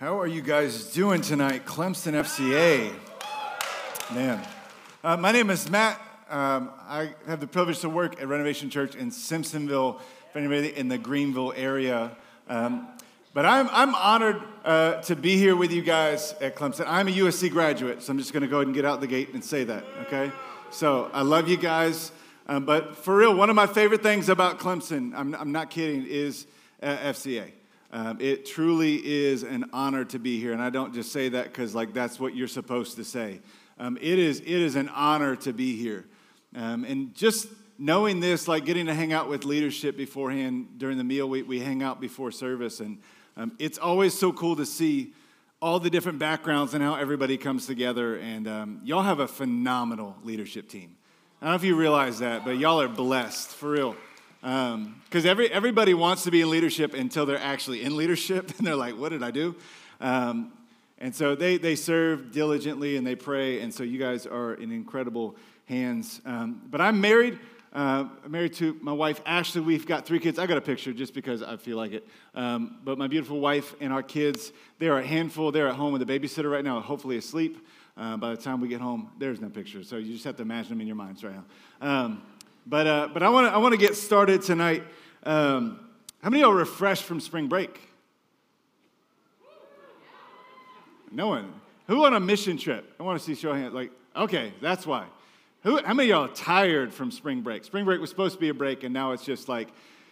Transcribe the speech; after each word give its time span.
How 0.00 0.18
are 0.18 0.26
you 0.26 0.40
guys 0.40 0.84
doing 0.94 1.20
tonight, 1.20 1.66
Clemson 1.66 2.14
FCA? 2.14 2.90
Man, 4.14 4.42
uh, 5.04 5.18
my 5.18 5.30
name 5.30 5.50
is 5.50 5.68
Matt. 5.68 6.00
Um, 6.30 6.70
I 6.88 7.10
have 7.26 7.40
the 7.40 7.46
privilege 7.46 7.80
to 7.80 7.90
work 7.90 8.18
at 8.18 8.26
Renovation 8.26 8.70
Church 8.70 8.94
in 8.94 9.10
Simpsonville, 9.10 10.00
for 10.32 10.38
anybody 10.38 10.74
in 10.74 10.88
the 10.88 10.96
Greenville 10.96 11.52
area. 11.54 12.12
Um, 12.48 12.88
but 13.34 13.44
I'm, 13.44 13.68
I'm 13.72 13.94
honored 13.94 14.40
uh, 14.64 15.02
to 15.02 15.16
be 15.16 15.36
here 15.36 15.54
with 15.54 15.70
you 15.70 15.82
guys 15.82 16.34
at 16.40 16.56
Clemson. 16.56 16.86
I'm 16.86 17.06
a 17.06 17.12
USC 17.12 17.50
graduate, 17.50 18.02
so 18.02 18.10
I'm 18.10 18.18
just 18.18 18.32
going 18.32 18.40
to 18.40 18.48
go 18.48 18.56
ahead 18.56 18.68
and 18.68 18.74
get 18.74 18.86
out 18.86 19.02
the 19.02 19.06
gate 19.06 19.34
and 19.34 19.44
say 19.44 19.64
that, 19.64 19.84
okay? 20.06 20.32
So 20.70 21.10
I 21.12 21.20
love 21.20 21.46
you 21.46 21.58
guys. 21.58 22.10
Um, 22.48 22.64
but 22.64 22.96
for 22.96 23.14
real, 23.14 23.34
one 23.34 23.50
of 23.50 23.54
my 23.54 23.66
favorite 23.66 24.02
things 24.02 24.30
about 24.30 24.60
Clemson, 24.60 25.12
I'm, 25.14 25.34
I'm 25.34 25.52
not 25.52 25.68
kidding, 25.68 26.06
is 26.06 26.46
uh, 26.82 26.96
FCA. 26.96 27.50
Um, 27.92 28.18
it 28.20 28.46
truly 28.46 28.96
is 29.04 29.42
an 29.42 29.70
honor 29.72 30.04
to 30.06 30.18
be 30.18 30.38
here, 30.38 30.52
and 30.52 30.62
I 30.62 30.70
don't 30.70 30.94
just 30.94 31.10
say 31.10 31.28
that 31.30 31.46
because 31.46 31.74
like 31.74 31.92
that's 31.92 32.20
what 32.20 32.36
you're 32.36 32.48
supposed 32.48 32.96
to 32.96 33.04
say. 33.04 33.40
Um, 33.78 33.98
it 34.00 34.18
is 34.18 34.40
it 34.40 34.46
is 34.46 34.76
an 34.76 34.88
honor 34.90 35.34
to 35.36 35.52
be 35.52 35.76
here, 35.76 36.04
um, 36.54 36.84
and 36.84 37.14
just 37.14 37.48
knowing 37.78 38.20
this, 38.20 38.46
like 38.46 38.64
getting 38.64 38.86
to 38.86 38.94
hang 38.94 39.12
out 39.12 39.28
with 39.28 39.44
leadership 39.44 39.96
beforehand 39.96 40.78
during 40.78 40.98
the 40.98 41.04
meal, 41.04 41.28
we 41.28 41.42
we 41.42 41.58
hang 41.58 41.82
out 41.82 42.00
before 42.00 42.30
service, 42.30 42.78
and 42.78 42.98
um, 43.36 43.52
it's 43.58 43.78
always 43.78 44.16
so 44.16 44.32
cool 44.32 44.54
to 44.54 44.66
see 44.66 45.12
all 45.60 45.80
the 45.80 45.90
different 45.90 46.18
backgrounds 46.18 46.74
and 46.74 46.82
how 46.82 46.94
everybody 46.94 47.36
comes 47.36 47.66
together. 47.66 48.16
And 48.16 48.46
um, 48.46 48.80
y'all 48.84 49.02
have 49.02 49.20
a 49.20 49.28
phenomenal 49.28 50.16
leadership 50.22 50.68
team. 50.68 50.96
I 51.40 51.46
don't 51.46 51.52
know 51.52 51.56
if 51.56 51.64
you 51.64 51.74
realize 51.74 52.18
that, 52.20 52.44
but 52.44 52.58
y'all 52.58 52.80
are 52.80 52.88
blessed 52.88 53.48
for 53.48 53.70
real. 53.70 53.96
Because 54.40 54.74
um, 54.74 55.02
every, 55.26 55.50
everybody 55.52 55.92
wants 55.92 56.24
to 56.24 56.30
be 56.30 56.40
in 56.40 56.50
leadership 56.50 56.94
until 56.94 57.26
they're 57.26 57.38
actually 57.38 57.82
in 57.82 57.96
leadership, 57.96 58.52
and 58.58 58.66
they're 58.66 58.76
like, 58.76 58.96
what 58.96 59.10
did 59.10 59.22
I 59.22 59.30
do? 59.30 59.54
Um, 60.00 60.52
and 60.98 61.14
so 61.14 61.34
they, 61.34 61.56
they 61.56 61.76
serve 61.76 62.30
diligently 62.30 62.96
and 62.96 63.06
they 63.06 63.16
pray, 63.16 63.60
and 63.60 63.72
so 63.72 63.82
you 63.82 63.98
guys 63.98 64.26
are 64.26 64.54
in 64.54 64.70
incredible 64.70 65.36
hands. 65.66 66.20
Um, 66.24 66.62
but 66.70 66.80
I'm 66.80 67.00
married. 67.00 67.38
Uh, 67.72 68.08
married 68.26 68.52
to 68.52 68.76
my 68.82 68.92
wife, 68.92 69.20
Ashley. 69.24 69.60
We've 69.60 69.86
got 69.86 70.04
three 70.04 70.18
kids. 70.18 70.40
I 70.40 70.46
got 70.46 70.58
a 70.58 70.60
picture 70.60 70.92
just 70.92 71.14
because 71.14 71.40
I 71.40 71.56
feel 71.56 71.76
like 71.76 71.92
it. 71.92 72.08
Um, 72.34 72.78
but 72.82 72.98
my 72.98 73.06
beautiful 73.06 73.38
wife 73.38 73.76
and 73.80 73.92
our 73.92 74.02
kids, 74.02 74.52
they're 74.80 74.98
a 74.98 75.06
handful. 75.06 75.52
They're 75.52 75.68
at 75.68 75.76
home 75.76 75.92
with 75.92 76.02
a 76.02 76.06
babysitter 76.06 76.50
right 76.50 76.64
now, 76.64 76.80
hopefully 76.80 77.16
asleep. 77.16 77.64
Uh, 77.96 78.16
by 78.16 78.30
the 78.30 78.36
time 78.36 78.60
we 78.60 78.66
get 78.66 78.80
home, 78.80 79.10
there's 79.18 79.40
no 79.40 79.48
picture. 79.48 79.84
So 79.84 79.98
you 79.98 80.12
just 80.12 80.24
have 80.24 80.36
to 80.36 80.42
imagine 80.42 80.70
them 80.70 80.80
in 80.80 80.86
your 80.88 80.96
minds 80.96 81.22
right 81.22 81.34
now. 81.34 81.44
Um, 81.80 82.22
but, 82.66 82.86
uh, 82.86 83.08
but 83.12 83.22
I 83.22 83.28
want 83.28 83.48
to 83.48 83.52
I 83.52 83.58
wanna 83.58 83.76
get 83.76 83.96
started 83.96 84.42
tonight. 84.42 84.84
Um, 85.22 85.80
how 86.22 86.30
many 86.30 86.42
of 86.42 86.50
are 86.50 86.54
refreshed 86.54 87.04
from 87.04 87.20
spring 87.20 87.48
break? 87.48 87.80
No 91.10 91.28
one. 91.28 91.52
Who 91.88 92.04
on 92.04 92.14
a 92.14 92.20
mission 92.20 92.56
trip? 92.56 92.94
I 93.00 93.02
want 93.02 93.18
to 93.18 93.24
see 93.24 93.34
show 93.34 93.52
hands. 93.52 93.74
Like, 93.74 93.90
okay, 94.14 94.52
that's 94.60 94.86
why. 94.86 95.06
Who, 95.62 95.82
how 95.84 95.92
many 95.92 96.10
of 96.10 96.16
y'all 96.16 96.30
are 96.30 96.34
tired 96.34 96.94
from 96.94 97.10
spring 97.10 97.40
break? 97.40 97.64
Spring 97.64 97.84
break 97.84 98.00
was 98.00 98.10
supposed 98.10 98.34
to 98.34 98.40
be 98.40 98.48
a 98.48 98.54
break, 98.54 98.84
and 98.84 98.94
now 98.94 99.12
it's 99.12 99.24
just 99.24 99.48
like 99.48 99.68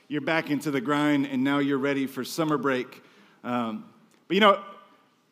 you're 0.09 0.21
back 0.21 0.51
into 0.51 0.71
the 0.71 0.81
grind, 0.81 1.27
and 1.27 1.45
now 1.45 1.59
you're 1.59 1.79
ready 1.79 2.07
for 2.07 2.25
summer 2.25 2.59
break. 2.59 3.03
Um, 3.45 3.85
but 4.27 4.35
you 4.35 4.41
know, 4.41 4.61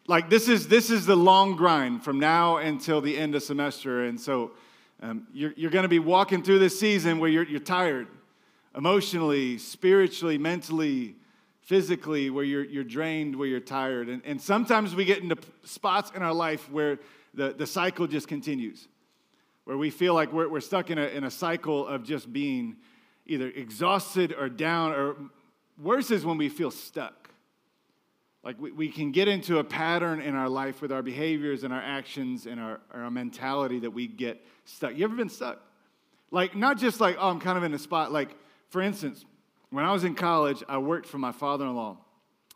like 0.06 0.30
this 0.30 0.48
is 0.48 0.68
this 0.68 0.90
is 0.90 1.04
the 1.04 1.16
long 1.16 1.56
grind 1.56 2.04
from 2.04 2.20
now 2.20 2.58
until 2.58 3.00
the 3.00 3.16
end 3.16 3.34
of 3.34 3.42
semester, 3.42 4.04
and 4.04 4.20
so 4.20 4.52
um, 5.02 5.26
you're, 5.32 5.52
you're 5.56 5.70
going 5.70 5.84
to 5.84 5.88
be 5.88 5.98
walking 5.98 6.42
through 6.42 6.58
this 6.58 6.78
season 6.78 7.18
where 7.18 7.28
you're, 7.28 7.44
you're 7.44 7.60
tired 7.60 8.08
emotionally, 8.74 9.58
spiritually, 9.58 10.38
mentally, 10.38 11.16
physically, 11.60 12.30
where 12.30 12.44
you're, 12.44 12.64
you're 12.64 12.84
drained, 12.84 13.34
where 13.34 13.48
you're 13.48 13.60
tired. 13.60 14.08
And, 14.08 14.22
and 14.24 14.40
sometimes 14.40 14.94
we 14.94 15.04
get 15.04 15.22
into 15.22 15.36
spots 15.64 16.12
in 16.14 16.22
our 16.22 16.32
life 16.32 16.70
where 16.70 16.98
the, 17.34 17.52
the 17.52 17.66
cycle 17.66 18.06
just 18.06 18.28
continues, 18.28 18.88
where 19.64 19.76
we 19.76 19.90
feel 19.90 20.14
like 20.14 20.32
we're, 20.32 20.48
we're 20.48 20.60
stuck 20.60 20.90
in 20.90 20.98
a, 20.98 21.06
in 21.06 21.24
a 21.24 21.30
cycle 21.30 21.86
of 21.86 22.04
just 22.04 22.32
being 22.32 22.76
either 23.26 23.48
exhausted 23.48 24.34
or 24.38 24.48
down, 24.48 24.92
or 24.92 25.16
worse 25.82 26.10
is 26.10 26.24
when 26.24 26.38
we 26.38 26.48
feel 26.48 26.70
stuck. 26.70 27.25
Like 28.46 28.60
we, 28.60 28.70
we 28.70 28.88
can 28.88 29.10
get 29.10 29.26
into 29.26 29.58
a 29.58 29.64
pattern 29.64 30.20
in 30.20 30.36
our 30.36 30.48
life 30.48 30.80
with 30.80 30.92
our 30.92 31.02
behaviors 31.02 31.64
and 31.64 31.74
our 31.74 31.82
actions 31.82 32.46
and 32.46 32.60
our, 32.60 32.78
our 32.94 33.10
mentality 33.10 33.80
that 33.80 33.90
we 33.90 34.06
get 34.06 34.40
stuck. 34.64 34.96
You 34.96 35.02
ever 35.02 35.16
been 35.16 35.28
stuck? 35.28 35.60
Like, 36.30 36.54
not 36.54 36.78
just 36.78 37.00
like, 37.00 37.16
oh, 37.18 37.28
I'm 37.28 37.40
kind 37.40 37.58
of 37.58 37.64
in 37.64 37.74
a 37.74 37.78
spot. 37.78 38.12
Like, 38.12 38.36
for 38.68 38.80
instance, 38.80 39.24
when 39.70 39.84
I 39.84 39.92
was 39.92 40.04
in 40.04 40.14
college, 40.14 40.62
I 40.68 40.78
worked 40.78 41.08
for 41.08 41.18
my 41.18 41.32
father 41.32 41.64
in 41.64 41.74
law 41.74 41.96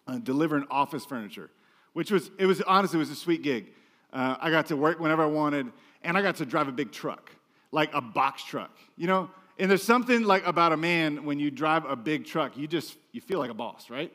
uh, 0.06 0.19
delivering 0.19 0.65
office 0.71 1.05
furniture, 1.05 1.51
which 1.93 2.12
was, 2.12 2.31
it 2.39 2.47
was 2.47 2.62
honestly, 2.62 2.99
it 2.99 3.01
was 3.01 3.11
a 3.11 3.17
sweet 3.17 3.43
gig. 3.43 3.72
Uh, 4.12 4.37
I 4.41 4.53
got 4.53 4.67
to 4.67 4.77
work 4.77 5.01
whenever 5.01 5.25
I 5.25 5.27
wanted, 5.27 5.72
and 6.05 6.17
I 6.17 6.22
got 6.22 6.37
to 6.37 6.47
drive 6.47 6.69
a 6.69 6.72
big 6.72 6.93
truck, 6.93 7.33
like 7.72 7.93
a 7.95 8.01
box 8.01 8.45
truck, 8.45 8.71
you 8.97 9.09
know? 9.09 9.28
And 9.59 9.69
there's 9.69 9.83
something 9.83 10.22
like 10.22 10.47
about 10.47 10.71
a 10.71 10.77
man 10.77 11.25
when 11.25 11.41
you 11.41 11.51
drive 11.51 11.84
a 11.84 11.97
big 11.97 12.27
truck, 12.27 12.57
you 12.57 12.69
just, 12.69 12.97
you 13.11 13.21
feel 13.21 13.41
like 13.41 13.51
a 13.51 13.55
boss, 13.55 13.91
right? 13.91 14.12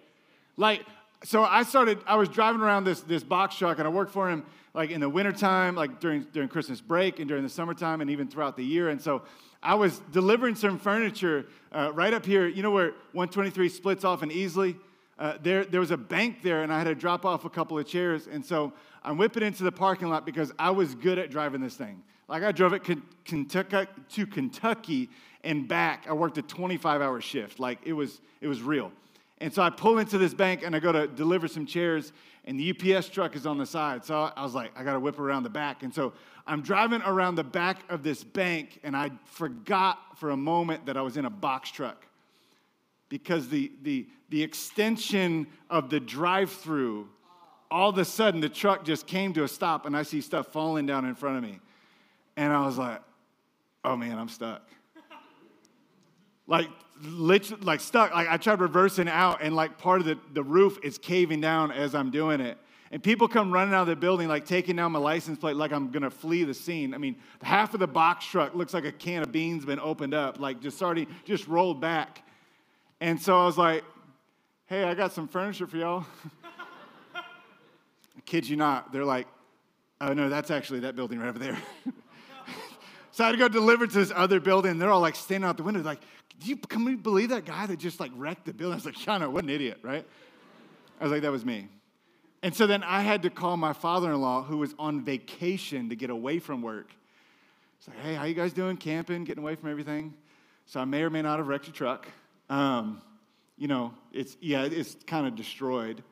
Like, 0.56 0.86
so 1.24 1.44
I 1.44 1.64
started, 1.64 2.00
I 2.06 2.16
was 2.16 2.30
driving 2.30 2.62
around 2.62 2.84
this, 2.84 3.02
this 3.02 3.24
box 3.24 3.56
truck 3.56 3.80
and 3.80 3.88
I 3.88 3.92
worked 3.92 4.12
for 4.12 4.30
him 4.30 4.46
like 4.74 4.92
in 4.92 5.00
the 5.00 5.10
wintertime, 5.10 5.76
like 5.76 6.00
during, 6.00 6.24
during 6.34 6.50
Christmas 6.50 6.82
break 6.82 7.20
and 7.20 7.28
during 7.28 7.44
the 7.44 7.50
summertime 7.50 8.02
and 8.02 8.10
even 8.10 8.28
throughout 8.28 8.58
the 8.58 8.64
year. 8.64 8.90
And 8.90 9.02
so 9.02 9.24
I 9.64 9.76
was 9.76 10.00
delivering 10.12 10.56
some 10.56 10.78
furniture 10.78 11.46
uh, 11.72 11.92
right 11.94 12.14
up 12.14 12.26
here. 12.26 12.48
You 12.48 12.62
know 12.62 12.72
where 12.72 12.90
123 13.14 13.70
splits 13.70 14.04
off 14.04 14.22
in 14.22 14.30
Easley? 14.30 14.78
Uh, 15.18 15.38
there, 15.42 15.64
there 15.64 15.80
was 15.80 15.92
a 15.92 15.98
bank 15.98 16.42
there 16.44 16.64
and 16.64 16.74
I 16.74 16.78
had 16.78 16.86
to 16.86 16.96
drop 16.96 17.26
off 17.26 17.46
a 17.46 17.50
couple 17.50 17.80
of 17.80 17.88
chairs. 17.88 18.28
And 18.28 18.46
so 18.46 18.74
I'm 19.04 19.18
whipping 19.18 19.44
into 19.44 19.64
the 19.64 19.72
parking 19.72 20.10
lot 20.10 20.26
because 20.26 20.52
I 20.60 20.72
was 20.72 20.94
good 20.94 21.18
at 21.18 21.32
driving 21.32 21.62
this 21.62 21.76
thing. 21.76 22.04
Like 22.28 22.44
I 22.44 22.52
drove 22.52 22.74
it 22.74 22.84
Kentucky, 23.24 23.88
to 24.10 24.28
Kentucky 24.28 25.10
and 25.44 25.68
back. 25.68 26.06
I 26.10 26.14
worked 26.14 26.38
a 26.38 26.42
25 26.42 27.02
hour 27.02 27.22
shift. 27.22 27.60
Like 27.60 27.80
it 27.86 27.94
was, 27.94 28.20
it 28.42 28.48
was 28.48 28.62
real. 28.62 28.92
And 29.40 29.54
so 29.54 29.62
I 29.62 29.70
pull 29.70 30.00
into 30.00 30.18
this 30.18 30.34
bank 30.34 30.64
and 30.64 30.76
I 30.76 30.80
go 30.80 30.92
to 30.92 31.08
deliver 31.08 31.48
some 31.48 31.66
chairs, 31.66 32.14
and 32.46 32.60
the 32.60 32.72
UPS 32.72 33.10
truck 33.10 33.36
is 33.36 33.46
on 33.46 33.58
the 33.58 33.66
side. 33.66 34.06
So 34.06 34.32
I 34.36 34.44
was 34.44 34.54
like, 34.54 34.72
I 34.78 34.84
got 34.84 34.94
to 34.94 35.00
whip 35.00 35.20
around 35.20 35.44
the 35.44 35.50
back. 35.50 35.84
And 35.84 35.94
so 35.94 36.14
I'm 36.48 36.62
driving 36.62 37.02
around 37.02 37.36
the 37.36 37.44
back 37.44 37.80
of 37.90 38.04
this 38.04 38.24
bank, 38.24 38.80
and 38.84 38.96
I 38.96 39.12
forgot 39.26 40.18
for 40.18 40.30
a 40.30 40.38
moment 40.38 40.86
that 40.86 40.96
I 40.96 41.02
was 41.02 41.18
in 41.18 41.26
a 41.26 41.30
box 41.30 41.72
truck 41.72 42.06
because 43.10 43.50
the, 43.50 43.72
the, 43.84 44.08
the 44.30 44.42
extension 44.42 45.48
of 45.70 45.90
the 45.90 46.00
drive 46.00 46.52
through, 46.52 47.10
all 47.70 47.90
of 47.90 47.98
a 47.98 48.06
sudden 48.06 48.42
the 48.42 48.50
truck 48.50 48.86
just 48.86 49.08
came 49.08 49.34
to 49.34 49.44
a 49.44 49.48
stop, 49.48 49.86
and 49.86 49.98
I 49.98 50.04
see 50.04 50.22
stuff 50.22 50.48
falling 50.48 50.86
down 50.86 51.06
in 51.06 51.16
front 51.16 51.38
of 51.38 51.44
me. 51.44 51.60
And 52.38 52.54
I 52.54 52.66
was 52.66 52.78
like, 52.78 53.02
oh 53.84 53.96
man, 53.96 54.18
I'm 54.18 54.30
stuck. 54.30 54.70
like 56.48 56.70
literally 57.02 57.64
like 57.64 57.80
stuck. 57.80 58.14
Like 58.14 58.28
I 58.30 58.38
tried 58.38 58.60
reversing 58.60 59.08
out, 59.08 59.42
and 59.42 59.56
like 59.56 59.78
part 59.78 60.02
of 60.02 60.08
the, 60.08 60.18
the 60.34 60.44
roof 60.44 60.78
is 60.84 60.98
caving 60.98 61.42
down 61.42 61.72
as 61.72 61.96
I'm 61.96 62.12
doing 62.12 62.42
it. 62.42 62.58
And 62.92 63.04
people 63.04 63.28
come 63.28 63.52
running 63.52 63.74
out 63.74 63.82
of 63.82 63.88
the 63.88 63.96
building, 63.96 64.28
like 64.28 64.46
taking 64.46 64.76
down 64.76 64.92
my 64.92 65.00
license 65.00 65.40
plate, 65.40 65.56
like 65.56 65.74
I'm 65.74 65.92
gonna 65.92 66.12
flee 66.12 66.44
the 66.44 66.54
scene. 66.54 66.94
I 66.94 66.98
mean, 66.98 67.16
half 67.42 67.74
of 67.74 67.80
the 67.80 67.88
box 67.88 68.26
truck 68.26 68.56
looks 68.56 68.74
like 68.74 68.86
a 68.86 68.92
can 68.92 69.24
of 69.24 69.32
beans 69.32 69.66
been 69.66 69.80
opened 69.80 70.14
up, 70.14 70.40
like 70.40 70.62
just 70.62 70.78
starting, 70.78 71.08
just 71.26 71.48
rolled 71.48 71.82
back. 71.82 72.24
And 73.02 73.22
so 73.22 73.40
I 73.40 73.46
was 73.46 73.58
like, 73.58 73.84
hey, 74.68 74.84
I 74.84 74.94
got 74.94 75.12
some 75.12 75.28
furniture 75.28 75.68
for 75.68 75.78
y'all. 75.78 76.06
Kid 78.26 78.48
you 78.48 78.56
not. 78.56 78.92
They're 78.94 79.06
like, 79.06 79.28
oh 80.00 80.14
no, 80.14 80.30
that's 80.30 80.52
actually 80.52 80.82
that 80.82 80.96
building 80.96 81.20
right 81.20 81.30
over 81.30 81.40
there. 81.40 81.58
so 83.12 83.24
I 83.24 83.28
had 83.28 83.34
to 83.34 83.38
go 83.38 83.48
deliver 83.48 83.88
to 83.88 83.94
this 83.94 84.12
other 84.16 84.40
building. 84.40 84.78
They're 84.80 84.92
all 84.92 85.02
like 85.02 85.16
standing 85.16 85.48
out 85.48 85.58
the 85.58 85.64
window, 85.64 85.82
like, 85.82 86.00
you, 86.44 86.58
can 86.58 86.86
we 86.86 86.96
believe 86.96 87.30
that 87.30 87.46
guy 87.46 87.66
that 87.66 87.80
just 87.80 88.00
like 88.00 88.12
wrecked 88.16 88.46
the 88.46 88.54
building? 88.54 88.74
I 88.74 88.76
was 88.76 88.86
like, 88.86 88.96
Shana, 88.96 89.30
what 89.30 89.44
an 89.44 89.50
idiot, 89.50 89.80
right? 89.82 90.06
I 91.00 91.04
was 91.04 91.12
like, 91.12 91.22
that 91.22 91.32
was 91.32 91.46
me. 91.46 91.68
And 92.44 92.54
so 92.54 92.68
then 92.68 92.84
I 92.84 93.02
had 93.02 93.24
to 93.24 93.30
call 93.30 93.58
my 93.58 93.74
father-in-law 93.74 94.44
who 94.44 94.58
was 94.58 94.76
on 94.78 95.04
vacation 95.04 95.90
to 95.90 95.96
get 95.96 96.10
away 96.10 96.40
from 96.40 96.62
work. 96.62 96.92
It's 97.80 97.88
like, 97.88 97.98
hey, 98.00 98.14
how 98.16 98.26
you 98.26 98.36
guys 98.36 98.54
doing? 98.54 98.78
Camping, 98.78 99.24
getting 99.24 99.44
away 99.44 99.56
from 99.56 99.72
everything? 99.72 100.14
So 100.66 100.80
I 100.80 100.86
may 100.86 101.02
or 101.04 101.10
may 101.10 101.22
not 101.22 101.40
have 101.40 101.48
wrecked 101.48 101.68
your 101.68 101.74
truck. 101.74 102.08
Um, 102.50 103.02
you 103.58 103.68
know, 103.68 103.94
it's 104.12 104.38
yeah, 104.42 104.64
it's 104.64 104.96
kind 105.08 105.26
of 105.26 105.36
destroyed. 105.36 106.04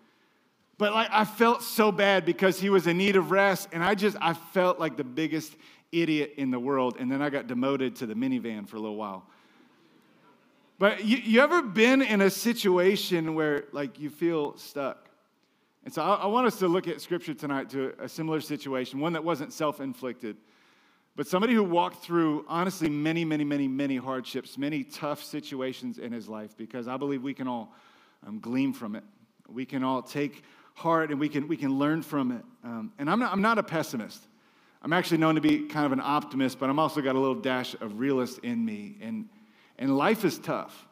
But 0.77 0.93
like 0.93 1.09
I 1.11 1.25
felt 1.25 1.61
so 1.61 1.91
bad 1.91 2.25
because 2.25 2.59
he 2.59 2.69
was 2.69 2.87
in 2.87 2.97
need 2.97 3.15
of 3.15 3.31
rest, 3.31 3.69
and 3.71 3.83
I 3.83 3.95
just 3.95 4.17
I 4.21 4.33
felt 4.33 4.79
like 4.79 4.97
the 4.97 5.03
biggest 5.03 5.55
idiot 5.91 6.33
in 6.37 6.51
the 6.51 6.59
world. 6.59 6.97
And 6.99 7.11
then 7.11 7.21
I 7.21 7.29
got 7.29 7.47
demoted 7.47 7.97
to 7.97 8.05
the 8.05 8.15
minivan 8.15 8.67
for 8.67 8.77
a 8.77 8.79
little 8.79 8.95
while. 8.95 9.27
But 10.83 11.05
you, 11.05 11.15
you 11.15 11.39
ever 11.39 11.61
been 11.61 12.01
in 12.01 12.19
a 12.19 12.29
situation 12.29 13.35
where 13.35 13.63
like 13.71 14.01
you 14.01 14.09
feel 14.09 14.57
stuck? 14.57 15.07
And 15.85 15.93
so 15.93 16.01
I, 16.01 16.15
I 16.15 16.25
want 16.25 16.45
us 16.45 16.59
to 16.59 16.67
look 16.67 16.89
at 16.89 16.99
scripture 16.99 17.33
tonight 17.33 17.69
to 17.69 17.93
a 17.99 18.09
similar 18.09 18.41
situation, 18.41 18.99
one 18.99 19.13
that 19.13 19.23
wasn't 19.23 19.53
self-inflicted, 19.53 20.35
but 21.15 21.25
somebody 21.25 21.53
who 21.53 21.63
walked 21.63 22.03
through 22.03 22.43
honestly 22.49 22.89
many, 22.89 23.23
many, 23.23 23.45
many, 23.45 23.65
many 23.65 23.95
hardships, 23.95 24.57
many 24.57 24.83
tough 24.83 25.23
situations 25.23 25.99
in 25.99 26.11
his 26.11 26.27
life, 26.27 26.57
because 26.57 26.89
I 26.89 26.97
believe 26.97 27.23
we 27.23 27.33
can 27.33 27.47
all 27.47 27.73
um, 28.27 28.41
glean 28.41 28.73
from 28.73 28.97
it. 28.97 29.05
We 29.47 29.65
can 29.65 29.85
all 29.85 30.01
take 30.01 30.43
heart 30.73 31.11
and 31.11 31.17
we 31.17 31.29
can, 31.29 31.47
we 31.47 31.55
can 31.55 31.79
learn 31.79 32.01
from 32.01 32.33
it. 32.33 32.43
Um, 32.61 32.91
and 32.99 33.09
I'm 33.09 33.19
not, 33.19 33.31
I'm 33.31 33.41
not 33.41 33.57
a 33.57 33.63
pessimist. 33.63 34.21
I'm 34.81 34.91
actually 34.91 35.19
known 35.19 35.35
to 35.35 35.41
be 35.41 35.59
kind 35.59 35.85
of 35.85 35.93
an 35.93 36.01
optimist, 36.01 36.59
but 36.59 36.69
I'm 36.69 36.77
also 36.77 36.99
got 36.99 37.15
a 37.15 37.19
little 37.19 37.39
dash 37.39 37.73
of 37.75 37.99
realist 37.99 38.39
in 38.39 38.65
me. 38.65 38.97
And, 38.99 39.29
and 39.77 39.97
life 39.97 40.23
is 40.25 40.37
tough. 40.37 40.85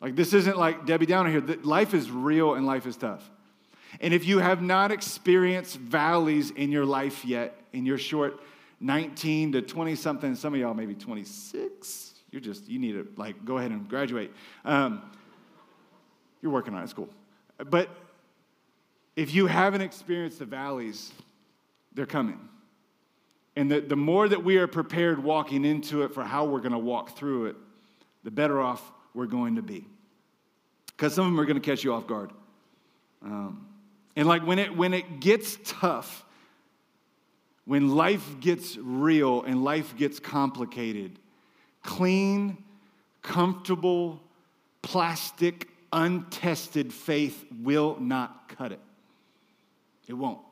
Like, 0.00 0.14
this 0.14 0.32
isn't 0.34 0.56
like 0.56 0.86
Debbie 0.86 1.06
Downer 1.06 1.30
here. 1.30 1.40
Life 1.62 1.94
is 1.94 2.10
real 2.10 2.54
and 2.54 2.66
life 2.66 2.86
is 2.86 2.96
tough. 2.96 3.28
And 4.00 4.12
if 4.12 4.26
you 4.26 4.38
have 4.38 4.60
not 4.60 4.92
experienced 4.92 5.76
valleys 5.76 6.50
in 6.50 6.70
your 6.70 6.84
life 6.84 7.24
yet, 7.24 7.58
in 7.72 7.86
your 7.86 7.98
short 7.98 8.40
19 8.80 9.52
to 9.52 9.62
20 9.62 9.94
something, 9.94 10.34
some 10.34 10.52
of 10.52 10.60
y'all 10.60 10.74
maybe 10.74 10.94
26, 10.94 12.12
you're 12.30 12.40
just, 12.40 12.68
you 12.68 12.78
need 12.78 12.92
to 12.92 13.08
like 13.16 13.44
go 13.44 13.56
ahead 13.56 13.70
and 13.70 13.88
graduate. 13.88 14.32
Um, 14.64 15.02
you're 16.42 16.52
working 16.52 16.74
on 16.74 16.80
it, 16.80 16.84
it's 16.84 16.92
cool. 16.92 17.08
But 17.58 17.88
if 19.14 19.34
you 19.34 19.46
haven't 19.46 19.80
experienced 19.80 20.40
the 20.40 20.44
valleys, 20.44 21.10
they're 21.94 22.04
coming. 22.04 22.38
And 23.56 23.70
the, 23.70 23.80
the 23.80 23.96
more 23.96 24.28
that 24.28 24.44
we 24.44 24.58
are 24.58 24.66
prepared 24.66 25.22
walking 25.22 25.64
into 25.64 26.02
it 26.02 26.12
for 26.12 26.22
how 26.22 26.44
we're 26.44 26.60
going 26.60 26.72
to 26.72 26.78
walk 26.78 27.16
through 27.16 27.46
it, 27.46 27.56
the 28.22 28.30
better 28.30 28.60
off 28.60 28.92
we're 29.14 29.26
going 29.26 29.56
to 29.56 29.62
be. 29.62 29.86
Because 30.88 31.14
some 31.14 31.26
of 31.26 31.32
them 31.32 31.40
are 31.40 31.46
going 31.46 31.60
to 31.60 31.66
catch 31.66 31.82
you 31.82 31.94
off 31.94 32.06
guard. 32.06 32.30
Um, 33.22 33.66
and 34.14 34.28
like 34.28 34.46
when 34.46 34.58
it, 34.58 34.76
when 34.76 34.92
it 34.92 35.20
gets 35.20 35.58
tough, 35.64 36.24
when 37.64 37.94
life 37.96 38.40
gets 38.40 38.76
real 38.76 39.42
and 39.42 39.64
life 39.64 39.96
gets 39.96 40.20
complicated, 40.20 41.18
clean, 41.82 42.62
comfortable, 43.22 44.20
plastic, 44.82 45.68
untested 45.92 46.92
faith 46.92 47.44
will 47.62 47.98
not 48.00 48.48
cut 48.56 48.72
it. 48.72 48.80
It 50.06 50.14
won't. 50.14 50.45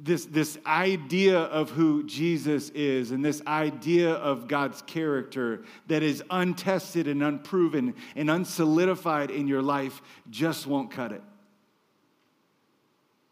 This, 0.00 0.26
this 0.26 0.58
idea 0.64 1.40
of 1.40 1.70
who 1.70 2.04
Jesus 2.04 2.70
is 2.70 3.10
and 3.10 3.24
this 3.24 3.42
idea 3.48 4.12
of 4.12 4.46
God's 4.46 4.80
character 4.82 5.64
that 5.88 6.04
is 6.04 6.22
untested 6.30 7.08
and 7.08 7.22
unproven 7.22 7.94
and 8.14 8.28
unsolidified 8.28 9.30
in 9.30 9.48
your 9.48 9.62
life 9.62 10.00
just 10.30 10.68
won't 10.68 10.92
cut 10.92 11.10
it. 11.10 11.22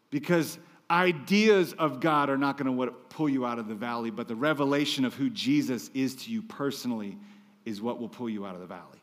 Because 0.09 0.59
ideas 0.89 1.73
of 1.73 1.99
God 1.99 2.29
are 2.29 2.37
not 2.37 2.57
going 2.57 2.77
to 2.77 2.91
pull 3.09 3.29
you 3.29 3.45
out 3.45 3.59
of 3.59 3.67
the 3.67 3.75
valley, 3.75 4.11
but 4.11 4.27
the 4.27 4.35
revelation 4.35 5.05
of 5.05 5.13
who 5.13 5.29
Jesus 5.29 5.89
is 5.93 6.15
to 6.15 6.31
you 6.31 6.41
personally 6.41 7.17
is 7.65 7.81
what 7.81 7.99
will 7.99 8.09
pull 8.09 8.29
you 8.29 8.45
out 8.45 8.55
of 8.55 8.61
the 8.61 8.67
valley. 8.67 9.01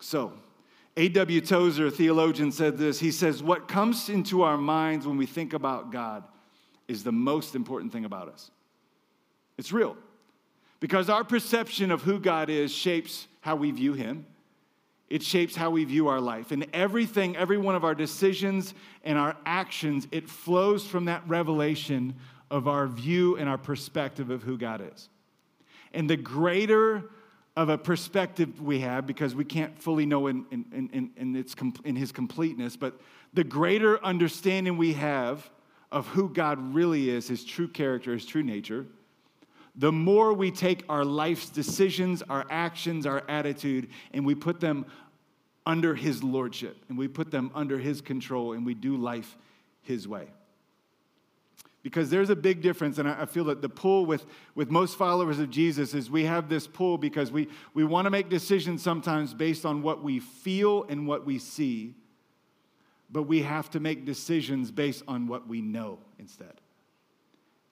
So, 0.00 0.32
A.W. 0.96 1.40
Tozer, 1.40 1.86
a 1.86 1.90
theologian, 1.90 2.52
said 2.52 2.76
this. 2.76 3.00
He 3.00 3.10
says, 3.10 3.42
What 3.42 3.68
comes 3.68 4.08
into 4.08 4.42
our 4.42 4.58
minds 4.58 5.06
when 5.06 5.16
we 5.16 5.26
think 5.26 5.54
about 5.54 5.90
God 5.90 6.24
is 6.88 7.02
the 7.02 7.12
most 7.12 7.54
important 7.54 7.92
thing 7.92 8.04
about 8.04 8.28
us. 8.28 8.50
It's 9.56 9.72
real. 9.72 9.96
Because 10.80 11.08
our 11.08 11.24
perception 11.24 11.90
of 11.90 12.02
who 12.02 12.18
God 12.18 12.50
is 12.50 12.72
shapes 12.72 13.26
how 13.40 13.56
we 13.56 13.70
view 13.70 13.94
Him, 13.94 14.26
it 15.08 15.22
shapes 15.22 15.54
how 15.54 15.70
we 15.70 15.84
view 15.84 16.08
our 16.08 16.20
life. 16.20 16.52
And 16.52 16.66
everything, 16.72 17.36
every 17.36 17.58
one 17.58 17.74
of 17.74 17.84
our 17.84 17.94
decisions 17.94 18.74
and 19.04 19.18
our 19.18 19.36
actions, 19.46 20.08
it 20.10 20.28
flows 20.28 20.86
from 20.86 21.04
that 21.06 21.22
revelation 21.26 22.14
of 22.50 22.66
our 22.66 22.86
view 22.86 23.36
and 23.36 23.48
our 23.48 23.58
perspective 23.58 24.30
of 24.30 24.42
who 24.42 24.58
God 24.58 24.82
is. 24.92 25.08
And 25.94 26.08
the 26.08 26.16
greater 26.16 27.10
of 27.56 27.68
a 27.68 27.76
perspective 27.76 28.60
we 28.60 28.80
have, 28.80 29.06
because 29.06 29.34
we 29.34 29.44
can't 29.44 29.78
fully 29.78 30.06
know 30.06 30.26
in, 30.26 30.46
in, 30.50 30.90
in, 30.92 31.10
in, 31.16 31.36
its, 31.36 31.54
in 31.84 31.96
his 31.96 32.10
completeness, 32.12 32.76
but 32.76 33.00
the 33.34 33.44
greater 33.44 34.02
understanding 34.04 34.76
we 34.76 34.94
have 34.94 35.50
of 35.90 36.06
who 36.08 36.28
God 36.28 36.74
really 36.74 37.10
is, 37.10 37.28
his 37.28 37.44
true 37.44 37.68
character, 37.68 38.14
his 38.14 38.24
true 38.24 38.42
nature, 38.42 38.86
the 39.76 39.92
more 39.92 40.32
we 40.32 40.50
take 40.50 40.84
our 40.88 41.04
life's 41.04 41.48
decisions, 41.48 42.22
our 42.28 42.46
actions, 42.50 43.06
our 43.06 43.22
attitude, 43.28 43.88
and 44.12 44.24
we 44.24 44.34
put 44.34 44.60
them 44.60 44.86
under 45.64 45.94
His 45.94 46.22
lordship 46.22 46.76
and 46.88 46.98
we 46.98 47.08
put 47.08 47.30
them 47.30 47.50
under 47.54 47.78
His 47.78 48.00
control 48.00 48.52
and 48.52 48.66
we 48.66 48.74
do 48.74 48.96
life 48.96 49.36
His 49.82 50.06
way. 50.06 50.28
Because 51.82 52.10
there's 52.10 52.30
a 52.30 52.36
big 52.36 52.62
difference, 52.62 52.98
and 52.98 53.08
I 53.08 53.24
feel 53.24 53.44
that 53.44 53.60
the 53.60 53.68
pull 53.68 54.06
with, 54.06 54.24
with 54.54 54.70
most 54.70 54.96
followers 54.96 55.40
of 55.40 55.50
Jesus 55.50 55.94
is 55.94 56.08
we 56.08 56.24
have 56.24 56.48
this 56.48 56.66
pull 56.68 56.96
because 56.96 57.32
we, 57.32 57.48
we 57.74 57.82
want 57.82 58.06
to 58.06 58.10
make 58.10 58.28
decisions 58.28 58.82
sometimes 58.82 59.34
based 59.34 59.66
on 59.66 59.82
what 59.82 60.02
we 60.02 60.20
feel 60.20 60.84
and 60.84 61.08
what 61.08 61.26
we 61.26 61.40
see, 61.40 61.94
but 63.10 63.24
we 63.24 63.42
have 63.42 63.68
to 63.70 63.80
make 63.80 64.04
decisions 64.04 64.70
based 64.70 65.02
on 65.08 65.26
what 65.26 65.48
we 65.48 65.60
know 65.60 65.98
instead. 66.20 66.60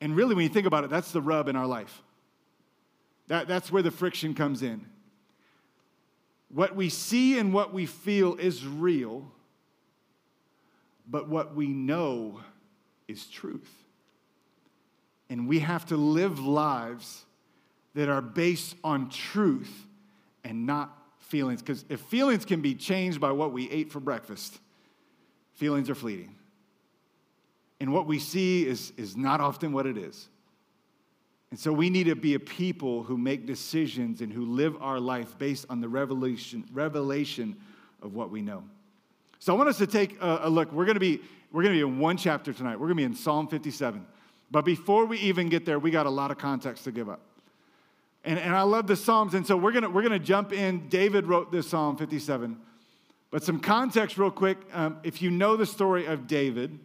And 0.00 0.16
really, 0.16 0.34
when 0.34 0.42
you 0.42 0.48
think 0.48 0.66
about 0.66 0.82
it, 0.82 0.90
that's 0.90 1.12
the 1.12 1.20
rub 1.20 1.46
in 1.46 1.54
our 1.54 1.66
life. 1.66 2.02
That, 3.28 3.46
that's 3.46 3.70
where 3.70 3.82
the 3.82 3.92
friction 3.92 4.34
comes 4.34 4.60
in. 4.62 4.86
What 6.48 6.74
we 6.74 6.88
see 6.88 7.38
and 7.38 7.54
what 7.54 7.72
we 7.72 7.86
feel 7.86 8.34
is 8.34 8.66
real, 8.66 9.30
but 11.08 11.28
what 11.28 11.54
we 11.54 11.68
know 11.68 12.40
is 13.06 13.26
truth. 13.26 13.79
And 15.30 15.48
we 15.48 15.60
have 15.60 15.86
to 15.86 15.96
live 15.96 16.40
lives 16.40 17.24
that 17.94 18.08
are 18.08 18.20
based 18.20 18.76
on 18.84 19.08
truth 19.08 19.86
and 20.44 20.66
not 20.66 20.94
feelings. 21.20 21.62
Because 21.62 21.84
if 21.88 22.00
feelings 22.00 22.44
can 22.44 22.60
be 22.60 22.74
changed 22.74 23.20
by 23.20 23.32
what 23.32 23.52
we 23.52 23.70
ate 23.70 23.90
for 23.90 24.00
breakfast, 24.00 24.58
feelings 25.54 25.88
are 25.88 25.94
fleeting. 25.94 26.34
And 27.80 27.92
what 27.92 28.06
we 28.06 28.18
see 28.18 28.66
is, 28.66 28.92
is 28.96 29.16
not 29.16 29.40
often 29.40 29.72
what 29.72 29.86
it 29.86 29.96
is. 29.96 30.28
And 31.50 31.58
so 31.58 31.72
we 31.72 31.90
need 31.90 32.04
to 32.04 32.14
be 32.14 32.34
a 32.34 32.40
people 32.40 33.02
who 33.02 33.16
make 33.16 33.46
decisions 33.46 34.20
and 34.20 34.32
who 34.32 34.44
live 34.44 34.76
our 34.80 35.00
life 35.00 35.38
based 35.38 35.66
on 35.70 35.80
the 35.80 35.88
revelation, 35.88 36.64
revelation 36.72 37.56
of 38.02 38.14
what 38.14 38.30
we 38.30 38.42
know. 38.42 38.62
So 39.38 39.54
I 39.54 39.56
want 39.56 39.68
us 39.68 39.78
to 39.78 39.86
take 39.86 40.20
a, 40.20 40.40
a 40.42 40.50
look. 40.50 40.70
We're 40.70 40.84
going 40.84 40.94
to 40.94 41.00
be 41.00 41.20
we're 41.52 41.64
going 41.64 41.74
to 41.74 41.84
be 41.84 41.92
in 41.92 41.98
one 41.98 42.16
chapter 42.16 42.52
tonight. 42.52 42.74
We're 42.74 42.86
going 42.86 42.98
to 42.98 43.00
be 43.00 43.04
in 43.04 43.14
Psalm 43.14 43.48
57. 43.48 44.06
But 44.50 44.64
before 44.64 45.04
we 45.04 45.18
even 45.18 45.48
get 45.48 45.64
there, 45.64 45.78
we 45.78 45.90
got 45.90 46.06
a 46.06 46.10
lot 46.10 46.30
of 46.30 46.38
context 46.38 46.84
to 46.84 46.92
give 46.92 47.08
up. 47.08 47.20
And, 48.24 48.38
and 48.38 48.54
I 48.54 48.62
love 48.62 48.86
the 48.86 48.96
Psalms. 48.96 49.34
And 49.34 49.46
so 49.46 49.56
we're 49.56 49.72
going 49.72 49.92
we're 49.92 50.08
to 50.08 50.18
jump 50.18 50.52
in. 50.52 50.88
David 50.88 51.26
wrote 51.26 51.52
this 51.52 51.68
Psalm 51.68 51.96
57. 51.96 52.58
But 53.30 53.44
some 53.44 53.60
context, 53.60 54.18
real 54.18 54.30
quick. 54.30 54.58
Um, 54.72 54.98
if 55.02 55.22
you 55.22 55.30
know 55.30 55.56
the 55.56 55.66
story 55.66 56.06
of 56.06 56.26
David, 56.26 56.78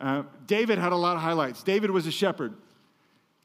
uh, 0.00 0.24
David 0.46 0.78
had 0.78 0.92
a 0.92 0.96
lot 0.96 1.16
of 1.16 1.22
highlights. 1.22 1.62
David 1.62 1.90
was 1.90 2.06
a 2.06 2.10
shepherd. 2.10 2.54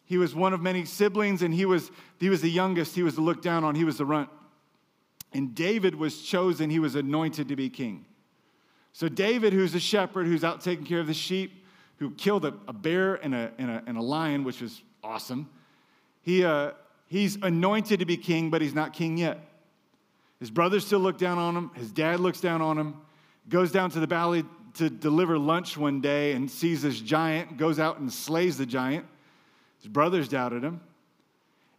He 0.06 0.18
was 0.18 0.36
one 0.36 0.54
of 0.54 0.62
many 0.62 0.86
siblings, 0.86 1.42
and 1.42 1.54
he 1.54 1.66
was, 1.66 1.92
he 2.20 2.30
was 2.30 2.42
the 2.42 2.50
youngest. 2.50 2.96
He 2.96 3.04
was 3.04 3.16
the 3.16 3.22
looked 3.22 3.44
down 3.44 3.64
on. 3.64 3.76
He 3.76 3.84
was 3.84 3.98
the 3.98 4.06
runt. 4.06 4.30
And 5.34 5.54
David 5.54 5.96
was 5.96 6.22
chosen, 6.22 6.70
he 6.70 6.80
was 6.80 6.96
anointed 6.96 7.50
to 7.50 7.56
be 7.56 7.70
king. 7.70 8.06
So, 8.94 9.10
David, 9.10 9.54
who's 9.54 9.76
a 9.76 9.80
shepherd, 9.80 10.26
who's 10.26 10.44
out 10.44 10.62
taking 10.62 10.86
care 10.86 11.00
of 11.00 11.08
the 11.08 11.14
sheep, 11.14 11.66
who 11.98 12.12
killed 12.12 12.46
a, 12.46 12.54
a 12.68 12.74
bear 12.74 13.16
and 13.16 13.34
a, 13.34 13.52
and, 13.58 13.70
a, 13.70 13.84
and 13.88 13.98
a 13.98 14.02
lion, 14.02 14.44
which 14.44 14.62
was 14.62 14.82
awesome, 15.04 15.50
he, 16.22 16.44
uh, 16.44 16.72
he's 17.08 17.38
anointed 17.38 18.00
to 18.00 18.06
be 18.06 18.18
king, 18.18 18.50
but 18.50 18.62
he's 18.62 18.76
not 18.76 18.94
king 18.94 19.18
yet. 19.18 19.40
His 20.40 20.52
brothers 20.52 20.86
still 20.86 21.00
look 21.00 21.18
down 21.18 21.38
on 21.38 21.56
him. 21.56 21.72
His 21.74 21.92
dad 21.92 22.20
looks 22.20 22.42
down 22.42 22.62
on 22.62 22.78
him, 22.78 22.96
goes 23.50 23.72
down 23.72 23.90
to 23.92 24.00
the 24.00 24.08
valley 24.08 24.46
to 24.76 24.90
deliver 24.90 25.40
lunch 25.40 25.78
one 25.78 26.02
day 26.02 26.34
and 26.34 26.50
sees 26.50 26.84
this 26.84 27.00
giant, 27.00 27.58
goes 27.58 27.80
out 27.80 28.00
and 28.00 28.12
slays 28.12 28.58
the 28.58 28.66
giant. 28.66 29.06
His 29.80 29.88
brothers 29.88 30.28
doubted 30.28 30.64
him. 30.64 30.82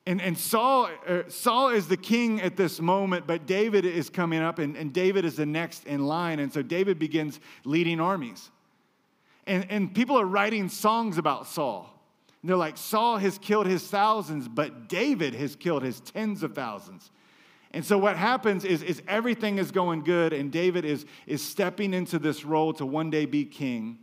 And, 0.07 0.23
and 0.23 0.39
Saul, 0.39 0.89
uh, 1.07 1.25
Saul 1.29 1.69
is 1.69 1.87
the 1.87 1.97
king 1.97 2.41
at 2.41 2.57
this 2.57 2.81
moment, 2.81 3.27
but 3.27 3.47
David 3.47 3.85
is 3.85 4.09
coming 4.09 4.41
up, 4.41 4.59
and, 4.59 4.75
and 4.75 4.91
David 4.91 5.27
is 5.27 5.37
the 5.37 5.45
next 5.45 5.85
in 5.85 6.07
line. 6.07 6.39
And 6.39 6.51
so 6.51 6.63
David 6.63 6.99
begins 6.99 7.39
leading 7.65 8.01
armies. 8.01 8.51
And, 9.49 9.67
and 9.71 9.93
people 9.93 10.19
are 10.21 10.25
writing 10.25 10.69
songs 10.69 11.19
about 11.19 11.49
Saul. 11.49 11.93
And 12.43 12.49
they're 12.49 12.57
like, 12.57 12.77
Saul 12.77 13.17
has 13.17 13.39
killed 13.39 13.67
his 13.67 13.83
thousands, 13.83 14.47
but 14.47 14.89
David 14.89 15.35
has 15.35 15.57
killed 15.57 15.83
his 15.83 16.01
tens 16.01 16.45
of 16.45 16.55
thousands. 16.55 17.11
And 17.73 17.85
so 17.85 17.99
what 17.99 18.17
happens 18.17 18.65
is, 18.65 18.83
is 18.83 19.03
everything 19.09 19.59
is 19.59 19.73
going 19.73 20.05
good, 20.05 20.33
and 20.33 20.53
David 20.53 20.85
is, 20.85 21.05
is 21.27 21.43
stepping 21.43 21.93
into 21.93 22.19
this 22.21 22.45
role 22.45 22.73
to 22.75 22.87
one 22.87 23.11
day 23.11 23.27
be 23.27 23.45
king 23.45 23.99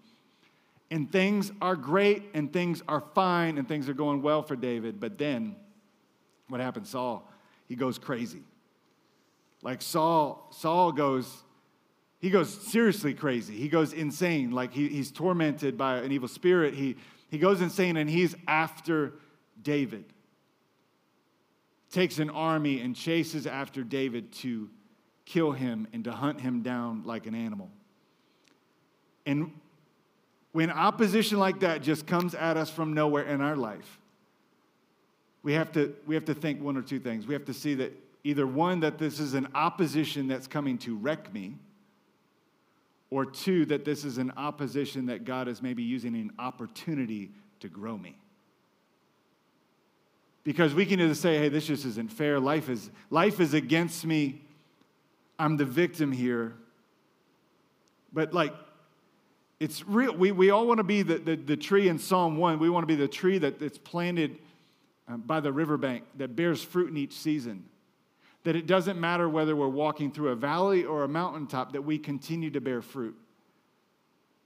and 0.91 1.11
things 1.11 1.51
are 1.61 1.75
great 1.75 2.23
and 2.33 2.51
things 2.51 2.83
are 2.87 3.03
fine 3.13 3.57
and 3.57 3.67
things 3.67 3.89
are 3.89 3.93
going 3.93 4.21
well 4.21 4.43
for 4.43 4.55
David. 4.55 4.99
But 4.99 5.17
then 5.17 5.55
what 6.47 6.61
happens? 6.61 6.89
Saul, 6.89 7.29
he 7.67 7.75
goes 7.75 7.97
crazy. 7.97 8.43
Like 9.61 9.81
Saul, 9.81 10.47
Saul 10.51 10.91
goes, 10.91 11.43
he 12.25 12.31
goes 12.31 12.49
seriously 12.49 13.13
crazy. 13.13 13.55
He 13.55 13.69
goes 13.69 13.93
insane. 13.93 14.49
Like 14.49 14.73
he, 14.73 14.87
he's 14.87 15.11
tormented 15.11 15.77
by 15.77 15.97
an 15.97 16.11
evil 16.11 16.27
spirit. 16.27 16.73
He, 16.73 16.95
he 17.29 17.37
goes 17.37 17.61
insane 17.61 17.97
and 17.97 18.09
he's 18.09 18.35
after 18.47 19.13
David. 19.61 20.05
Takes 21.91 22.17
an 22.17 22.31
army 22.31 22.81
and 22.81 22.95
chases 22.95 23.45
after 23.45 23.83
David 23.83 24.31
to 24.37 24.71
kill 25.25 25.51
him 25.51 25.87
and 25.93 26.03
to 26.05 26.11
hunt 26.11 26.41
him 26.41 26.63
down 26.63 27.03
like 27.05 27.27
an 27.27 27.35
animal. 27.35 27.69
And 29.27 29.51
when 30.51 30.71
opposition 30.71 31.37
like 31.37 31.59
that 31.59 31.83
just 31.83 32.07
comes 32.07 32.33
at 32.33 32.57
us 32.57 32.71
from 32.71 32.93
nowhere 32.93 33.25
in 33.25 33.39
our 33.39 33.55
life, 33.55 33.99
we 35.43 35.53
have 35.53 35.71
to, 35.73 35.93
we 36.07 36.15
have 36.15 36.25
to 36.25 36.33
think 36.33 36.59
one 36.59 36.75
or 36.75 36.81
two 36.81 36.99
things. 36.99 37.27
We 37.27 37.35
have 37.35 37.45
to 37.45 37.53
see 37.53 37.75
that 37.75 37.93
either 38.23 38.47
one, 38.47 38.79
that 38.79 38.97
this 38.97 39.19
is 39.19 39.35
an 39.35 39.47
opposition 39.53 40.27
that's 40.27 40.47
coming 40.47 40.79
to 40.79 40.95
wreck 40.97 41.31
me, 41.31 41.59
or 43.09 43.25
two, 43.25 43.65
that 43.65 43.85
this 43.85 44.03
is 44.03 44.17
an 44.17 44.31
opposition 44.37 45.05
that 45.07 45.25
God 45.25 45.47
is 45.47 45.61
maybe 45.61 45.83
using 45.83 46.15
an 46.15 46.31
opportunity 46.39 47.31
to 47.59 47.69
grow 47.69 47.97
me. 47.97 48.17
Because 50.43 50.73
we 50.73 50.85
can 50.85 50.99
either 50.99 51.15
say, 51.15 51.37
hey, 51.37 51.49
this 51.49 51.65
just 51.65 51.85
isn't 51.85 52.11
fair. 52.11 52.39
Life 52.39 52.69
is, 52.69 52.89
life 53.09 53.39
is 53.39 53.53
against 53.53 54.05
me. 54.05 54.41
I'm 55.39 55.57
the 55.57 55.65
victim 55.65 56.11
here. 56.11 56.53
But 58.13 58.33
like, 58.33 58.53
it's 59.59 59.87
real. 59.87 60.15
We, 60.15 60.31
we 60.31 60.49
all 60.49 60.67
want 60.67 60.77
to 60.77 60.83
be 60.83 61.01
the, 61.01 61.17
the, 61.17 61.35
the 61.35 61.57
tree 61.57 61.87
in 61.87 61.97
Psalm 61.97 62.37
1. 62.37 62.59
We 62.59 62.69
want 62.69 62.83
to 62.83 62.87
be 62.87 62.95
the 62.95 63.07
tree 63.07 63.37
that, 63.39 63.59
that's 63.59 63.77
planted 63.77 64.37
um, 65.07 65.21
by 65.21 65.39
the 65.39 65.51
riverbank 65.51 66.03
that 66.17 66.35
bears 66.35 66.63
fruit 66.63 66.89
in 66.89 66.97
each 66.97 67.13
season. 67.13 67.65
That 68.45 68.55
it 68.55 68.65
doesn't 68.65 68.99
matter 68.99 69.27
whether 69.27 69.55
we're 69.55 69.67
walking 69.67 70.11
through 70.11 70.29
a 70.29 70.35
valley 70.35 70.85
or 70.85 71.03
a 71.03 71.07
mountaintop, 71.07 71.73
that 71.73 71.81
we 71.81 71.99
continue 71.99 72.49
to 72.51 72.61
bear 72.61 72.81
fruit. 72.81 73.15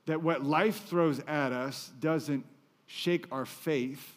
That 0.07 0.23
what 0.23 0.43
life 0.43 0.87
throws 0.87 1.19
at 1.27 1.51
us 1.51 1.91
doesn't 1.99 2.45
shake 2.87 3.27
our 3.31 3.45
faith, 3.45 4.15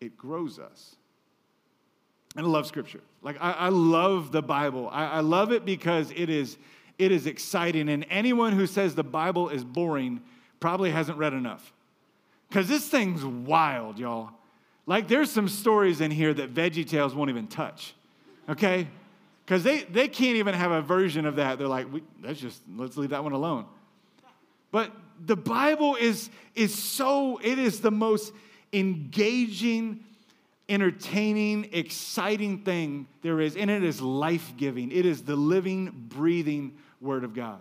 it 0.00 0.16
grows 0.16 0.58
us. 0.58 0.94
And 2.36 2.46
I 2.46 2.48
love 2.48 2.66
scripture. 2.66 3.00
Like, 3.22 3.36
I, 3.40 3.52
I 3.52 3.68
love 3.68 4.32
the 4.32 4.42
Bible. 4.42 4.88
I, 4.92 5.06
I 5.06 5.20
love 5.20 5.50
it 5.50 5.64
because 5.64 6.12
it 6.14 6.28
is, 6.28 6.56
it 6.98 7.10
is 7.10 7.26
exciting. 7.26 7.88
And 7.88 8.06
anyone 8.10 8.52
who 8.52 8.66
says 8.66 8.94
the 8.94 9.04
Bible 9.04 9.48
is 9.48 9.64
boring 9.64 10.20
probably 10.60 10.90
hasn't 10.90 11.18
read 11.18 11.32
enough. 11.32 11.72
Because 12.48 12.68
this 12.68 12.88
thing's 12.88 13.24
wild, 13.24 13.98
y'all. 13.98 14.30
Like, 14.86 15.08
there's 15.08 15.30
some 15.30 15.48
stories 15.48 16.00
in 16.00 16.10
here 16.10 16.34
that 16.34 16.52
Veggie 16.52 16.88
Tales 16.88 17.14
won't 17.14 17.30
even 17.30 17.46
touch, 17.46 17.94
okay? 18.48 18.88
Because 19.44 19.62
they, 19.62 19.82
they 19.82 20.08
can't 20.08 20.36
even 20.36 20.54
have 20.54 20.70
a 20.70 20.82
version 20.82 21.26
of 21.26 21.36
that. 21.36 21.58
They're 21.58 21.68
like, 21.68 21.86
let's 22.22 22.40
just, 22.40 22.62
let's 22.76 22.96
leave 22.96 23.10
that 23.10 23.22
one 23.22 23.32
alone. 23.32 23.66
But 24.70 24.90
the 25.24 25.36
Bible 25.36 25.96
is, 25.96 26.30
is 26.54 26.74
so, 26.74 27.38
it 27.42 27.58
is 27.58 27.80
the 27.80 27.90
most 27.90 28.32
engaging, 28.72 30.02
entertaining, 30.68 31.68
exciting 31.72 32.64
thing 32.64 33.06
there 33.22 33.40
is, 33.40 33.56
and 33.56 33.70
it 33.70 33.84
is 33.84 34.00
life 34.00 34.54
giving. 34.56 34.90
It 34.90 35.06
is 35.06 35.22
the 35.22 35.36
living, 35.36 36.06
breathing 36.08 36.76
Word 37.00 37.22
of 37.22 37.34
God. 37.34 37.60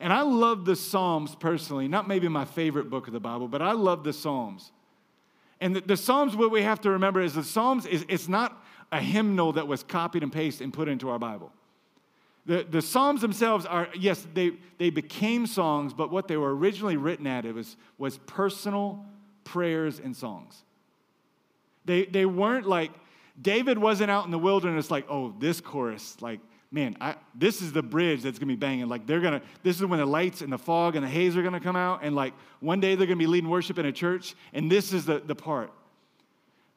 And 0.00 0.12
I 0.12 0.22
love 0.22 0.64
the 0.64 0.76
Psalms 0.76 1.34
personally, 1.34 1.88
not 1.88 2.06
maybe 2.06 2.28
my 2.28 2.44
favorite 2.44 2.90
book 2.90 3.06
of 3.06 3.12
the 3.12 3.20
Bible, 3.20 3.48
but 3.48 3.62
I 3.62 3.72
love 3.72 4.04
the 4.04 4.12
Psalms. 4.12 4.70
And 5.60 5.74
the, 5.74 5.80
the 5.80 5.96
Psalms, 5.96 6.36
what 6.36 6.50
we 6.50 6.62
have 6.62 6.80
to 6.82 6.90
remember 6.90 7.20
is 7.20 7.34
the 7.34 7.42
Psalms 7.42 7.86
is 7.86 8.04
it's 8.08 8.28
not 8.28 8.64
a 8.90 9.00
hymnal 9.00 9.52
that 9.52 9.68
was 9.68 9.82
copied 9.82 10.22
and 10.22 10.32
pasted 10.32 10.64
and 10.64 10.72
put 10.72 10.88
into 10.88 11.08
our 11.10 11.18
Bible. 11.18 11.52
The, 12.46 12.66
the 12.68 12.80
Psalms 12.80 13.20
themselves 13.20 13.66
are, 13.66 13.88
yes, 13.94 14.26
they, 14.32 14.52
they 14.78 14.88
became 14.88 15.46
songs, 15.46 15.92
but 15.92 16.10
what 16.10 16.28
they 16.28 16.36
were 16.38 16.56
originally 16.56 16.96
written 16.96 17.26
at 17.26 17.44
it 17.44 17.54
was, 17.54 17.76
was 17.98 18.16
personal 18.18 19.04
prayers 19.44 20.00
and 20.00 20.16
songs. 20.16 20.62
They, 21.84 22.06
they 22.06 22.24
weren't 22.24 22.66
like, 22.66 22.90
David 23.40 23.76
wasn't 23.76 24.10
out 24.10 24.24
in 24.24 24.30
the 24.30 24.38
wilderness 24.38 24.90
like, 24.90 25.04
oh, 25.10 25.34
this 25.38 25.60
chorus, 25.60 26.16
like, 26.20 26.40
man, 26.70 26.96
I, 27.00 27.16
this 27.34 27.62
is 27.62 27.72
the 27.72 27.82
bridge 27.82 28.22
that's 28.22 28.38
gonna 28.38 28.48
be 28.48 28.56
banging. 28.56 28.88
Like, 28.88 29.06
they're 29.06 29.20
gonna, 29.20 29.42
this 29.62 29.76
is 29.76 29.84
when 29.86 29.98
the 29.98 30.06
lights 30.06 30.40
and 30.40 30.52
the 30.52 30.58
fog 30.58 30.96
and 30.96 31.04
the 31.04 31.08
haze 31.08 31.36
are 31.36 31.42
gonna 31.42 31.60
come 31.60 31.76
out, 31.76 32.00
and 32.02 32.16
like, 32.16 32.32
one 32.60 32.80
day 32.80 32.94
they're 32.94 33.06
gonna 33.06 33.16
be 33.16 33.26
leading 33.26 33.50
worship 33.50 33.78
in 33.78 33.86
a 33.86 33.92
church, 33.92 34.34
and 34.52 34.70
this 34.70 34.92
is 34.92 35.04
the, 35.04 35.20
the 35.20 35.34
part. 35.34 35.70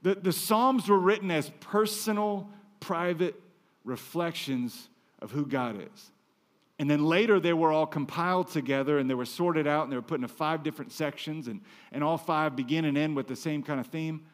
The, 0.02 0.16
the 0.16 0.34
Psalms 0.34 0.88
were 0.90 1.00
written 1.00 1.30
as 1.32 1.52
personal, 1.60 2.50
private 2.80 3.36
reflections 3.84 4.90
of 5.20 5.32
who 5.32 5.46
God 5.46 5.82
is. 5.82 6.12
And 6.80 6.90
then 6.90 7.06
later 7.06 7.40
they 7.40 7.54
were 7.54 7.72
all 7.72 7.86
compiled 7.86 8.50
together 8.50 8.98
and 8.98 9.08
they 9.08 9.14
were 9.14 9.26
sorted 9.26 9.68
out 9.68 9.84
and 9.84 9.92
they 9.92 9.96
were 9.96 10.02
put 10.02 10.16
into 10.16 10.28
five 10.28 10.64
different 10.64 10.92
sections, 10.92 11.48
and, 11.48 11.62
and 11.92 12.04
all 12.04 12.18
five 12.18 12.56
begin 12.56 12.86
and 12.86 12.98
end 12.98 13.16
with 13.16 13.28
the 13.28 13.36
same 13.36 13.62
kind 13.62 13.80
of 13.80 13.88
theme. 13.88 14.26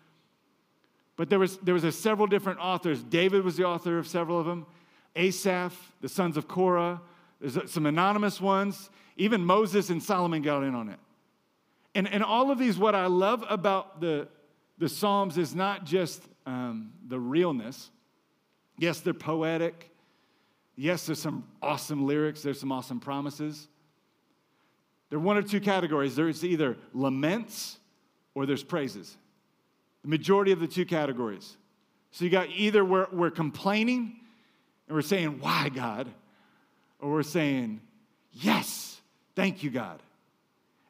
But 1.17 1.29
there 1.29 1.39
was, 1.39 1.57
there 1.57 1.73
was 1.73 1.83
a 1.83 1.91
several 1.91 2.27
different 2.27 2.59
authors. 2.59 3.03
David 3.03 3.43
was 3.43 3.57
the 3.57 3.65
author 3.65 3.97
of 3.97 4.07
several 4.07 4.39
of 4.39 4.45
them. 4.45 4.65
Asaph, 5.15 5.73
the 5.99 6.07
sons 6.07 6.37
of 6.37 6.47
Korah, 6.47 7.01
there's 7.41 7.71
some 7.71 7.85
anonymous 7.85 8.39
ones. 8.39 8.89
Even 9.17 9.43
Moses 9.43 9.89
and 9.89 10.01
Solomon 10.01 10.41
got 10.41 10.63
in 10.63 10.75
on 10.75 10.89
it. 10.89 10.99
And, 11.95 12.07
and 12.07 12.23
all 12.23 12.51
of 12.51 12.59
these, 12.59 12.77
what 12.77 12.95
I 12.95 13.07
love 13.07 13.43
about 13.49 13.99
the, 13.99 14.27
the 14.77 14.89
Psalms 14.89 15.37
is 15.37 15.55
not 15.55 15.85
just 15.85 16.21
um, 16.45 16.91
the 17.07 17.19
realness. 17.19 17.89
Yes, 18.77 18.99
they're 18.99 19.13
poetic. 19.13 19.91
Yes, 20.75 21.07
there's 21.07 21.19
some 21.19 21.43
awesome 21.61 22.05
lyrics, 22.05 22.41
there's 22.43 22.59
some 22.59 22.71
awesome 22.71 22.99
promises. 22.99 23.67
There 25.09 25.17
are 25.17 25.21
one 25.21 25.37
or 25.37 25.41
two 25.41 25.59
categories 25.59 26.15
there's 26.15 26.43
either 26.43 26.77
laments 26.93 27.79
or 28.35 28.45
there's 28.45 28.63
praises. 28.63 29.17
The 30.03 30.09
majority 30.09 30.51
of 30.51 30.59
the 30.59 30.67
two 30.67 30.85
categories. 30.85 31.57
So 32.11 32.25
you 32.25 32.31
got 32.31 32.49
either 32.49 32.85
we're, 32.85 33.07
we're 33.11 33.31
complaining 33.31 34.19
and 34.87 34.95
we're 34.95 35.01
saying, 35.01 35.39
Why, 35.39 35.69
God? 35.69 36.07
Or 36.99 37.11
we're 37.11 37.23
saying, 37.23 37.81
Yes, 38.31 39.01
thank 39.35 39.63
you, 39.63 39.69
God. 39.69 40.01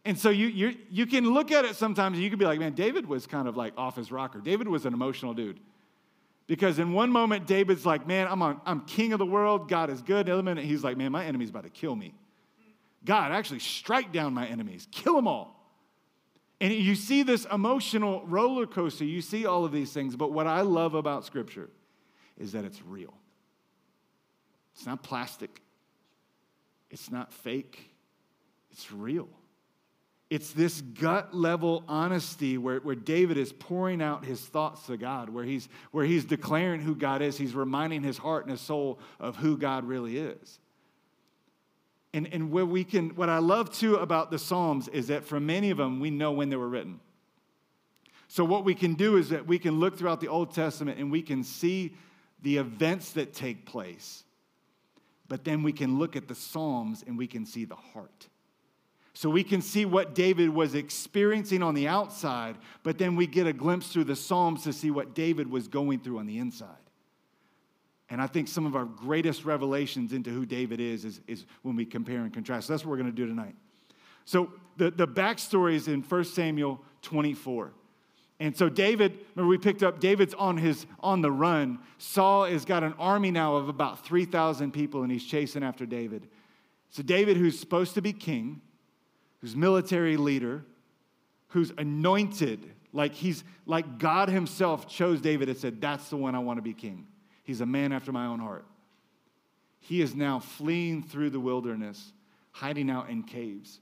And 0.08 0.18
so 0.18 0.30
you, 0.30 0.48
you, 0.48 0.78
you 0.90 1.06
can 1.06 1.34
look 1.34 1.52
at 1.52 1.66
it 1.66 1.76
sometimes 1.76 2.16
and 2.16 2.24
you 2.24 2.30
can 2.30 2.40
be 2.40 2.46
like, 2.46 2.62
Man, 2.62 2.72
David 2.72 3.06
was 3.08 3.28
kind 3.28 3.46
of 3.46 3.58
like 3.58 3.74
off 3.76 3.98
his 3.98 4.10
rocker. 4.10 4.40
David 4.40 4.70
was 4.70 4.86
an 4.86 4.94
emotional 4.94 5.34
dude. 5.34 5.60
Because 6.48 6.80
in 6.80 6.94
one 6.94 7.12
moment, 7.12 7.46
David's 7.46 7.86
like, 7.86 8.08
Man, 8.08 8.26
I'm, 8.26 8.42
on, 8.42 8.62
I'm 8.66 8.86
king 8.86 9.12
of 9.12 9.20
the 9.20 9.26
world. 9.26 9.68
God 9.68 9.90
is 9.90 10.02
good. 10.02 10.30
In 10.30 10.34
other 10.34 10.44
minute, 10.44 10.64
he's 10.64 10.82
like, 10.82 10.96
Man, 10.96 11.12
my 11.12 11.26
enemy's 11.26 11.50
about 11.50 11.66
to 11.66 11.70
kill 11.70 11.94
me. 11.94 12.16
God, 13.04 13.34
actually 13.34 13.60
strike 13.60 14.14
down 14.14 14.34
my 14.34 14.48
enemies, 14.48 14.88
kill 14.92 15.14
them 15.14 15.28
all. 15.28 15.62
And 16.62 16.72
you 16.72 16.96
see 16.96 17.24
this 17.24 17.46
emotional 17.52 18.26
roller 18.28 18.66
coaster. 18.66 19.04
You 19.04 19.22
see 19.22 19.46
all 19.46 19.66
of 19.66 19.74
these 19.74 19.92
things. 19.92 20.16
But 20.16 20.32
what 20.32 20.48
I 20.48 20.62
love 20.62 20.94
about 20.94 21.26
Scripture 21.26 21.70
is 22.38 22.54
that 22.54 22.64
it's 22.64 22.82
real. 22.82 23.14
It's 24.74 24.86
not 24.86 25.04
plastic, 25.04 25.62
it's 26.90 27.12
not 27.12 27.34
fake, 27.34 27.92
it's 28.72 28.90
real. 28.90 29.28
It's 30.30 30.52
this 30.52 30.82
gut 30.82 31.34
level 31.34 31.84
honesty 31.88 32.58
where, 32.58 32.80
where 32.80 32.96
David 32.96 33.38
is 33.38 33.54
pouring 33.54 34.02
out 34.02 34.26
his 34.26 34.42
thoughts 34.42 34.86
to 34.88 34.98
God, 34.98 35.30
where 35.30 35.46
he's, 35.46 35.70
where 35.92 36.06
he's 36.06 36.26
declaring 36.26 36.82
who 36.82 36.96
God 36.96 37.22
is. 37.22 37.38
He's 37.38 37.56
reminding 37.56 38.04
his 38.04 38.18
heart 38.18 38.44
and 38.44 38.52
his 38.52 38.60
soul 38.60 39.00
of 39.20 39.38
who 39.38 39.58
God 39.58 39.86
really 39.86 40.18
is. 40.18 40.60
And, 42.14 42.28
and 42.34 42.52
where 42.52 42.66
we 42.66 42.84
can, 42.84 43.12
what 43.12 43.30
I 43.30 43.38
love 43.38 43.72
too 43.72 43.96
about 43.96 44.32
the 44.32 44.40
Psalms 44.40 44.90
is 44.90 45.08
that 45.08 45.24
for 45.24 45.40
many 45.40 45.70
of 45.70 45.78
them, 45.78 46.00
we 46.00 46.10
know 46.10 46.34
when 46.34 46.50
they 46.50 46.56
were 46.56 46.68
written. 46.68 47.00
So, 48.28 48.44
what 48.44 48.66
we 48.66 48.76
can 48.76 48.96
do 48.96 49.16
is 49.16 49.30
that 49.30 49.48
we 49.48 49.58
can 49.58 49.80
look 49.80 49.98
throughout 49.98 50.20
the 50.20 50.28
Old 50.28 50.54
Testament 50.54 51.00
and 51.00 51.10
we 51.10 51.22
can 51.22 51.44
see 51.44 51.96
the 52.42 52.58
events 52.58 53.12
that 53.12 53.34
take 53.34 53.66
place. 53.66 54.24
But 55.30 55.46
then 55.46 55.64
we 55.64 55.72
can 55.72 55.98
look 55.98 56.16
at 56.16 56.28
the 56.28 56.36
Psalms 56.36 57.04
and 57.06 57.18
we 57.18 57.28
can 57.28 57.46
see 57.46 57.64
the 57.64 57.76
heart. 57.76 58.28
So 59.18 59.32
we 59.32 59.44
can 59.44 59.64
see 59.64 59.84
what 59.84 60.14
David 60.14 60.52
was 60.52 60.76
experiencing 60.76 61.64
on 61.64 61.74
the 61.74 61.88
outside, 61.88 62.56
but 62.84 63.00
then 63.00 63.16
we 63.16 63.26
get 63.26 63.48
a 63.48 63.52
glimpse 63.52 63.88
through 63.88 64.04
the 64.04 64.16
Psalms 64.16 64.62
to 64.66 64.72
see 64.72 64.92
what 64.92 65.16
David 65.16 65.50
was 65.50 65.68
going 65.68 66.02
through 66.02 66.20
on 66.20 66.28
the 66.28 66.38
inside. 66.38 66.70
And 68.12 68.22
I 68.22 68.28
think 68.28 68.48
some 68.48 68.68
of 68.68 68.76
our 68.76 68.86
greatest 68.86 69.44
revelations 69.44 70.14
into 70.14 70.30
who 70.30 70.46
David 70.46 70.80
is 70.80 71.04
is, 71.04 71.20
is 71.26 71.46
when 71.64 71.76
we 71.76 71.84
compare 71.84 72.20
and 72.20 72.32
contrast. 72.32 72.68
So 72.68 72.74
that's 72.74 72.86
what 72.86 72.92
we're 72.92 72.98
going 72.98 73.10
to 73.10 73.16
do 73.16 73.26
tonight. 73.26 73.56
So 74.26 74.52
the, 74.78 74.92
the 74.92 75.08
backstory 75.08 75.74
is 75.74 75.88
in 75.88 76.04
1 76.04 76.24
Samuel 76.26 76.80
24. 77.02 77.72
And 78.40 78.56
so 78.56 78.70
David, 78.70 79.18
remember 79.34 79.50
we 79.50 79.58
picked 79.58 79.82
up 79.82 80.00
David's 80.00 80.36
on 80.36 80.58
his 80.58 80.86
on 81.00 81.22
the 81.22 81.32
run. 81.32 81.80
Saul 81.98 82.46
has 82.46 82.66
got 82.66 82.84
an 82.84 82.94
army 83.00 83.32
now 83.32 83.56
of 83.56 83.68
about 83.68 84.06
3,000 84.06 84.72
people 84.72 85.02
and 85.02 85.12
he's 85.12 85.26
chasing 85.26 85.64
after 85.64 85.88
David. 85.88 86.28
So 86.92 87.02
David 87.02 87.36
who's 87.36 87.60
supposed 87.60 87.96
to 87.96 88.02
be 88.04 88.14
king, 88.14 88.62
who's 89.48 89.56
military 89.56 90.18
leader, 90.18 90.66
who's 91.50 91.72
anointed, 91.78 92.70
like 92.92 93.14
he's 93.14 93.46
like 93.66 93.98
God 93.98 94.28
himself 94.28 94.90
chose 94.90 95.22
David 95.22 95.48
and 95.48 95.58
said, 95.58 95.80
"That's 95.80 96.10
the 96.10 96.18
one 96.18 96.36
I 96.36 96.40
want 96.40 96.58
to 96.58 96.62
be 96.62 96.74
king." 96.74 97.08
He's 97.46 97.62
a 97.62 97.66
man 97.66 97.94
after 97.94 98.12
my 98.12 98.26
own 98.26 98.40
heart. 98.40 98.66
He 99.80 100.02
is 100.02 100.14
now 100.16 100.40
fleeing 100.40 101.02
through 101.02 101.30
the 101.30 101.40
wilderness, 101.40 102.12
hiding 102.52 102.90
out 102.90 103.10
in 103.10 103.24
caves. 103.24 103.80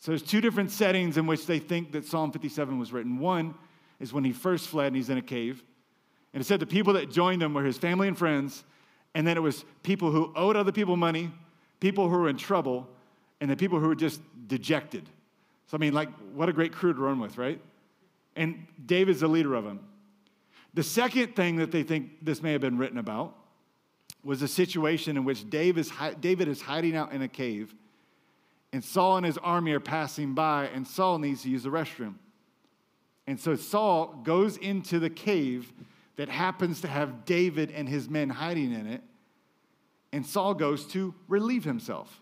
So 0.00 0.10
there's 0.10 0.22
two 0.22 0.42
different 0.42 0.70
settings 0.70 1.16
in 1.16 1.26
which 1.26 1.46
they 1.46 1.58
think 1.58 1.92
that 1.92 2.04
Psalm 2.04 2.30
57 2.30 2.78
was 2.78 2.92
written. 2.92 3.18
One 3.18 3.54
is 4.00 4.12
when 4.12 4.22
he 4.22 4.32
first 4.32 4.68
fled 4.68 4.88
and 4.88 4.96
he's 4.96 5.08
in 5.08 5.16
a 5.16 5.22
cave. 5.22 5.64
And 6.34 6.42
it 6.42 6.44
said 6.44 6.60
the 6.60 6.66
people 6.66 6.92
that 6.92 7.10
joined 7.10 7.42
him 7.42 7.54
were 7.54 7.64
his 7.64 7.78
family 7.78 8.06
and 8.06 8.18
friends. 8.18 8.64
And 9.14 9.26
then 9.26 9.38
it 9.38 9.40
was 9.40 9.64
people 9.82 10.10
who 10.10 10.30
owed 10.36 10.56
other 10.56 10.72
people 10.72 10.96
money, 10.98 11.32
people 11.80 12.10
who 12.10 12.18
were 12.18 12.28
in 12.28 12.36
trouble. 12.36 12.86
And 13.40 13.50
the 13.50 13.56
people 13.56 13.78
who 13.78 13.88
were 13.88 13.94
just 13.94 14.20
dejected. 14.46 15.08
So, 15.66 15.76
I 15.76 15.80
mean, 15.80 15.92
like, 15.92 16.08
what 16.34 16.48
a 16.48 16.52
great 16.52 16.72
crew 16.72 16.92
to 16.92 16.98
run 17.00 17.20
with, 17.20 17.38
right? 17.38 17.60
And 18.36 18.66
David's 18.84 19.20
the 19.20 19.28
leader 19.28 19.54
of 19.54 19.64
them. 19.64 19.80
The 20.74 20.82
second 20.82 21.34
thing 21.34 21.56
that 21.56 21.70
they 21.70 21.82
think 21.82 22.24
this 22.24 22.42
may 22.42 22.52
have 22.52 22.60
been 22.60 22.78
written 22.78 22.98
about 22.98 23.34
was 24.24 24.42
a 24.42 24.48
situation 24.48 25.16
in 25.16 25.24
which 25.24 25.48
David 25.48 26.48
is 26.48 26.60
hiding 26.60 26.96
out 26.96 27.12
in 27.12 27.22
a 27.22 27.28
cave, 27.28 27.74
and 28.72 28.84
Saul 28.84 29.16
and 29.16 29.26
his 29.26 29.38
army 29.38 29.72
are 29.72 29.80
passing 29.80 30.34
by, 30.34 30.66
and 30.66 30.86
Saul 30.86 31.18
needs 31.18 31.42
to 31.42 31.48
use 31.48 31.62
the 31.62 31.70
restroom. 31.70 32.14
And 33.26 33.38
so 33.38 33.56
Saul 33.56 34.20
goes 34.24 34.56
into 34.56 34.98
the 34.98 35.10
cave 35.10 35.72
that 36.16 36.28
happens 36.28 36.80
to 36.80 36.88
have 36.88 37.24
David 37.24 37.70
and 37.70 37.88
his 37.88 38.08
men 38.08 38.28
hiding 38.28 38.72
in 38.72 38.86
it, 38.86 39.02
and 40.12 40.24
Saul 40.24 40.54
goes 40.54 40.86
to 40.86 41.14
relieve 41.28 41.64
himself. 41.64 42.20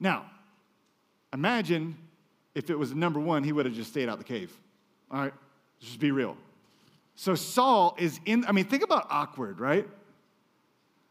Now, 0.00 0.26
imagine 1.32 1.96
if 2.54 2.70
it 2.70 2.78
was 2.78 2.94
number 2.94 3.20
one, 3.20 3.42
he 3.44 3.52
would 3.52 3.66
have 3.66 3.74
just 3.74 3.90
stayed 3.90 4.08
out 4.08 4.18
the 4.18 4.24
cave. 4.24 4.56
All 5.10 5.20
right, 5.20 5.34
just 5.80 5.98
be 5.98 6.10
real. 6.10 6.36
So 7.16 7.34
Saul 7.34 7.96
is 7.98 8.18
in, 8.24 8.44
I 8.46 8.52
mean, 8.52 8.64
think 8.64 8.82
about 8.82 9.06
awkward, 9.10 9.60
right? 9.60 9.88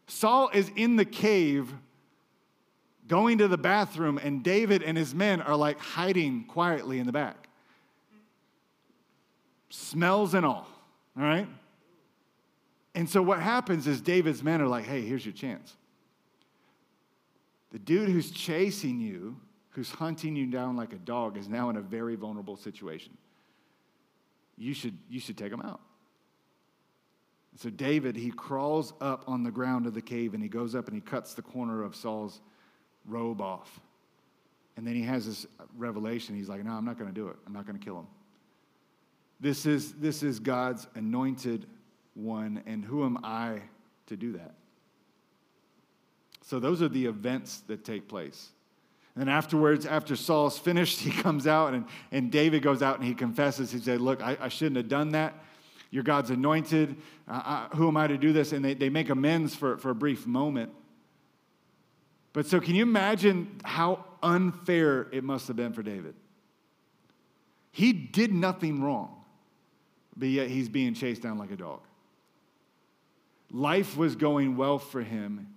Saul 0.08 0.50
is 0.54 0.70
in 0.75 0.96
the 0.96 1.06
cave 1.06 1.74
going 3.08 3.38
to 3.38 3.48
the 3.48 3.58
bathroom, 3.58 4.18
and 4.22 4.44
David 4.44 4.84
and 4.84 4.98
his 4.98 5.13
men 5.13 5.42
are 5.42 5.56
like 5.56 5.80
hiding 5.80 6.46
quietly 6.46 7.00
in 7.00 7.06
the 7.06 7.12
back. 7.12 7.48
Smells 9.70 10.34
and 10.34 10.46
all, 10.46 10.68
all 11.18 11.24
right? 11.24 11.48
And 12.96 13.10
so 13.10 13.22
what 13.22 13.40
happens 13.40 13.88
is 13.88 14.02
David's 14.02 14.44
men 14.44 14.62
are 14.62 14.68
like, 14.68 14.86
hey, 14.86 15.02
here's 15.02 15.25
your 15.25 15.34
chance. 15.34 15.75
The 17.74 17.80
dude 17.80 18.08
who's 18.08 18.32
chasing 18.32 19.01
you, 19.01 19.36
who's 19.72 19.89
hunting 19.89 20.36
you 20.36 20.46
down 20.46 20.77
like 20.77 20.94
a 20.94 20.98
dog, 20.98 21.38
is 21.38 21.50
now 21.50 21.70
in 21.70 21.75
a 21.75 21.82
very 21.82 22.15
vulnerable 22.15 22.56
situation. 22.56 23.18
You 24.58 24.74
should, 24.74 24.98
you 25.10 25.20
should 25.20 25.38
take 25.38 25.51
him 25.51 25.62
out. 25.62 25.82
So 27.56 27.70
David, 27.70 28.15
he 28.15 28.32
crawls 28.32 28.94
up 29.01 29.24
on 29.27 29.44
the 29.44 29.51
ground 29.51 29.86
of 29.88 29.94
the 29.94 30.01
cave 30.01 30.34
and 30.34 30.42
he 30.42 30.50
goes 30.50 30.75
up 30.75 30.88
and 30.88 30.96
he 30.96 31.01
cuts 31.01 31.34
the 31.34 31.42
corner 31.42 31.84
of 31.84 31.96
Saul's 31.96 32.42
robe 33.06 33.42
off. 33.42 33.80
And 34.77 34.88
then 34.88 34.96
he 34.96 35.03
has 35.03 35.25
this 35.25 35.46
revelation. 35.75 36.36
He's 36.36 36.50
like, 36.50 36.63
no, 36.63 36.72
I'm 36.72 36.86
not 36.86 36.98
going 36.98 37.12
to 37.12 37.13
do 37.13 37.27
it. 37.27 37.36
I'm 37.46 37.53
not 37.53 37.65
going 37.65 37.77
to 37.77 37.84
kill 37.84 38.00
him. 38.00 38.08
This 39.39 39.65
is, 39.65 39.94
this 39.94 40.24
is 40.24 40.39
God's 40.39 40.88
anointed 40.96 41.68
one, 42.13 42.63
and 42.65 42.86
who 42.86 43.03
am 43.03 43.18
I 43.24 43.62
to 44.08 44.15
do 44.15 44.32
that? 44.34 44.53
So 46.44 46.60
those 46.60 46.82
are 46.82 46.90
the 46.90 47.06
events 47.06 47.62
that 47.68 47.84
take 47.84 48.08
place. 48.08 48.50
And 49.16 49.30
afterwards, 49.30 49.86
after 49.86 50.16
Saul's 50.16 50.58
finished, 50.58 51.00
he 51.02 51.12
comes 51.12 51.48
out 51.48 51.74
and, 51.74 51.86
and 52.12 52.32
David 52.32 52.62
goes 52.62 52.82
out 52.82 53.00
and 53.00 53.08
he 53.08 53.14
confesses. 53.14 53.72
He 53.72 53.80
said, 53.80 54.02
Look, 54.02 54.22
I, 54.22 54.38
I 54.40 54.50
shouldn't 54.50 54.78
have 54.78 54.90
done 54.90 55.12
that. 55.12 55.34
You're 55.90 56.04
God's 56.04 56.32
anointed. 56.32 56.96
Uh, 57.28 57.42
uh, 57.46 57.76
who 57.76 57.88
am 57.88 57.98
I 57.98 58.08
to 58.08 58.18
do 58.18 58.34
this? 58.34 58.52
And 58.52 58.66
they, 58.66 58.74
they 58.74 58.90
make 58.90 59.10
amends 59.10 59.56
for, 59.56 59.78
for 59.78 59.92
a 59.92 59.96
brief 59.96 60.26
moment. 60.26 60.72
But 62.34 62.48
so, 62.48 62.60
can 62.60 62.74
you 62.74 62.82
imagine 62.82 63.60
how 63.64 64.04
unfair 64.24 65.08
it 65.12 65.24
must 65.24 65.48
have 65.48 65.56
been 65.56 65.72
for 65.72 65.84
David? 65.84 66.16
He 67.72 67.94
did 67.94 68.34
nothing 68.34 68.82
wrong, 68.82 69.24
but 70.18 70.30
yet 70.30 70.48
he's 70.48 70.68
being 70.68 70.96
chased 70.96 71.22
down 71.22 71.38
like 71.38 71.52
a 71.52 71.56
dog. 71.56 71.82
Life 73.52 73.96
was 73.96 74.16
going 74.16 74.58
well 74.58 74.80
for 74.80 75.04
him. 75.04 75.54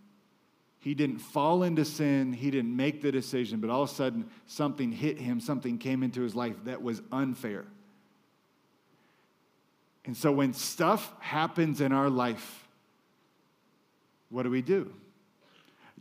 He 0.87 0.95
didn't 0.95 1.19
fall 1.19 1.64
into 1.64 1.85
sin. 1.85 2.33
He 2.33 2.49
didn't 2.49 2.76
make 2.76 3.02
the 3.02 3.11
decision, 3.11 3.59
but 3.59 3.71
all 3.71 3.83
of 3.83 3.90
a 3.90 3.93
sudden, 3.93 4.31
something 4.47 4.93
hit 4.93 5.19
him, 5.19 5.40
something 5.40 5.78
came 5.78 6.05
into 6.05 6.23
his 6.23 6.37
life 6.37 6.55
that 6.62 6.81
was 6.81 7.02
unfair. 7.11 7.64
And 10.04 10.17
so 10.17 10.30
when 10.30 10.52
stuff 10.52 11.13
happens 11.19 11.80
in 11.80 11.91
our 11.91 12.08
life, 12.08 12.69
what 14.28 14.45
do 14.45 14.50
we 14.50 14.63
do? 14.63 14.95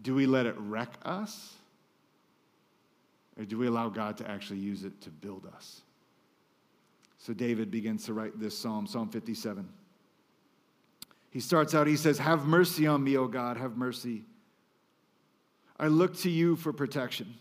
Do 0.04 0.14
we 0.14 0.28
let 0.28 0.46
it 0.46 0.54
wreck 0.56 0.94
us? 1.04 1.56
Or 3.40 3.46
do 3.46 3.58
we 3.58 3.66
allow 3.66 3.90
God 3.90 4.18
to 4.18 4.30
actually 4.30 4.60
use 4.60 4.84
it 4.84 5.02
to 5.02 5.10
build 5.10 5.48
us? 5.56 5.82
So 7.18 7.34
David 7.34 7.72
begins 7.72 8.06
to 8.06 8.14
write 8.14 8.40
this 8.40 8.56
psalm, 8.56 8.86
Psalm 8.86 9.10
57. 9.10 9.68
He 11.32 11.40
starts 11.40 11.74
out, 11.74 11.88
he 11.88 11.98
says, 11.98 12.20
Have 12.20 12.46
mercy 12.46 12.86
on 12.86 13.04
me, 13.04 13.18
O 13.18 13.26
God, 13.28 13.58
have 13.58 13.78
mercy. 13.78 14.26
I 15.78 15.88
look 15.88 16.16
to 16.18 16.30
you 16.30 16.56
for 16.56 16.72
protection. 16.72 17.36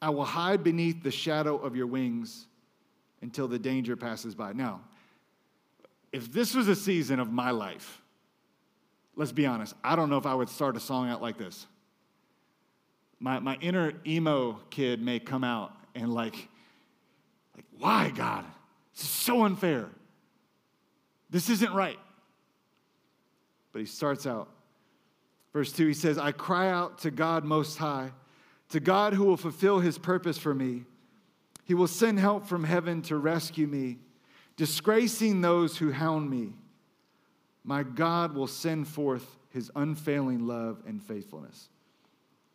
I 0.00 0.10
will 0.10 0.24
hide 0.24 0.62
beneath 0.62 1.02
the 1.02 1.10
shadow 1.10 1.56
of 1.56 1.74
your 1.74 1.86
wings 1.86 2.46
until 3.20 3.48
the 3.48 3.58
danger 3.58 3.96
passes 3.96 4.34
by. 4.34 4.52
Now, 4.52 4.80
if 6.12 6.32
this 6.32 6.54
was 6.54 6.68
a 6.68 6.76
season 6.76 7.18
of 7.18 7.32
my 7.32 7.50
life, 7.50 8.00
let's 9.16 9.32
be 9.32 9.46
honest, 9.46 9.74
I 9.82 9.96
don't 9.96 10.08
know 10.08 10.18
if 10.18 10.26
I 10.26 10.34
would 10.34 10.48
start 10.48 10.76
a 10.76 10.80
song 10.80 11.08
out 11.08 11.20
like 11.20 11.36
this. 11.36 11.66
My, 13.18 13.40
my 13.40 13.56
inner 13.56 13.92
emo 14.06 14.60
kid 14.70 15.02
may 15.02 15.18
come 15.18 15.42
out 15.42 15.72
and 15.96 16.14
like, 16.14 16.36
like, 17.56 17.64
why, 17.76 18.10
God? 18.10 18.44
This 18.94 19.04
is 19.04 19.10
so 19.10 19.42
unfair. 19.42 19.88
This 21.28 21.50
isn't 21.50 21.72
right. 21.72 21.98
But 23.72 23.80
he 23.80 23.86
starts 23.86 24.26
out. 24.26 24.48
Verse 25.58 25.72
2, 25.72 25.88
he 25.88 25.94
says, 25.94 26.18
I 26.18 26.30
cry 26.30 26.70
out 26.70 26.98
to 26.98 27.10
God 27.10 27.44
Most 27.44 27.78
High, 27.78 28.12
to 28.68 28.78
God 28.78 29.12
who 29.12 29.24
will 29.24 29.36
fulfill 29.36 29.80
his 29.80 29.98
purpose 29.98 30.38
for 30.38 30.54
me. 30.54 30.84
He 31.64 31.74
will 31.74 31.88
send 31.88 32.20
help 32.20 32.46
from 32.46 32.62
heaven 32.62 33.02
to 33.02 33.16
rescue 33.16 33.66
me 33.66 33.98
disgracing 34.56 35.40
those 35.40 35.76
who 35.76 35.90
hound 35.90 36.30
me. 36.30 36.52
My 37.64 37.82
God 37.82 38.36
will 38.36 38.46
send 38.46 38.86
forth 38.86 39.36
his 39.50 39.68
unfailing 39.74 40.46
love 40.46 40.80
and 40.86 41.02
faithfulness. 41.02 41.68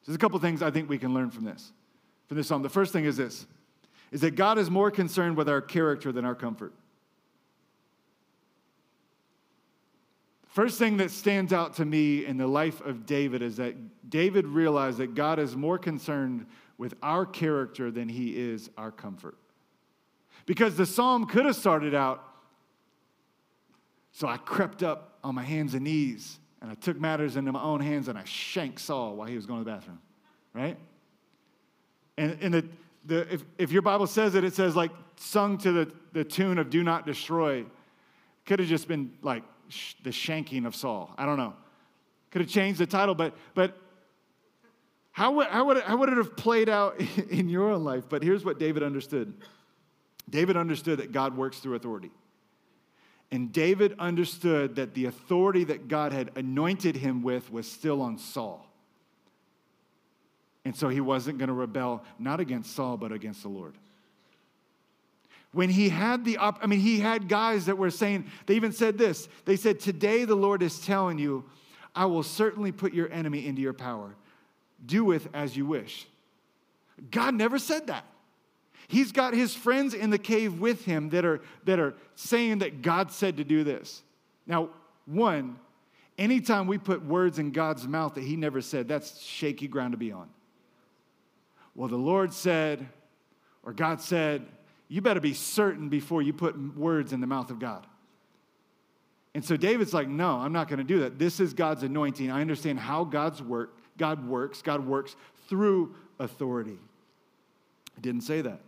So 0.03 0.05
there's 0.05 0.15
a 0.15 0.19
couple 0.19 0.39
things 0.39 0.61
I 0.61 0.71
think 0.71 0.87
we 0.87 0.97
can 0.97 1.13
learn 1.13 1.29
from 1.29 1.43
this, 1.43 1.73
from 2.29 2.37
this 2.37 2.47
psalm. 2.47 2.61
The 2.61 2.69
first 2.69 2.93
thing 2.93 3.03
is 3.03 3.17
this, 3.17 3.45
is 4.13 4.21
that 4.21 4.35
God 4.35 4.57
is 4.57 4.69
more 4.69 4.89
concerned 4.89 5.35
with 5.35 5.49
our 5.49 5.59
character 5.59 6.13
than 6.13 6.23
our 6.23 6.35
comfort. 6.35 6.71
First 10.53 10.77
thing 10.77 10.97
that 10.97 11.09
stands 11.09 11.51
out 11.51 11.77
to 11.77 11.85
me 11.85 12.27
in 12.27 12.37
the 12.37 12.45
life 12.45 12.79
of 12.81 13.07
David 13.07 13.41
is 13.41 13.57
that 13.57 13.73
David 14.07 14.45
realized 14.45 14.99
that 14.99 15.15
God 15.15 15.39
is 15.39 15.55
more 15.55 15.79
concerned 15.79 16.45
with 16.77 16.93
our 17.01 17.25
character 17.25 17.89
than 17.89 18.07
he 18.07 18.39
is 18.39 18.69
our 18.77 18.91
comfort. 18.91 19.35
Because 20.45 20.75
the 20.75 20.85
psalm 20.85 21.25
could 21.25 21.45
have 21.45 21.55
started 21.55 21.95
out, 21.95 22.23
so 24.11 24.27
I 24.27 24.37
crept 24.37 24.83
up 24.83 25.17
on 25.23 25.33
my 25.33 25.41
hands 25.41 25.73
and 25.73 25.85
knees 25.85 26.37
and 26.61 26.69
I 26.69 26.75
took 26.75 27.01
matters 27.01 27.35
into 27.35 27.51
my 27.51 27.63
own 27.63 27.79
hands 27.79 28.07
and 28.07 28.15
I 28.15 28.23
shanked 28.23 28.79
Saul 28.79 29.15
while 29.15 29.27
he 29.27 29.35
was 29.35 29.47
going 29.47 29.61
to 29.61 29.65
the 29.65 29.71
bathroom, 29.71 30.01
right? 30.53 30.77
And, 32.15 32.37
and 32.41 32.53
the, 32.53 32.65
the, 33.05 33.33
if, 33.33 33.43
if 33.57 33.71
your 33.71 33.81
Bible 33.81 34.05
says 34.05 34.35
it, 34.35 34.43
it 34.43 34.53
says 34.53 34.75
like 34.75 34.91
sung 35.15 35.57
to 35.57 35.71
the, 35.71 35.91
the 36.11 36.23
tune 36.23 36.59
of 36.59 36.69
Do 36.69 36.83
Not 36.83 37.07
Destroy. 37.07 37.65
Could 38.45 38.59
have 38.59 38.69
just 38.69 38.87
been 38.87 39.13
like 39.23 39.43
the 40.03 40.11
shanking 40.11 40.65
of 40.65 40.75
Saul. 40.75 41.13
I 41.17 41.25
don't 41.25 41.37
know. 41.37 41.53
Could 42.31 42.41
have 42.41 42.49
changed 42.49 42.79
the 42.79 42.87
title, 42.87 43.15
but, 43.15 43.35
but 43.53 43.77
how, 45.11 45.33
would, 45.33 45.47
how, 45.47 45.65
would 45.65 45.77
it, 45.77 45.83
how 45.83 45.97
would 45.97 46.09
it 46.09 46.17
have 46.17 46.35
played 46.35 46.69
out 46.69 46.99
in 47.29 47.47
your 47.47 47.71
own 47.71 47.83
life? 47.83 48.05
But 48.09 48.23
here's 48.23 48.43
what 48.43 48.59
David 48.59 48.83
understood 48.83 49.33
David 50.29 50.55
understood 50.55 50.99
that 50.99 51.11
God 51.11 51.37
works 51.37 51.59
through 51.59 51.75
authority. 51.75 52.11
And 53.29 53.51
David 53.51 53.95
understood 53.99 54.75
that 54.75 54.93
the 54.93 55.05
authority 55.05 55.63
that 55.65 55.87
God 55.87 56.13
had 56.13 56.31
anointed 56.35 56.95
him 56.95 57.23
with 57.23 57.51
was 57.51 57.69
still 57.69 58.01
on 58.01 58.17
Saul. 58.17 58.65
And 60.65 60.75
so 60.75 60.87
he 60.87 61.01
wasn't 61.01 61.39
going 61.39 61.49
to 61.49 61.53
rebel, 61.53 62.03
not 62.17 62.39
against 62.39 62.75
Saul, 62.75 62.95
but 62.95 63.11
against 63.11 63.41
the 63.41 63.49
Lord. 63.49 63.73
When 65.53 65.69
he 65.69 65.89
had 65.89 66.25
the, 66.25 66.37
op- 66.37 66.59
I 66.61 66.67
mean, 66.67 66.79
he 66.79 66.99
had 66.99 67.29
guys 67.29 67.67
that 67.67 67.77
were 67.77 67.91
saying, 67.91 68.25
they 68.47 68.55
even 68.55 68.71
said 68.71 68.97
this. 68.97 69.29
They 69.45 69.55
said, 69.55 69.79
Today 69.79 70.25
the 70.25 70.35
Lord 70.35 70.61
is 70.63 70.79
telling 70.79 71.19
you, 71.19 71.45
I 71.95 72.05
will 72.05 72.23
certainly 72.23 72.71
put 72.71 72.93
your 72.93 73.11
enemy 73.11 73.45
into 73.45 73.61
your 73.61 73.73
power. 73.73 74.15
Do 74.83 75.05
with 75.05 75.29
as 75.33 75.55
you 75.55 75.65
wish. 75.67 76.07
God 77.11 77.35
never 77.35 77.59
said 77.59 77.87
that. 77.87 78.05
He's 78.87 79.11
got 79.11 79.33
his 79.33 79.55
friends 79.55 79.93
in 79.93 80.09
the 80.09 80.17
cave 80.17 80.59
with 80.59 80.85
him 80.85 81.09
that 81.09 81.23
are, 81.23 81.41
that 81.65 81.79
are 81.79 81.93
saying 82.15 82.59
that 82.59 82.81
God 82.81 83.11
said 83.11 83.37
to 83.37 83.43
do 83.43 83.63
this. 83.63 84.01
Now, 84.45 84.69
one, 85.05 85.57
anytime 86.17 86.67
we 86.67 86.77
put 86.77 87.05
words 87.05 87.39
in 87.39 87.51
God's 87.51 87.87
mouth 87.87 88.15
that 88.15 88.23
he 88.23 88.35
never 88.35 88.59
said, 88.59 88.87
that's 88.87 89.21
shaky 89.21 89.67
ground 89.67 89.93
to 89.93 89.97
be 89.97 90.11
on. 90.11 90.29
Well, 91.75 91.87
the 91.87 91.95
Lord 91.95 92.33
said, 92.33 92.87
or 93.63 93.73
God 93.73 94.01
said, 94.01 94.45
you 94.93 95.01
better 95.01 95.19
be 95.19 95.33
certain 95.33 95.89
before 95.89 96.21
you 96.21 96.33
put 96.33 96.55
words 96.77 97.13
in 97.13 97.19
the 97.19 97.25
mouth 97.25 97.49
of 97.49 97.57
God. 97.57 97.87
And 99.33 99.43
so 99.43 99.57
David's 99.57 99.91
like, 99.91 100.07
no, 100.07 100.35
I'm 100.35 100.53
not 100.53 100.67
going 100.67 100.77
to 100.77 100.83
do 100.83 100.99
that. 100.99 101.17
This 101.17 101.39
is 101.39 101.51
God's 101.55 101.81
anointing. 101.81 102.29
I 102.29 102.41
understand 102.41 102.79
how 102.79 103.03
God's 103.03 103.41
work, 103.41 103.75
God 103.97 104.27
works. 104.27 104.61
God 104.61 104.85
works 104.85 105.15
through 105.47 105.95
authority. 106.19 106.77
It 107.97 108.03
didn't 108.03 108.21
say 108.21 108.41
that. 108.41 108.59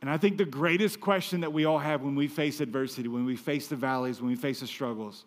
And 0.00 0.08
I 0.08 0.16
think 0.16 0.38
the 0.38 0.44
greatest 0.44 1.00
question 1.00 1.40
that 1.40 1.52
we 1.52 1.64
all 1.64 1.80
have 1.80 2.02
when 2.02 2.14
we 2.14 2.28
face 2.28 2.60
adversity, 2.60 3.08
when 3.08 3.24
we 3.24 3.34
face 3.34 3.66
the 3.66 3.74
valleys, 3.74 4.20
when 4.20 4.30
we 4.30 4.36
face 4.36 4.60
the 4.60 4.68
struggles, 4.68 5.24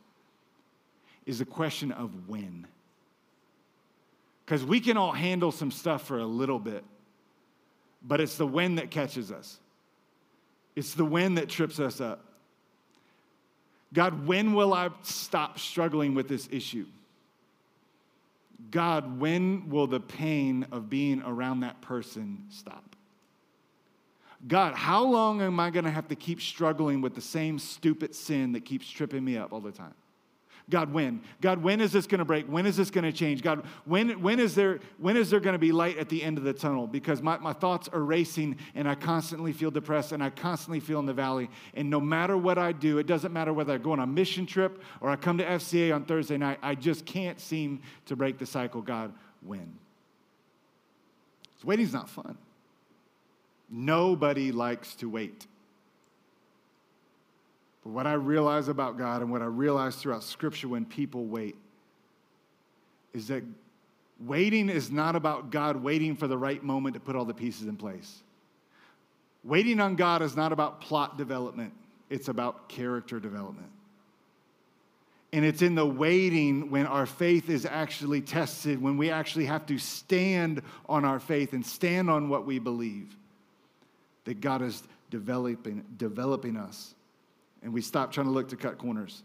is 1.25 1.39
the 1.39 1.45
question 1.45 1.91
of 1.91 2.29
when. 2.29 2.65
Because 4.45 4.63
we 4.63 4.79
can 4.79 4.95
all 4.95 5.12
handle 5.12 5.51
some 5.51 5.71
stuff 5.71 6.08
for 6.08 6.19
a 6.19 6.25
little 6.25 6.58
bit, 6.58 6.86
but 8.01 8.21
it's 8.21 8.35
the 8.35 8.47
wind 8.47 8.77
that 8.77 8.91
catches 8.91 9.31
us. 9.31 9.59
It's 10.75 10.93
the 10.93 11.05
wind 11.05 11.38
that 11.38 11.49
trips 11.49 11.79
us 11.79 11.99
up. 11.99 12.23
God, 13.93 14.27
when 14.27 14.53
will 14.53 14.73
I 14.73 14.89
stop 15.01 15.59
struggling 15.59 16.13
with 16.13 16.27
this 16.27 16.47
issue? 16.51 16.85
God, 18.71 19.19
when 19.19 19.69
will 19.69 19.88
the 19.88 19.99
pain 19.99 20.67
of 20.71 20.89
being 20.89 21.23
around 21.23 21.62
that 21.62 21.81
person 21.81 22.45
stop? 22.49 22.95
God, 24.47 24.73
how 24.73 25.03
long 25.03 25.41
am 25.41 25.59
I 25.59 25.69
going 25.69 25.85
to 25.85 25.91
have 25.91 26.07
to 26.09 26.15
keep 26.15 26.39
struggling 26.41 27.01
with 27.01 27.15
the 27.15 27.21
same 27.21 27.59
stupid 27.59 28.15
sin 28.15 28.53
that 28.53 28.63
keeps 28.63 28.89
tripping 28.89 29.25
me 29.25 29.38
up 29.38 29.51
all 29.51 29.59
the 29.59 29.71
time? 29.71 29.95
God, 30.69 30.93
when? 30.93 31.21
God, 31.41 31.63
when 31.63 31.82
is 31.82 31.91
this 31.91 32.05
going 32.05 32.19
to 32.19 32.25
break? 32.25 32.45
When 32.45 32.65
is 32.65 32.77
this 32.77 32.91
going 32.91 33.03
to 33.03 33.12
change? 33.12 33.41
God, 33.41 33.65
when, 33.86 34.21
when 34.21 34.39
is 34.39 34.53
there, 34.53 34.79
when 34.97 35.17
is 35.17 35.29
there 35.29 35.39
going 35.39 35.53
to 35.53 35.60
be 35.60 35.71
light 35.71 35.97
at 35.97 36.10
the 36.10 36.21
end 36.21 36.38
of 36.38 36.43
the 36.43 36.53
tunnel? 36.53 36.86
Because 36.86 37.21
my, 37.21 37.38
my 37.39 37.53
thoughts 37.53 37.88
are 37.88 38.03
racing 38.03 38.58
and 38.75 38.88
I 38.88 38.95
constantly 38.95 39.51
feel 39.51 39.71
depressed 39.71 40.12
and 40.12 40.23
I 40.23 40.29
constantly 40.29 40.79
feel 40.79 40.99
in 40.99 41.08
the 41.08 41.13
valley. 41.13 41.49
And 41.73 41.89
no 41.89 41.99
matter 41.99 42.38
what 42.38 42.58
I 42.58 42.71
do, 42.71 42.99
it 42.99 43.08
doesn't 43.08 43.34
matter 43.34 43.51
whether 43.51 43.73
I 43.73 43.77
go 43.77 43.93
on 43.93 43.99
a 43.99 44.08
mission 44.08 44.45
trip 44.45 44.84
or 45.01 45.10
I 45.10 45.15
come 45.15 45.39
to 45.39 45.45
FCA 45.45 45.93
on 45.93 46.05
Thursday 46.05 46.38
night, 46.38 46.60
I 46.62 46.75
just 46.75 47.05
can't 47.05 47.39
seem 47.39 47.82
to 48.05 48.15
break 48.15 48.38
the 48.38 48.45
cycle. 48.45 48.82
God, 48.82 49.12
when? 49.41 49.73
So 51.62 51.67
waiting's 51.67 51.93
not 51.93 52.10
fun. 52.10 52.38
Nobody 53.69 54.51
likes 54.51 54.95
to 54.95 55.10
wait. 55.10 55.47
But 57.84 57.92
what 57.92 58.08
I 58.08 58.13
realize 58.13 58.68
about 58.68 58.98
God 58.98 59.22
and 59.22 59.32
what 59.32 59.42
I 59.42 59.46
realize 59.46 59.96
throughout 59.96 60.24
Scripture 60.24 60.68
when 60.68 60.86
people 60.86 61.26
wait 61.26 61.56
is 63.13 63.28
that 63.28 63.44
waiting 64.20 64.70
is 64.70 64.92
not 64.92 65.15
about 65.15 65.50
God 65.50 65.78
waiting 65.78 66.15
for 66.15 66.28
the 66.28 66.38
right 66.38 66.62
moment 66.63 66.94
to 66.96 67.00
put 67.00 67.15
all 67.15 67.26
the 67.26 67.34
pieces 67.34 67.68
in 67.68 67.78
place. 67.78 68.22
Waiting 69.44 69.80
on 69.80 69.96
God 69.96 70.22
is 70.22 70.36
not 70.36 70.52
about 70.52 70.82
plot 70.82 71.18
development, 71.18 71.74
it's 72.10 72.28
about 72.28 72.68
character 72.68 73.20
development. 73.20 73.70
And 75.32 75.46
it's 75.46 75.62
in 75.62 75.76
the 75.76 75.86
waiting 75.86 76.72
when 76.72 76.88
our 76.88 77.06
faith 77.06 77.50
is 77.50 77.65
actually 77.65 78.22
tested, 78.22 78.82
when 78.82 78.98
we 78.98 79.12
actually 79.12 79.46
have 79.46 79.65
to 79.68 79.78
stand 79.78 80.63
on 80.88 81.06
our 81.06 81.20
faith 81.20 81.54
and 81.54 81.63
stand 81.63 82.10
on 82.10 82.30
what 82.30 82.48
we 82.48 82.58
believe, 82.58 83.15
that 84.26 84.42
God 84.42 84.63
is 84.63 84.82
developing, 85.12 85.86
developing 85.98 86.58
us 86.58 86.96
and 87.62 87.74
we 87.74 87.82
stopped 87.82 88.13
trying 88.13 88.28
to 88.28 88.32
look 88.32 88.50
to 88.50 88.56
cut 88.56 88.78
corners. 88.78 89.24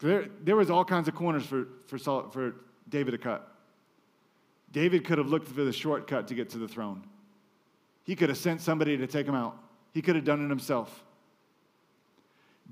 There, 0.00 0.26
there 0.42 0.56
was 0.56 0.70
all 0.70 0.84
kinds 0.84 1.08
of 1.08 1.14
corners 1.14 1.44
for, 1.44 1.68
for, 1.86 1.98
Saul, 1.98 2.28
for 2.30 2.54
David 2.88 3.12
to 3.12 3.18
cut. 3.18 3.46
David 4.72 5.04
could 5.04 5.18
have 5.18 5.26
looked 5.26 5.48
for 5.48 5.64
the 5.64 5.72
shortcut 5.72 6.28
to 6.28 6.34
get 6.34 6.50
to 6.50 6.58
the 6.58 6.68
throne. 6.68 7.04
He 8.04 8.16
could 8.16 8.28
have 8.28 8.38
sent 8.38 8.60
somebody 8.60 8.96
to 8.96 9.06
take 9.06 9.26
him 9.26 9.34
out. 9.34 9.56
He 9.92 10.00
could 10.00 10.14
have 10.14 10.24
done 10.24 10.44
it 10.44 10.48
himself. 10.48 11.04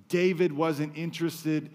David 0.09 0.53
wasn't 0.53 0.97
interested 0.97 1.71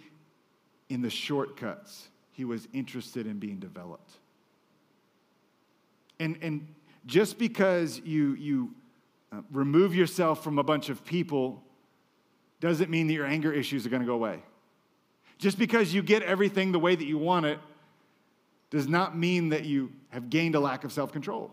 in 0.90 1.02
the 1.02 1.10
shortcuts. 1.10 2.08
He 2.32 2.46
was 2.46 2.68
interested 2.74 3.28
in 3.28 3.38
being 3.38 3.58
developed. 3.58 4.12
And, 6.20 6.38
and 6.42 6.68
just 7.06 7.38
because 7.38 8.02
you, 8.04 8.34
you 8.36 8.74
uh, 9.32 9.42
remove 9.52 9.94
yourself 9.94 10.44
from 10.44 10.58
a 10.58 10.64
bunch 10.64 10.90
of 10.90 11.04
people 11.04 11.64
doesn't 12.64 12.90
mean 12.90 13.08
that 13.08 13.14
your 13.14 13.26
anger 13.26 13.52
issues 13.52 13.86
are 13.86 13.90
going 13.90 14.02
to 14.02 14.06
go 14.06 14.14
away. 14.14 14.42
Just 15.38 15.60
because 15.60 15.94
you 15.94 16.02
get 16.02 16.24
everything 16.24 16.72
the 16.72 16.80
way 16.80 16.96
that 16.96 17.04
you 17.04 17.18
want 17.18 17.46
it 17.46 17.60
does 18.70 18.88
not 18.88 19.18
mean 19.18 19.50
that 19.50 19.66
you 19.66 19.92
have 20.12 20.30
gained 20.30 20.56
a 20.56 20.62
lack 20.62 20.86
of 20.86 20.94
self 20.94 21.12
control. 21.12 21.52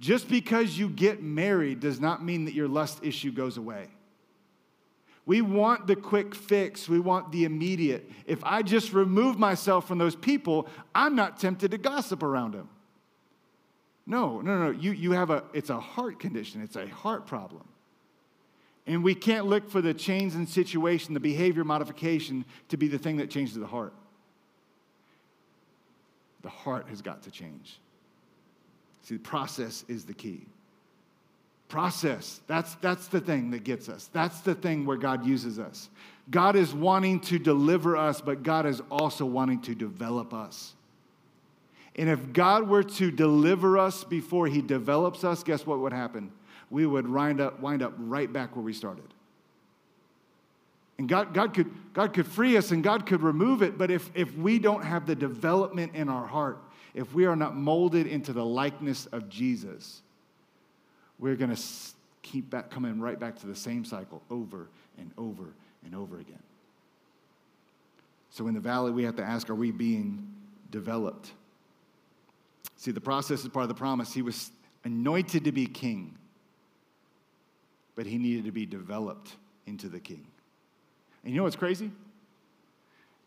Just 0.00 0.28
because 0.28 0.76
you 0.76 0.88
get 0.88 1.22
married 1.22 1.78
does 1.78 2.00
not 2.00 2.24
mean 2.24 2.44
that 2.46 2.54
your 2.54 2.66
lust 2.66 3.04
issue 3.04 3.30
goes 3.30 3.56
away. 3.56 3.86
We 5.26 5.42
want 5.42 5.86
the 5.86 5.94
quick 5.94 6.34
fix. 6.34 6.88
We 6.88 6.98
want 6.98 7.30
the 7.30 7.44
immediate. 7.44 8.10
If 8.26 8.42
I 8.42 8.62
just 8.62 8.92
remove 8.92 9.38
myself 9.38 9.86
from 9.86 9.98
those 9.98 10.16
people, 10.16 10.66
I'm 10.92 11.14
not 11.14 11.38
tempted 11.38 11.70
to 11.70 11.78
gossip 11.78 12.24
around 12.24 12.54
them. 12.54 12.68
No, 14.06 14.40
no, 14.40 14.58
no. 14.58 14.70
You, 14.70 14.90
you 14.90 15.12
have 15.12 15.30
a, 15.30 15.44
it's 15.52 15.70
a 15.70 15.78
heart 15.78 16.18
condition, 16.18 16.62
it's 16.62 16.74
a 16.74 16.88
heart 16.88 17.28
problem. 17.28 17.68
And 18.88 19.04
we 19.04 19.14
can't 19.14 19.46
look 19.46 19.68
for 19.68 19.82
the 19.82 19.92
change 19.92 20.34
in 20.34 20.46
situation, 20.46 21.12
the 21.12 21.20
behavior 21.20 21.62
modification, 21.62 22.46
to 22.70 22.78
be 22.78 22.88
the 22.88 22.98
thing 22.98 23.18
that 23.18 23.28
changes 23.28 23.54
the 23.54 23.66
heart. 23.66 23.92
The 26.40 26.48
heart 26.48 26.86
has 26.88 27.02
got 27.02 27.22
to 27.24 27.30
change. 27.30 27.78
See, 29.02 29.16
the 29.16 29.20
process 29.20 29.84
is 29.88 30.06
the 30.06 30.14
key. 30.14 30.46
Process, 31.68 32.40
that's, 32.46 32.76
that's 32.76 33.08
the 33.08 33.20
thing 33.20 33.50
that 33.50 33.62
gets 33.62 33.90
us. 33.90 34.08
That's 34.14 34.40
the 34.40 34.54
thing 34.54 34.86
where 34.86 34.96
God 34.96 35.26
uses 35.26 35.58
us. 35.58 35.90
God 36.30 36.56
is 36.56 36.72
wanting 36.72 37.20
to 37.20 37.38
deliver 37.38 37.94
us, 37.94 38.22
but 38.22 38.42
God 38.42 38.64
is 38.64 38.80
also 38.90 39.26
wanting 39.26 39.60
to 39.62 39.74
develop 39.74 40.32
us. 40.32 40.72
And 41.94 42.08
if 42.08 42.32
God 42.32 42.66
were 42.66 42.84
to 42.84 43.10
deliver 43.10 43.76
us 43.76 44.02
before 44.02 44.46
he 44.46 44.62
develops 44.62 45.24
us, 45.24 45.42
guess 45.42 45.66
what 45.66 45.80
would 45.80 45.92
happen? 45.92 46.32
We 46.70 46.86
would 46.86 47.08
wind 47.08 47.40
up, 47.40 47.60
wind 47.60 47.82
up 47.82 47.94
right 47.98 48.30
back 48.32 48.56
where 48.56 48.64
we 48.64 48.72
started. 48.72 49.04
And 50.98 51.08
God, 51.08 51.32
God, 51.32 51.54
could, 51.54 51.70
God 51.94 52.12
could 52.12 52.26
free 52.26 52.56
us 52.56 52.72
and 52.72 52.82
God 52.82 53.06
could 53.06 53.22
remove 53.22 53.62
it, 53.62 53.78
but 53.78 53.90
if, 53.90 54.10
if 54.14 54.36
we 54.36 54.58
don't 54.58 54.84
have 54.84 55.06
the 55.06 55.14
development 55.14 55.94
in 55.94 56.08
our 56.08 56.26
heart, 56.26 56.58
if 56.94 57.14
we 57.14 57.26
are 57.26 57.36
not 57.36 57.56
molded 57.56 58.06
into 58.06 58.32
the 58.32 58.44
likeness 58.44 59.06
of 59.06 59.28
Jesus, 59.28 60.02
we're 61.18 61.36
going 61.36 61.54
to 61.54 61.62
keep 62.22 62.50
back, 62.50 62.70
coming 62.70 63.00
right 63.00 63.18
back 63.18 63.38
to 63.40 63.46
the 63.46 63.54
same 63.54 63.84
cycle 63.84 64.22
over 64.30 64.68
and 64.98 65.10
over 65.16 65.44
and 65.84 65.94
over 65.94 66.18
again. 66.18 66.42
So 68.30 68.48
in 68.48 68.54
the 68.54 68.60
valley, 68.60 68.90
we 68.90 69.04
have 69.04 69.16
to 69.16 69.24
ask 69.24 69.48
are 69.48 69.54
we 69.54 69.70
being 69.70 70.26
developed? 70.70 71.30
See, 72.76 72.90
the 72.90 73.00
process 73.00 73.42
is 73.42 73.48
part 73.48 73.62
of 73.62 73.68
the 73.68 73.74
promise. 73.74 74.12
He 74.12 74.22
was 74.22 74.50
anointed 74.84 75.44
to 75.44 75.52
be 75.52 75.66
king 75.66 76.16
but 77.98 78.06
he 78.06 78.16
needed 78.16 78.44
to 78.44 78.52
be 78.52 78.64
developed 78.64 79.34
into 79.66 79.88
the 79.88 79.98
king. 79.98 80.24
And 81.24 81.32
you 81.32 81.36
know 81.36 81.42
what's 81.42 81.56
crazy? 81.56 81.90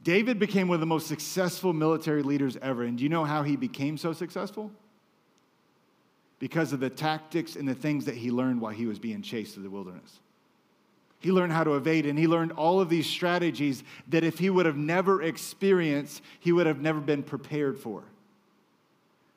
David 0.02 0.40
became 0.40 0.70
one 0.70 0.76
of 0.76 0.80
the 0.80 0.86
most 0.86 1.08
successful 1.08 1.74
military 1.74 2.24
leaders 2.24 2.56
ever. 2.62 2.84
And 2.84 2.98
do 2.98 3.04
you 3.04 3.10
know 3.10 3.26
how 3.26 3.44
he 3.44 3.58
became 3.58 3.98
so 3.98 4.14
successful? 4.14 4.72
Because 6.40 6.72
of 6.72 6.80
the 6.80 6.90
tactics 6.90 7.58
and 7.58 7.68
the 7.68 7.76
things 7.76 8.06
that 8.06 8.16
he 8.16 8.32
learned 8.32 8.62
while 8.62 8.72
he 8.72 8.86
was 8.86 8.98
being 8.98 9.22
chased 9.22 9.56
through 9.56 9.64
the 9.64 9.70
wilderness. 9.70 10.22
He 11.20 11.34
learned 11.34 11.52
how 11.52 11.66
to 11.66 11.76
evade, 11.76 12.06
and 12.06 12.18
he 12.18 12.28
learned 12.28 12.54
all 12.54 12.80
of 12.80 12.88
these 12.88 13.08
strategies 13.08 13.84
that 14.08 14.24
if 14.24 14.40
he 14.40 14.50
would 14.50 14.66
have 14.66 14.78
never 14.78 15.22
experienced, 15.22 16.22
he 16.40 16.54
would 16.54 16.66
have 16.66 16.80
never 16.80 17.02
been 17.02 17.24
prepared 17.24 17.78
for. 17.78 18.06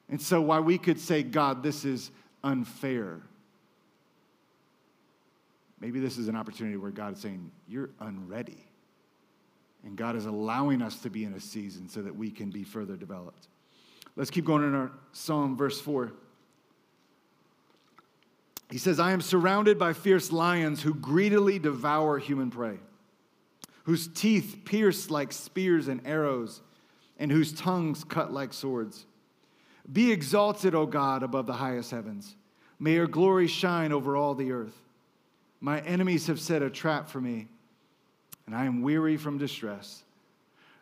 And 0.09 0.23
so, 0.23 0.40
while 0.40 0.62
we 0.62 0.79
could 0.79 1.01
say, 1.01 1.25
God, 1.25 1.64
this 1.64 1.85
is 1.85 2.12
unfair, 2.44 3.20
Maybe 5.80 6.00
this 6.00 6.18
is 6.18 6.28
an 6.28 6.37
opportunity 6.37 6.76
where 6.76 6.90
God 6.90 7.14
is 7.14 7.20
saying, 7.20 7.50
You're 7.68 7.90
unready. 8.00 8.66
And 9.84 9.96
God 9.96 10.16
is 10.16 10.24
allowing 10.24 10.80
us 10.80 10.96
to 11.00 11.10
be 11.10 11.24
in 11.24 11.34
a 11.34 11.40
season 11.40 11.88
so 11.88 12.00
that 12.02 12.16
we 12.16 12.30
can 12.30 12.50
be 12.50 12.64
further 12.64 12.96
developed. 12.96 13.48
Let's 14.16 14.30
keep 14.30 14.46
going 14.46 14.62
in 14.62 14.74
our 14.74 14.90
Psalm, 15.12 15.56
verse 15.56 15.80
4. 15.80 16.12
He 18.70 18.78
says, 18.78 18.98
I 18.98 19.12
am 19.12 19.20
surrounded 19.20 19.78
by 19.78 19.92
fierce 19.92 20.32
lions 20.32 20.82
who 20.82 20.94
greedily 20.94 21.58
devour 21.58 22.18
human 22.18 22.50
prey, 22.50 22.78
whose 23.84 24.08
teeth 24.08 24.62
pierce 24.64 25.10
like 25.10 25.32
spears 25.32 25.88
and 25.88 26.00
arrows, 26.06 26.62
and 27.18 27.30
whose 27.30 27.52
tongues 27.52 28.04
cut 28.04 28.32
like 28.32 28.52
swords. 28.52 29.04
Be 29.92 30.10
exalted, 30.10 30.74
O 30.74 30.87
God, 30.87 31.22
above 31.22 31.46
the 31.46 31.52
highest 31.52 31.90
heavens. 31.90 32.37
May 32.78 32.94
your 32.94 33.06
glory 33.06 33.46
shine 33.46 33.92
over 33.92 34.16
all 34.16 34.34
the 34.34 34.50
earth. 34.52 34.84
My 35.64 35.81
enemies 35.81 36.27
have 36.27 36.38
set 36.38 36.61
a 36.61 36.68
trap 36.68 37.09
for 37.09 37.22
me, 37.22 37.48
and 38.44 38.55
I 38.55 38.66
am 38.66 38.83
weary 38.83 39.16
from 39.16 39.38
distress. 39.38 40.03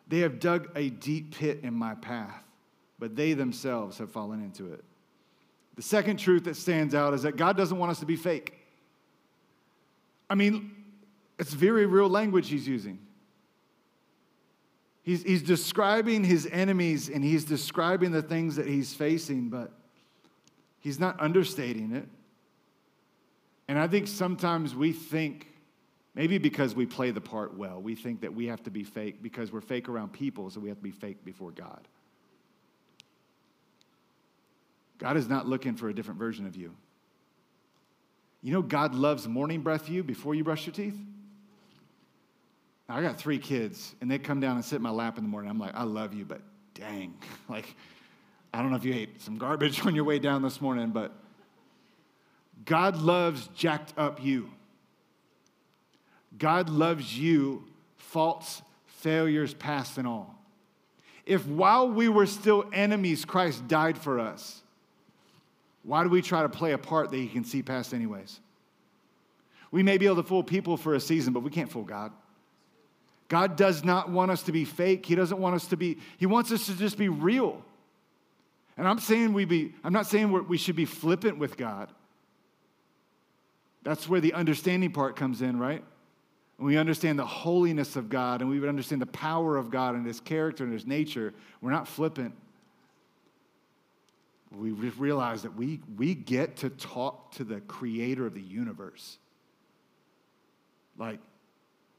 They 0.09 0.19
have 0.19 0.41
dug 0.41 0.67
a 0.75 0.89
deep 0.89 1.37
pit 1.37 1.61
in 1.63 1.73
my 1.73 1.95
path, 1.95 2.43
but 2.99 3.15
they 3.15 3.31
themselves 3.31 3.97
have 3.99 4.11
fallen 4.11 4.43
into 4.43 4.73
it. 4.73 4.83
The 5.77 5.83
second 5.83 6.17
truth 6.17 6.43
that 6.43 6.57
stands 6.57 6.93
out 6.93 7.13
is 7.13 7.21
that 7.21 7.37
God 7.37 7.55
doesn't 7.55 7.77
want 7.77 7.91
us 7.91 8.01
to 8.01 8.05
be 8.05 8.17
fake. 8.17 8.59
I 10.29 10.35
mean, 10.35 10.75
it's 11.39 11.53
very 11.53 11.85
real 11.85 12.09
language 12.09 12.49
he's 12.49 12.67
using. 12.67 12.99
He's, 15.01 15.23
he's 15.23 15.43
describing 15.43 16.25
his 16.25 16.45
enemies 16.51 17.07
and 17.07 17.23
he's 17.23 17.45
describing 17.45 18.11
the 18.11 18.21
things 18.21 18.57
that 18.57 18.67
he's 18.67 18.93
facing, 18.93 19.47
but 19.47 19.71
he's 20.81 20.99
not 20.99 21.17
understating 21.21 21.95
it. 21.95 22.09
And 23.67 23.79
I 23.79 23.87
think 23.87 24.07
sometimes 24.07 24.75
we 24.75 24.91
think, 24.91 25.47
maybe 26.15 26.37
because 26.37 26.75
we 26.75 26.85
play 26.85 27.11
the 27.11 27.21
part 27.21 27.57
well, 27.57 27.81
we 27.81 27.95
think 27.95 28.21
that 28.21 28.33
we 28.33 28.47
have 28.47 28.63
to 28.63 28.71
be 28.71 28.83
fake 28.83 29.23
because 29.23 29.51
we're 29.51 29.61
fake 29.61 29.89
around 29.89 30.13
people, 30.13 30.49
so 30.49 30.59
we 30.59 30.69
have 30.69 30.77
to 30.77 30.83
be 30.83 30.91
fake 30.91 31.23
before 31.23 31.51
God. 31.51 31.87
God 34.97 35.17
is 35.17 35.27
not 35.27 35.47
looking 35.47 35.75
for 35.75 35.89
a 35.89 35.93
different 35.93 36.19
version 36.19 36.45
of 36.45 36.55
you. 36.55 36.73
You 38.41 38.51
know, 38.51 38.61
God 38.61 38.93
loves 38.93 39.27
morning 39.27 39.61
breath 39.61 39.89
you 39.89 40.03
before 40.03 40.35
you 40.35 40.43
brush 40.43 40.65
your 40.65 40.73
teeth. 40.73 40.97
I 42.89 43.01
got 43.01 43.17
three 43.17 43.39
kids, 43.39 43.95
and 44.01 44.11
they 44.11 44.19
come 44.19 44.39
down 44.39 44.57
and 44.57 44.65
sit 44.65 44.75
in 44.75 44.81
my 44.81 44.89
lap 44.89 45.17
in 45.17 45.23
the 45.23 45.29
morning. 45.29 45.49
I'm 45.49 45.59
like, 45.59 45.73
I 45.73 45.83
love 45.83 46.13
you, 46.13 46.25
but 46.25 46.41
dang. 46.73 47.13
Like, 47.49 47.75
I 48.53 48.61
don't 48.61 48.69
know 48.69 48.77
if 48.77 48.85
you 48.85 48.93
ate 48.93 49.21
some 49.21 49.37
garbage 49.37 49.85
on 49.85 49.95
your 49.95 50.03
way 50.03 50.19
down 50.19 50.41
this 50.41 50.61
morning, 50.61 50.89
but 50.91 51.11
God 52.65 52.97
loves 52.97 53.47
jacked 53.55 53.93
up 53.97 54.23
you. 54.23 54.49
God 56.37 56.69
loves 56.69 57.17
you, 57.17 57.63
faults, 57.97 58.61
failures, 58.87 59.53
past, 59.53 59.97
and 59.97 60.07
all. 60.07 60.35
If 61.25 61.47
while 61.47 61.89
we 61.89 62.09
were 62.09 62.25
still 62.25 62.65
enemies, 62.73 63.25
Christ 63.25 63.67
died 63.67 63.97
for 63.97 64.19
us, 64.19 64.61
why 65.83 66.03
do 66.03 66.09
we 66.09 66.21
try 66.21 66.41
to 66.41 66.49
play 66.49 66.71
a 66.71 66.77
part 66.77 67.11
that 67.11 67.17
He 67.17 67.27
can 67.27 67.43
see 67.43 67.61
past, 67.61 67.93
anyways? 67.93 68.39
We 69.71 69.83
may 69.83 69.97
be 69.97 70.05
able 70.05 70.17
to 70.17 70.23
fool 70.23 70.43
people 70.43 70.77
for 70.77 70.95
a 70.95 70.99
season, 70.99 71.33
but 71.33 71.41
we 71.41 71.49
can't 71.49 71.71
fool 71.71 71.83
God. 71.83 72.11
God 73.27 73.55
does 73.55 73.83
not 73.83 74.09
want 74.09 74.31
us 74.31 74.43
to 74.43 74.51
be 74.51 74.65
fake. 74.65 75.05
He 75.05 75.15
doesn't 75.15 75.39
want 75.39 75.55
us 75.55 75.67
to 75.67 75.77
be, 75.77 75.97
He 76.17 76.25
wants 76.25 76.51
us 76.51 76.65
to 76.67 76.77
just 76.77 76.97
be 76.97 77.09
real. 77.09 77.63
And 78.77 78.87
I'm 78.87 78.99
saying 78.99 79.33
we 79.33 79.45
be, 79.45 79.73
I'm 79.83 79.93
not 79.93 80.07
saying 80.07 80.47
we 80.47 80.57
should 80.57 80.75
be 80.75 80.85
flippant 80.85 81.37
with 81.37 81.57
God. 81.57 81.89
That's 83.83 84.07
where 84.07 84.21
the 84.21 84.33
understanding 84.33 84.91
part 84.91 85.15
comes 85.15 85.41
in, 85.41 85.59
right? 85.59 85.83
When 86.57 86.67
we 86.67 86.77
understand 86.77 87.19
the 87.19 87.25
holiness 87.25 87.95
of 87.95 88.09
God 88.09 88.41
and 88.41 88.49
we 88.49 88.59
would 88.59 88.69
understand 88.69 89.01
the 89.01 89.07
power 89.07 89.57
of 89.57 89.69
God 89.69 89.95
and 89.95 90.05
His 90.05 90.19
character 90.19 90.63
and 90.63 90.71
His 90.71 90.85
nature, 90.87 91.33
we're 91.61 91.71
not 91.71 91.87
flippant. 91.87 92.33
We 94.55 94.71
realize 94.71 95.41
that 95.41 95.55
we, 95.55 95.81
we 95.97 96.13
get 96.13 96.57
to 96.57 96.69
talk 96.69 97.31
to 97.33 97.43
the 97.43 97.59
creator 97.61 98.25
of 98.25 98.35
the 98.35 98.41
universe. 98.41 99.17
Like, 100.97 101.19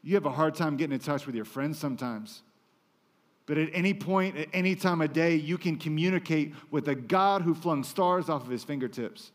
you 0.03 0.15
have 0.15 0.27
a 0.27 0.31
hard 0.31 0.55
time 0.55 0.77
getting 0.77 0.95
in 0.95 1.01
touch 1.01 1.27
with 1.27 1.35
your 1.35 1.45
friends 1.45 1.79
sometimes. 1.79 2.43
But 3.47 3.59
at 3.59 3.71
any 3.73 3.93
point, 3.93 4.37
at 4.37 4.49
any 4.53 4.77
time 4.77 5.03
of 5.03 5.13
day, 5.13 5.35
you 5.35 5.59
can 5.59 5.77
communicate 5.77 6.55
with 6.71 6.89
a 6.89 6.95
God 6.95 7.43
who 7.43 7.55
flung 7.55 7.83
stars 7.83 8.29
off 8.29 8.45
of 8.45 8.51
his 8.51 8.65
fingertips. 8.65 9.33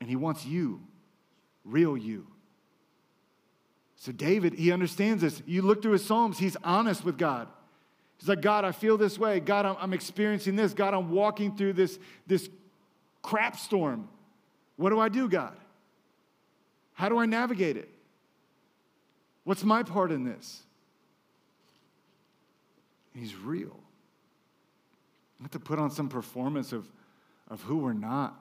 And 0.00 0.08
he 0.08 0.16
wants 0.16 0.44
you, 0.44 0.80
real 1.64 1.96
you. 1.96 2.26
So, 3.96 4.12
David, 4.12 4.54
he 4.54 4.72
understands 4.72 5.22
this. 5.22 5.42
You 5.46 5.62
look 5.62 5.82
through 5.82 5.92
his 5.92 6.04
Psalms, 6.04 6.38
he's 6.38 6.56
honest 6.62 7.04
with 7.04 7.16
God. 7.16 7.48
He's 8.18 8.28
like, 8.28 8.40
God, 8.40 8.64
I 8.64 8.72
feel 8.72 8.96
this 8.96 9.18
way. 9.18 9.40
God, 9.40 9.66
I'm, 9.66 9.76
I'm 9.78 9.92
experiencing 9.92 10.56
this. 10.56 10.72
God, 10.74 10.94
I'm 10.94 11.10
walking 11.10 11.56
through 11.56 11.74
this, 11.74 11.98
this 12.26 12.48
crap 13.22 13.56
storm. 13.56 14.08
What 14.76 14.90
do 14.90 15.00
I 15.00 15.08
do, 15.08 15.28
God? 15.28 15.56
How 16.94 17.08
do 17.08 17.18
I 17.18 17.26
navigate 17.26 17.76
it? 17.76 17.90
What's 19.44 19.64
my 19.64 19.82
part 19.82 20.12
in 20.12 20.24
this? 20.24 20.62
He's 23.14 23.34
real. 23.34 23.78
Have 25.42 25.50
to 25.52 25.58
put 25.60 25.78
on 25.78 25.90
some 25.90 26.08
performance 26.08 26.72
of, 26.72 26.90
of 27.48 27.60
who 27.62 27.78
we're 27.78 27.92
not. 27.92 28.34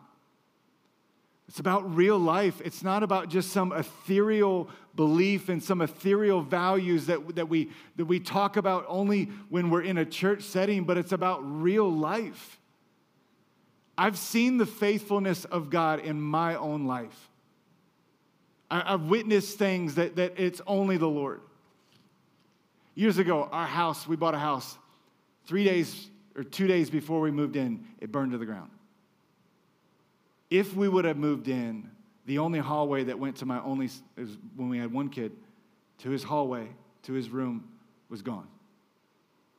It's 1.47 1.59
about 1.59 1.95
real 1.95 2.17
life. 2.17 2.61
It's 2.63 2.83
not 2.83 3.03
about 3.03 3.29
just 3.29 3.51
some 3.51 3.71
ethereal 3.71 4.69
belief 4.95 5.49
and 5.49 5.61
some 5.61 5.81
ethereal 5.81 6.41
values 6.41 7.05
that, 7.05 7.35
that, 7.35 7.47
we, 7.47 7.69
that 7.97 8.05
we 8.05 8.19
talk 8.19 8.57
about 8.57 8.85
only 8.87 9.25
when 9.49 9.69
we're 9.69 9.83
in 9.83 9.97
a 9.97 10.05
church 10.05 10.41
setting, 10.41 10.85
but 10.85 10.97
it's 10.97 11.11
about 11.11 11.39
real 11.41 11.89
life. 11.89 12.59
I've 13.97 14.17
seen 14.17 14.57
the 14.57 14.65
faithfulness 14.65 15.45
of 15.45 15.69
God 15.69 15.99
in 15.99 16.19
my 16.19 16.55
own 16.55 16.85
life. 16.85 17.29
I've 18.69 19.03
witnessed 19.03 19.59
things 19.59 19.95
that, 19.95 20.15
that 20.15 20.33
it's 20.37 20.59
only 20.65 20.97
the 20.97 21.07
Lord. 21.07 21.41
Years 22.95 23.19
ago, 23.19 23.47
our 23.51 23.67
house, 23.67 24.07
we 24.07 24.15
bought 24.15 24.33
a 24.33 24.39
house. 24.39 24.77
Three 25.45 25.63
days 25.63 26.09
or 26.35 26.43
two 26.43 26.65
days 26.67 26.89
before 26.89 27.21
we 27.21 27.29
moved 27.29 27.55
in, 27.55 27.85
it 27.99 28.11
burned 28.11 28.31
to 28.31 28.37
the 28.37 28.45
ground. 28.45 28.71
If 30.55 30.73
we 30.73 30.87
would 30.87 31.03
have 31.03 31.17
moved 31.17 31.49
in, 31.49 31.91
the 32.27 32.39
only 32.39 32.59
hallway 32.59 33.03
that 33.03 33.19
went 33.19 33.35
to 33.37 33.45
my 33.45 33.61
only, 33.61 33.89
when 34.55 34.69
we 34.69 34.77
had 34.77 34.89
one 34.89 35.09
kid, 35.09 35.33
to 35.97 36.09
his 36.09 36.23
hallway, 36.23 36.69
to 37.03 37.11
his 37.11 37.29
room, 37.29 37.67
was 38.07 38.21
gone. 38.21 38.47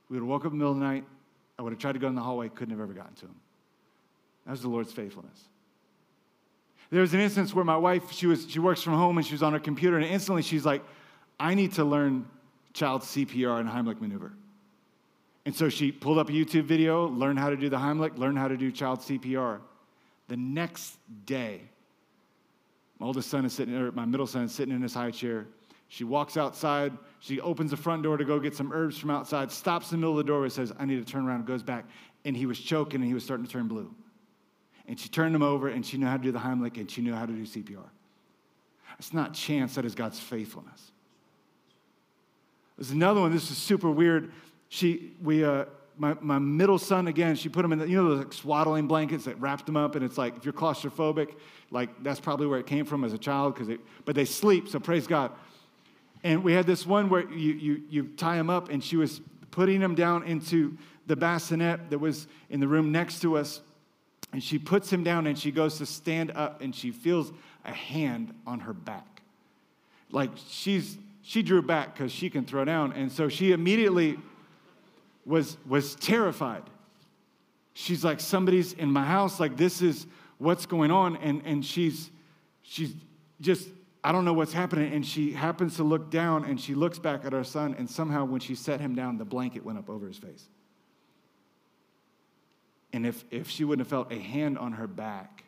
We 0.09 0.15
would 0.15 0.23
have 0.23 0.29
woke 0.29 0.47
up 0.47 0.53
in 0.53 0.59
the 0.59 0.65
middle 0.65 0.73
of 0.73 0.79
the 0.79 0.85
night. 0.87 1.05
I 1.59 1.63
would 1.63 1.75
have 1.75 1.79
tried 1.79 1.93
to 1.93 1.99
go 1.99 2.09
in 2.09 2.15
the 2.15 2.23
hallway, 2.23 2.49
couldn't 2.49 2.71
have 2.71 2.81
ever 2.81 2.95
gotten 2.95 3.15
to 3.17 3.27
him. 3.27 3.35
That 4.47 4.53
was 4.53 4.63
the 4.63 4.69
Lord's 4.69 4.91
faithfulness. 4.91 5.39
There 6.89 7.03
was 7.03 7.13
an 7.13 7.21
instance 7.21 7.53
where 7.53 7.65
my 7.65 7.77
wife, 7.77 8.11
she, 8.13 8.27
was, 8.27 8.51
she 8.51 8.59
works 8.59 8.81
from 8.81 8.95
home 8.95 9.19
and 9.19 9.27
she 9.27 9.35
was 9.35 9.43
on 9.43 9.53
her 9.53 9.61
computer, 9.61 9.99
and 9.99 10.07
instantly 10.07 10.41
she's 10.41 10.65
like, 10.65 10.83
I 11.39 11.53
need 11.53 11.75
to 11.75 11.85
learn 11.85 12.25
child 12.73 13.03
CPR 13.03 13.61
and 13.61 13.69
Heimlich 13.69 14.01
maneuver. 14.01 14.33
And 15.45 15.55
so 15.55 15.69
she 15.69 15.93
pulled 15.93 16.17
up 16.17 16.31
a 16.31 16.33
YouTube 16.33 16.65
video, 16.65 17.07
learned 17.07 17.39
how 17.39 17.51
to 17.51 17.57
do 17.57 17.69
the 17.69 17.77
Heimlich, 17.77 18.17
learned 18.17 18.39
how 18.39 18.49
to 18.49 18.57
do 18.57 18.73
child 18.73 19.01
CPR. 19.01 19.61
The 20.29 20.37
next 20.37 20.99
day, 21.25 21.63
my 22.99 23.07
oldest 23.07 23.31
son 23.31 23.45
is 23.45 23.53
sitting, 23.53 23.75
or 23.75 23.93
my 23.93 24.05
middle 24.05 24.27
son 24.27 24.45
is 24.45 24.53
sitting 24.53 24.75
in 24.75 24.83
his 24.83 24.95
high 24.95 25.11
chair. 25.11 25.47
She 25.89 26.05
walks 26.05 26.37
outside. 26.37 26.93
She 27.21 27.41
opens 27.41 27.71
the 27.71 27.77
front 27.77 28.03
door 28.03 28.17
to 28.17 28.25
go 28.25 28.41
get 28.41 28.55
some 28.57 28.73
herbs 28.73 28.99
from 28.99 29.11
outside, 29.11 29.53
stops 29.53 29.93
in 29.93 29.97
the 29.97 30.01
middle 30.01 30.19
of 30.19 30.25
the 30.25 30.31
doorway, 30.31 30.49
says, 30.49 30.73
I 30.79 30.85
need 30.85 31.05
to 31.05 31.11
turn 31.11 31.27
around, 31.27 31.47
goes 31.47 31.63
back. 31.63 31.85
And 32.25 32.37
he 32.37 32.47
was 32.47 32.59
choking 32.59 33.01
and 33.01 33.09
he 33.09 33.15
was 33.15 33.25
starting 33.25 33.47
to 33.47 33.53
turn 33.53 33.69
blue. 33.69 33.95
And 34.89 34.99
she 34.99 35.09
turned 35.09 35.35
him 35.35 35.43
over 35.43 35.69
and 35.69 35.85
she 35.85 35.97
knew 35.97 36.07
how 36.07 36.17
to 36.17 36.23
do 36.23 36.33
the 36.33 36.39
Heimlich 36.39 36.77
and 36.77 36.91
she 36.91 37.03
knew 37.03 37.15
how 37.15 37.27
to 37.27 37.33
do 37.33 37.43
CPR. 37.43 37.89
It's 38.99 39.13
not 39.13 39.35
chance, 39.35 39.75
that 39.75 39.85
is 39.85 39.95
God's 39.95 40.19
faithfulness. 40.19 40.91
There's 42.79 42.91
another 42.91 43.21
one, 43.21 43.33
this 43.33 43.51
is 43.51 43.59
super 43.59 43.91
weird. 43.91 44.33
She, 44.69 45.13
we, 45.23 45.45
uh, 45.45 45.67
my, 45.99 46.17
my 46.21 46.39
middle 46.39 46.79
son, 46.79 47.07
again, 47.07 47.37
she 47.37 47.49
put 47.49 47.65
him 47.65 47.73
in, 47.73 47.79
the, 47.79 47.89
you 47.89 47.97
know, 47.97 48.11
those 48.11 48.25
like 48.25 48.33
swaddling 48.33 48.87
blankets 48.87 49.25
that 49.25 49.41
wrapped 49.41 49.69
him 49.69 49.77
up, 49.77 49.95
and 49.95 50.05
it's 50.05 50.19
like, 50.19 50.37
if 50.37 50.45
you're 50.45 50.55
claustrophobic, 50.55 51.35
like 51.71 52.03
that's 52.03 52.21
probably 52.21 52.47
where 52.47 52.59
it 52.59 52.67
came 52.67 52.85
from 52.85 53.05
as 53.05 53.13
a 53.13 53.19
child, 53.19 53.55
because 53.55 53.77
but 54.05 54.15
they 54.15 54.25
sleep, 54.25 54.69
so 54.69 54.79
praise 54.79 55.07
God. 55.07 55.33
And 56.23 56.43
we 56.45 56.53
had 56.53 56.67
this 56.67 56.87
one 56.87 57.09
where 57.09 57.31
you, 57.31 57.53
you, 57.53 57.83
you 57.89 58.05
tie 58.17 58.37
him 58.37 58.51
up, 58.51 58.69
and 58.69 58.83
she 58.83 58.97
was 58.97 59.21
putting 59.51 59.81
him 59.81 59.95
down 59.95 60.23
into 60.25 60.77
the 61.07 61.17
bassinet 61.17 61.91
that 61.91 61.99
was 61.99 62.27
in 62.51 62.61
the 62.61 62.69
room 62.69 62.93
next 62.93 63.21
to 63.21 63.37
us, 63.37 63.61
and 64.33 64.43
she 64.43 64.59
puts 64.59 64.93
him 64.93 65.03
down 65.03 65.27
and 65.27 65.39
she 65.39 65.51
goes 65.51 65.79
to 65.79 65.87
stand 65.87 66.33
up 66.33 66.61
and 66.61 66.75
she 66.75 66.91
feels 66.91 67.33
a 67.65 67.73
hand 67.73 68.35
on 68.47 68.61
her 68.61 68.73
back. 68.73 69.23
Like 70.11 70.31
she's 70.49 70.99
she 71.23 71.43
drew 71.43 71.63
back 71.63 71.95
because 71.95 72.13
she 72.13 72.29
can 72.29 72.45
throw 72.45 72.65
down. 72.65 72.93
And 72.93 73.11
so 73.11 73.29
she 73.29 73.53
immediately 73.53 74.19
was 75.27 75.59
was 75.67 75.95
terrified. 75.97 76.63
She's 77.75 78.05
like, 78.05 78.21
somebody's 78.21 78.73
in 78.73 78.91
my 78.91 79.05
house, 79.05 79.39
like 79.39 79.57
this 79.57 79.83
is 79.83 80.07
what's 80.39 80.65
going 80.65 80.91
on. 80.91 81.17
And 81.17 81.43
and 81.45 81.65
she's 81.65 82.11
she's 82.63 82.95
just 83.41 83.69
I 84.03 84.13
don't 84.13 84.25
know 84.25 84.33
what's 84.33 84.53
happening. 84.53 84.95
And 84.95 85.05
she 85.05 85.33
happens 85.33 85.77
to 85.77 85.83
look 85.83 86.11
down 86.11 86.45
and 86.45 86.61
she 86.61 86.75
looks 86.75 86.99
back 86.99 87.25
at 87.25 87.35
our 87.35 87.45
son, 87.45 87.75
and 87.77 87.91
somehow 87.91 88.25
when 88.25 88.41
she 88.41 88.55
set 88.55 88.81
him 88.81 88.95
down, 88.95 89.19
the 89.19 89.25
blanket 89.25 89.65
went 89.65 89.79
up 89.79 89.91
over 89.91 90.07
his 90.07 90.17
face. 90.17 90.49
And 92.93 93.05
if, 93.05 93.25
if 93.31 93.51
she 93.51 93.65
wouldn't 93.65 93.87
have 93.87 93.91
felt 93.91 94.11
a 94.11 94.19
hand 94.19 94.57
on 94.57 94.73
her 94.73 94.87
back, 94.87 95.45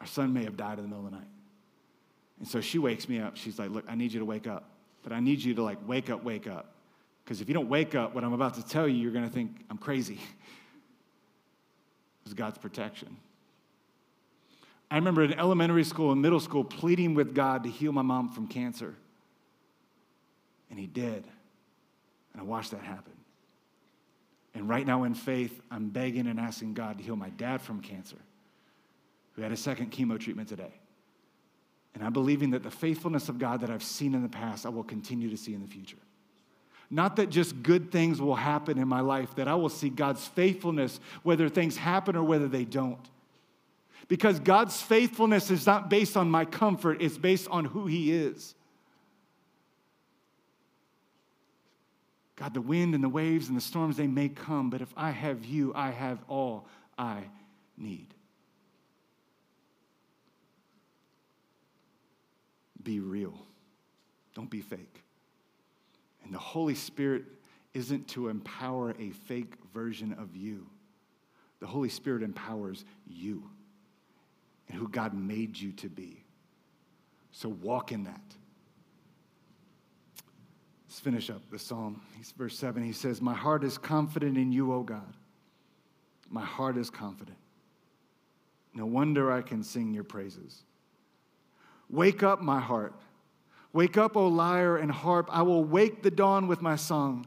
our 0.00 0.06
son 0.06 0.32
may 0.32 0.44
have 0.44 0.56
died 0.56 0.78
in 0.78 0.84
the 0.84 0.88
middle 0.88 1.04
of 1.04 1.10
the 1.10 1.18
night. 1.18 1.26
And 2.38 2.48
so 2.48 2.60
she 2.60 2.78
wakes 2.78 3.08
me 3.08 3.18
up. 3.18 3.36
She's 3.36 3.58
like, 3.58 3.70
Look, 3.70 3.84
I 3.88 3.96
need 3.96 4.12
you 4.12 4.20
to 4.20 4.24
wake 4.24 4.46
up. 4.46 4.70
But 5.02 5.12
I 5.12 5.20
need 5.20 5.42
you 5.42 5.54
to 5.54 5.62
like 5.62 5.78
wake 5.86 6.08
up, 6.08 6.24
wake 6.24 6.46
up. 6.46 6.75
Because 7.26 7.40
if 7.40 7.48
you 7.48 7.54
don't 7.54 7.68
wake 7.68 7.96
up, 7.96 8.14
what 8.14 8.22
I'm 8.22 8.32
about 8.32 8.54
to 8.54 8.64
tell 8.64 8.86
you, 8.86 8.94
you're 8.94 9.10
going 9.10 9.24
to 9.24 9.30
think 9.30 9.64
I'm 9.68 9.78
crazy. 9.78 10.20
It's 12.24 12.34
God's 12.34 12.58
protection. 12.58 13.16
I 14.90 14.96
remember 14.96 15.22
in 15.22 15.32
elementary 15.34 15.84
school 15.84 16.10
and 16.10 16.20
middle 16.20 16.40
school 16.40 16.64
pleading 16.64 17.14
with 17.14 17.36
God 17.36 17.62
to 17.62 17.70
heal 17.70 17.92
my 17.92 18.02
mom 18.02 18.30
from 18.30 18.48
cancer. 18.48 18.96
And 20.68 20.76
He 20.76 20.88
did. 20.88 21.24
And 22.32 22.40
I 22.40 22.42
watched 22.42 22.72
that 22.72 22.82
happen. 22.82 23.12
And 24.56 24.68
right 24.68 24.84
now, 24.84 25.04
in 25.04 25.14
faith, 25.14 25.60
I'm 25.70 25.88
begging 25.88 26.26
and 26.26 26.40
asking 26.40 26.74
God 26.74 26.98
to 26.98 27.04
heal 27.04 27.14
my 27.14 27.30
dad 27.30 27.62
from 27.62 27.80
cancer, 27.80 28.18
who 29.36 29.42
had 29.42 29.52
a 29.52 29.56
second 29.56 29.92
chemo 29.92 30.18
treatment 30.18 30.48
today. 30.48 30.74
And 31.94 32.02
I'm 32.02 32.12
believing 32.12 32.50
that 32.50 32.64
the 32.64 32.72
faithfulness 32.72 33.28
of 33.28 33.38
God 33.38 33.60
that 33.60 33.70
I've 33.70 33.84
seen 33.84 34.16
in 34.16 34.22
the 34.24 34.28
past, 34.28 34.66
I 34.66 34.70
will 34.70 34.82
continue 34.82 35.30
to 35.30 35.36
see 35.36 35.54
in 35.54 35.62
the 35.62 35.68
future. 35.68 35.98
Not 36.90 37.16
that 37.16 37.30
just 37.30 37.62
good 37.62 37.90
things 37.90 38.20
will 38.20 38.36
happen 38.36 38.78
in 38.78 38.86
my 38.86 39.00
life, 39.00 39.34
that 39.36 39.48
I 39.48 39.54
will 39.54 39.68
see 39.68 39.88
God's 39.88 40.26
faithfulness 40.26 41.00
whether 41.22 41.48
things 41.48 41.76
happen 41.76 42.16
or 42.16 42.22
whether 42.22 42.48
they 42.48 42.64
don't. 42.64 43.00
Because 44.08 44.38
God's 44.38 44.80
faithfulness 44.80 45.50
is 45.50 45.66
not 45.66 45.90
based 45.90 46.16
on 46.16 46.30
my 46.30 46.44
comfort, 46.44 47.02
it's 47.02 47.18
based 47.18 47.48
on 47.48 47.64
who 47.64 47.86
He 47.86 48.12
is. 48.12 48.54
God, 52.36 52.54
the 52.54 52.60
wind 52.60 52.94
and 52.94 53.02
the 53.02 53.08
waves 53.08 53.48
and 53.48 53.56
the 53.56 53.62
storms, 53.62 53.96
they 53.96 54.06
may 54.06 54.28
come, 54.28 54.70
but 54.70 54.82
if 54.82 54.92
I 54.96 55.10
have 55.10 55.44
you, 55.44 55.72
I 55.74 55.90
have 55.90 56.18
all 56.28 56.68
I 56.96 57.22
need. 57.76 58.08
Be 62.82 63.00
real, 63.00 63.34
don't 64.34 64.50
be 64.50 64.60
fake. 64.60 65.02
And 66.26 66.34
the 66.34 66.40
Holy 66.40 66.74
Spirit 66.74 67.22
isn't 67.72 68.08
to 68.08 68.28
empower 68.28 68.90
a 68.98 69.10
fake 69.10 69.54
version 69.72 70.12
of 70.14 70.34
you, 70.34 70.66
the 71.60 71.68
Holy 71.68 71.88
Spirit 71.88 72.24
empowers 72.24 72.84
you 73.06 73.48
and 74.68 74.76
who 74.76 74.88
God 74.88 75.14
made 75.14 75.56
you 75.56 75.70
to 75.72 75.88
be. 75.88 76.24
So 77.30 77.48
walk 77.48 77.92
in 77.92 78.04
that. 78.04 78.20
Let's 80.88 80.98
finish 80.98 81.30
up 81.30 81.42
the 81.50 81.60
psalm. 81.60 82.02
He's 82.16 82.32
verse 82.32 82.58
7. 82.58 82.82
He 82.82 82.92
says, 82.92 83.22
My 83.22 83.34
heart 83.34 83.62
is 83.62 83.78
confident 83.78 84.36
in 84.36 84.50
you, 84.50 84.72
O 84.72 84.82
God. 84.82 85.14
My 86.28 86.44
heart 86.44 86.76
is 86.76 86.90
confident. 86.90 87.38
No 88.74 88.84
wonder 88.84 89.30
I 89.30 89.42
can 89.42 89.62
sing 89.62 89.94
your 89.94 90.04
praises. 90.04 90.64
Wake 91.88 92.24
up, 92.24 92.42
my 92.42 92.58
heart. 92.58 92.94
Wake 93.76 93.98
up, 93.98 94.16
O 94.16 94.26
lyre 94.26 94.78
and 94.78 94.90
harp. 94.90 95.28
I 95.30 95.42
will 95.42 95.62
wake 95.62 96.02
the 96.02 96.10
dawn 96.10 96.48
with 96.48 96.62
my 96.62 96.76
song. 96.76 97.26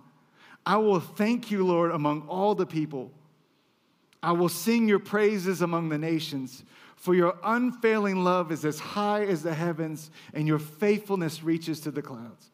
I 0.66 0.78
will 0.78 1.00
thank 1.00 1.52
you, 1.52 1.64
Lord, 1.64 1.92
among 1.92 2.28
all 2.28 2.56
the 2.56 2.66
people. 2.66 3.12
I 4.24 4.32
will 4.32 4.50
sing 4.50 4.88
your 4.88 4.98
praises 4.98 5.62
among 5.62 5.90
the 5.90 6.00
nations, 6.00 6.64
for 6.96 7.14
your 7.14 7.38
unfailing 7.44 8.24
love 8.24 8.52
is 8.52 8.66
as 8.66 8.80
high 8.80 9.26
as 9.26 9.44
the 9.44 9.54
heavens, 9.54 10.10
and 10.34 10.48
your 10.48 10.58
faithfulness 10.58 11.44
reaches 11.44 11.82
to 11.82 11.92
the 11.92 12.02
clouds. 12.02 12.50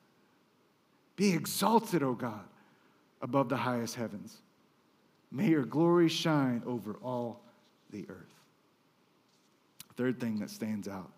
Be 1.16 1.34
exalted, 1.34 2.04
O 2.04 2.16
God, 2.16 2.44
above 3.22 3.48
the 3.48 3.56
highest 3.56 3.96
heavens. 3.96 4.42
May 5.32 5.48
your 5.48 5.64
glory 5.64 6.10
shine 6.10 6.64
over 6.66 6.98
all 7.02 7.40
the 7.92 8.06
earth. 8.10 8.42
Third 9.96 10.20
thing 10.20 10.40
that 10.40 10.50
stands 10.50 10.90
out 10.90 11.14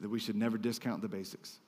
that 0.00 0.08
we 0.08 0.18
should 0.18 0.34
never 0.34 0.58
discount 0.58 1.02
the 1.02 1.08
basics. 1.08 1.60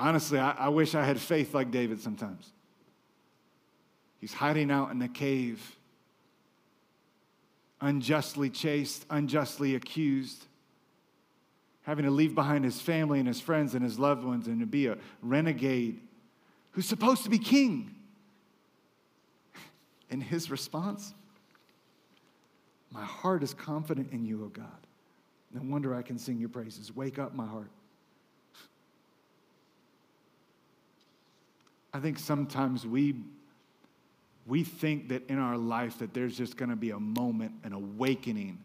Honestly, 0.00 0.38
I, 0.38 0.52
I 0.52 0.68
wish 0.68 0.94
I 0.94 1.04
had 1.04 1.20
faith 1.20 1.54
like 1.54 1.70
David 1.70 2.00
sometimes. 2.00 2.50
He's 4.18 4.32
hiding 4.32 4.70
out 4.70 4.90
in 4.90 5.00
a 5.02 5.08
cave, 5.08 5.76
unjustly 7.80 8.50
chased, 8.50 9.06
unjustly 9.10 9.74
accused 9.74 10.46
having 11.82 12.04
to 12.04 12.10
leave 12.10 12.34
behind 12.34 12.64
his 12.64 12.80
family 12.80 13.18
and 13.18 13.26
his 13.26 13.40
friends 13.40 13.74
and 13.74 13.82
his 13.82 13.98
loved 13.98 14.22
ones 14.24 14.46
and 14.46 14.60
to 14.60 14.66
be 14.66 14.86
a 14.86 14.96
renegade 15.22 16.00
who's 16.72 16.86
supposed 16.86 17.24
to 17.24 17.30
be 17.30 17.38
king. 17.38 17.94
And 20.12 20.20
his 20.20 20.50
response, 20.50 21.14
My 22.90 23.04
heart 23.04 23.44
is 23.44 23.54
confident 23.54 24.10
in 24.12 24.24
you, 24.24 24.44
O 24.44 24.48
God. 24.48 24.66
No 25.52 25.60
wonder 25.62 25.94
I 25.94 26.02
can 26.02 26.18
sing 26.18 26.38
your 26.38 26.48
praises. 26.48 26.94
Wake 26.94 27.16
up, 27.16 27.32
my 27.32 27.46
heart. 27.46 27.70
I 31.92 31.98
think 32.00 32.18
sometimes 32.18 32.86
we 32.86 33.16
we 34.46 34.64
think 34.64 35.08
that 35.10 35.28
in 35.28 35.38
our 35.38 35.56
life 35.56 35.98
that 35.98 36.12
there's 36.12 36.36
just 36.36 36.56
going 36.56 36.70
to 36.70 36.76
be 36.76 36.90
a 36.90 36.98
moment, 36.98 37.52
an 37.62 37.72
awakening 37.72 38.58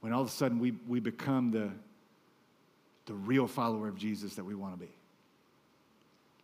when 0.00 0.12
all 0.12 0.22
of 0.22 0.28
a 0.28 0.30
sudden 0.30 0.58
we, 0.58 0.72
we 0.88 1.00
become 1.00 1.50
the, 1.50 1.70
the 3.06 3.14
real 3.14 3.46
follower 3.46 3.88
of 3.88 3.96
Jesus 3.96 4.34
that 4.34 4.44
we 4.44 4.54
want 4.54 4.74
to 4.74 4.84
be. 4.84 4.92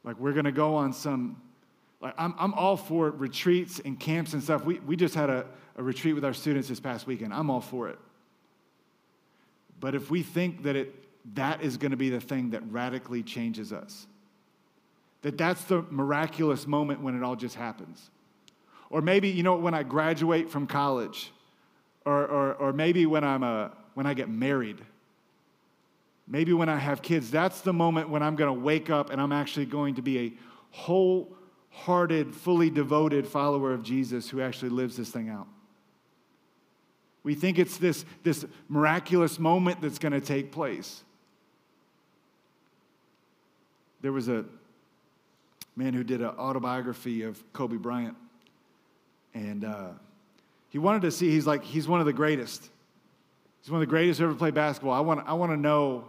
Like 0.05 0.19
we're 0.19 0.33
going 0.33 0.45
to 0.45 0.53
go 0.53 0.75
on 0.77 0.93
some, 0.93 1.41
like 2.01 2.15
I'm, 2.19 2.35
I'm 2.39 2.55
all 2.55 2.77
for 2.77 3.11
retreats 3.11 3.81
and 3.85 3.99
camps 3.99 4.33
and 4.33 4.43
stuff. 4.43 4.65
We, 4.65 4.79
we 4.81 4.97
just 4.97 5.15
had 5.15 5.31
a, 5.31 5.47
a 5.77 5.83
retreat 5.83 6.15
with 6.15 6.25
our 6.25 6.35
students 6.35 6.69
this 6.69 6.81
past 6.81 7.07
weekend. 7.07 7.33
I'm 7.33 7.51
all 7.51 7.61
for 7.61 7.89
it. 7.89 7.99
But 9.81 9.95
if 9.95 10.11
we 10.11 10.23
think 10.23 10.63
that 10.65 10.77
it, 10.77 10.95
that 11.35 11.63
is 11.63 11.77
going 11.77 11.91
to 11.93 11.97
be 11.97 12.11
the 12.11 12.21
thing 12.21 12.51
that 12.51 12.63
radically 12.71 13.23
changes 13.23 13.73
us, 13.73 14.07
that 15.23 15.39
that's 15.39 15.65
the 15.65 15.83
miraculous 15.91 16.67
moment 16.67 17.01
when 17.01 17.17
it 17.17 17.23
all 17.23 17.37
just 17.37 17.55
happens. 17.55 18.11
Or 18.91 19.01
maybe, 19.01 19.29
you 19.29 19.43
know, 19.43 19.57
when 19.57 19.75
I 19.75 19.85
graduate 19.85 20.51
from 20.51 20.67
college, 20.67 21.33
or, 22.05 22.27
or, 22.27 22.55
or 22.55 22.73
maybe 22.73 23.07
when, 23.07 23.25
I'm 23.25 23.43
a, 23.43 23.73
when 23.95 24.07
I 24.07 24.15
get 24.15 24.29
married. 24.29 24.81
Maybe 26.27 26.53
when 26.53 26.69
I 26.69 26.77
have 26.77 27.03
kids. 27.03 27.31
That's 27.31 27.61
the 27.61 27.73
moment 27.73 28.09
when 28.09 28.23
I'm 28.23 28.37
going 28.37 28.55
to 28.55 28.61
wake 28.61 28.91
up 28.91 29.11
and 29.11 29.21
I'm 29.21 29.33
actually 29.33 29.67
going 29.67 29.95
to 29.95 30.03
be 30.03 30.19
a 30.19 30.33
wholehearted, 30.71 32.35
fully 32.35 32.71
devoted 32.71 33.27
follower 33.27 33.73
of 33.73 33.83
Jesus 33.83 34.29
who 34.29 34.41
actually 34.41 34.71
lives 34.71 34.97
this 34.97 35.11
thing 35.11 35.29
out. 35.29 35.47
We 37.23 37.35
think 37.35 37.59
it's 37.59 37.77
this, 37.77 38.05
this 38.25 38.45
miraculous 38.69 39.39
moment 39.39 39.81
that's 39.81 39.99
going 39.99 40.13
to 40.13 40.21
take 40.21 40.51
place. 40.51 41.05
There 44.01 44.13
was 44.13 44.29
a 44.29 44.45
man 45.77 45.95
who 45.95 46.05
did 46.05 46.21
an 46.21 46.29
autobiography 46.29 47.23
of 47.23 47.43
Kobe 47.53 47.77
Bryant, 47.77 48.17
and 49.35 49.65
uh, 49.65 49.89
he 50.69 50.79
wanted 50.79 51.03
to 51.03 51.11
see, 51.11 51.31
he's 51.31 51.47
like, 51.47 51.65
he's 51.65 51.89
one 51.89 52.01
of 52.01 52.07
the 52.07 52.13
greatest. 52.13 52.69
He's 53.63 53.71
one 53.71 53.81
of 53.81 53.87
the 53.87 53.91
greatest 53.91 54.19
who 54.19 54.27
ever 54.27 54.35
played 54.35 54.55
basketball. 54.55 54.93
I 54.93 55.01
want, 55.01 55.27
I 55.27 55.35
want 55.35 55.53
to 55.53 55.57
know 55.57 56.05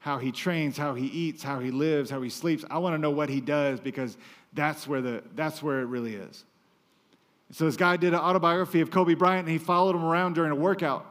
how 0.00 0.18
he 0.18 0.32
trains, 0.32 0.76
how 0.76 0.94
he 0.94 1.06
eats, 1.06 1.42
how 1.42 1.60
he 1.60 1.70
lives, 1.70 2.10
how 2.10 2.20
he 2.22 2.30
sleeps. 2.30 2.64
I 2.70 2.78
want 2.78 2.94
to 2.94 2.98
know 2.98 3.10
what 3.10 3.28
he 3.28 3.40
does 3.40 3.80
because 3.80 4.16
that's 4.52 4.86
where, 4.86 5.00
the, 5.00 5.22
that's 5.34 5.62
where 5.62 5.80
it 5.80 5.86
really 5.86 6.14
is. 6.14 6.44
So 7.52 7.64
this 7.64 7.76
guy 7.76 7.96
did 7.96 8.14
an 8.14 8.20
autobiography 8.20 8.80
of 8.80 8.90
Kobe 8.90 9.14
Bryant 9.14 9.46
and 9.46 9.52
he 9.52 9.58
followed 9.58 9.96
him 9.96 10.04
around 10.04 10.34
during 10.34 10.52
a 10.52 10.56
workout. 10.56 11.06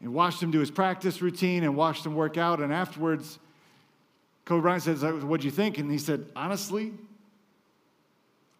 And 0.00 0.14
watched 0.14 0.40
him 0.40 0.52
do 0.52 0.60
his 0.60 0.70
practice 0.70 1.20
routine 1.20 1.64
and 1.64 1.76
watched 1.76 2.06
him 2.06 2.14
work 2.14 2.36
out. 2.36 2.60
And 2.60 2.72
afterwards, 2.72 3.38
Kobe 4.48 4.62
Bryant 4.62 4.82
says, 4.82 5.02
What'd 5.02 5.44
you 5.44 5.50
think? 5.50 5.76
And 5.76 5.90
he 5.90 5.98
said, 5.98 6.24
Honestly, 6.34 6.94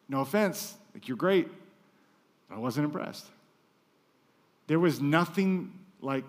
no 0.07 0.21
offense, 0.21 0.77
like 0.93 1.09
you're 1.09 1.17
great. 1.17 1.49
I 2.51 2.59
wasn't 2.59 2.85
impressed. 2.85 3.25
There 4.67 4.79
was 4.79 5.01
nothing 5.01 5.73
like 6.03 6.25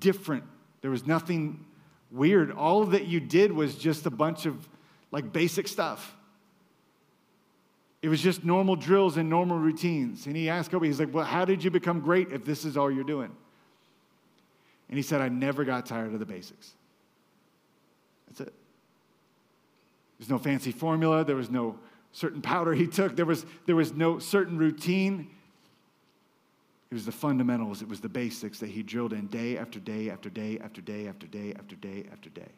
different. 0.00 0.42
There 0.80 0.90
was 0.90 1.06
nothing 1.06 1.64
weird. 2.10 2.50
All 2.50 2.84
that 2.86 3.06
you 3.06 3.20
did 3.20 3.52
was 3.52 3.76
just 3.76 4.06
a 4.06 4.10
bunch 4.10 4.44
of 4.44 4.68
like 5.12 5.32
basic 5.32 5.68
stuff. 5.68 6.16
It 8.02 8.08
was 8.08 8.20
just 8.20 8.44
normal 8.44 8.74
drills 8.74 9.16
and 9.18 9.30
normal 9.30 9.58
routines. 9.58 10.26
And 10.26 10.36
he 10.36 10.48
asked 10.48 10.72
Kobe, 10.72 10.88
he's 10.88 10.98
like, 10.98 11.14
Well, 11.14 11.24
how 11.24 11.44
did 11.44 11.62
you 11.62 11.70
become 11.70 12.00
great 12.00 12.32
if 12.32 12.44
this 12.44 12.64
is 12.64 12.76
all 12.76 12.90
you're 12.90 13.04
doing? 13.04 13.30
And 14.88 14.96
he 14.96 15.02
said, 15.02 15.20
I 15.20 15.28
never 15.28 15.62
got 15.62 15.86
tired 15.86 16.12
of 16.12 16.18
the 16.18 16.26
basics. 16.26 16.72
That's 18.26 18.40
it. 18.40 18.54
There's 20.18 20.30
no 20.30 20.38
fancy 20.38 20.72
formula, 20.72 21.24
there 21.24 21.36
was 21.36 21.50
no 21.50 21.78
certain 22.12 22.40
powder 22.40 22.72
he 22.72 22.86
took, 22.86 23.16
there 23.16 23.26
was, 23.26 23.44
there 23.66 23.76
was 23.76 23.92
no 23.92 24.18
certain 24.18 24.56
routine. 24.56 25.28
It 26.90 26.94
was 26.94 27.04
the 27.04 27.12
fundamentals, 27.12 27.82
it 27.82 27.88
was 27.88 28.00
the 28.00 28.08
basics 28.08 28.60
that 28.60 28.70
he 28.70 28.82
drilled 28.82 29.12
in 29.12 29.26
day 29.26 29.58
after 29.58 29.78
day 29.78 30.08
after 30.08 30.30
day 30.30 30.58
after 30.62 30.80
day 30.80 31.08
after 31.08 31.26
day 31.26 31.54
after 31.58 31.76
day 31.76 32.04
after 32.12 32.30
day. 32.30 32.52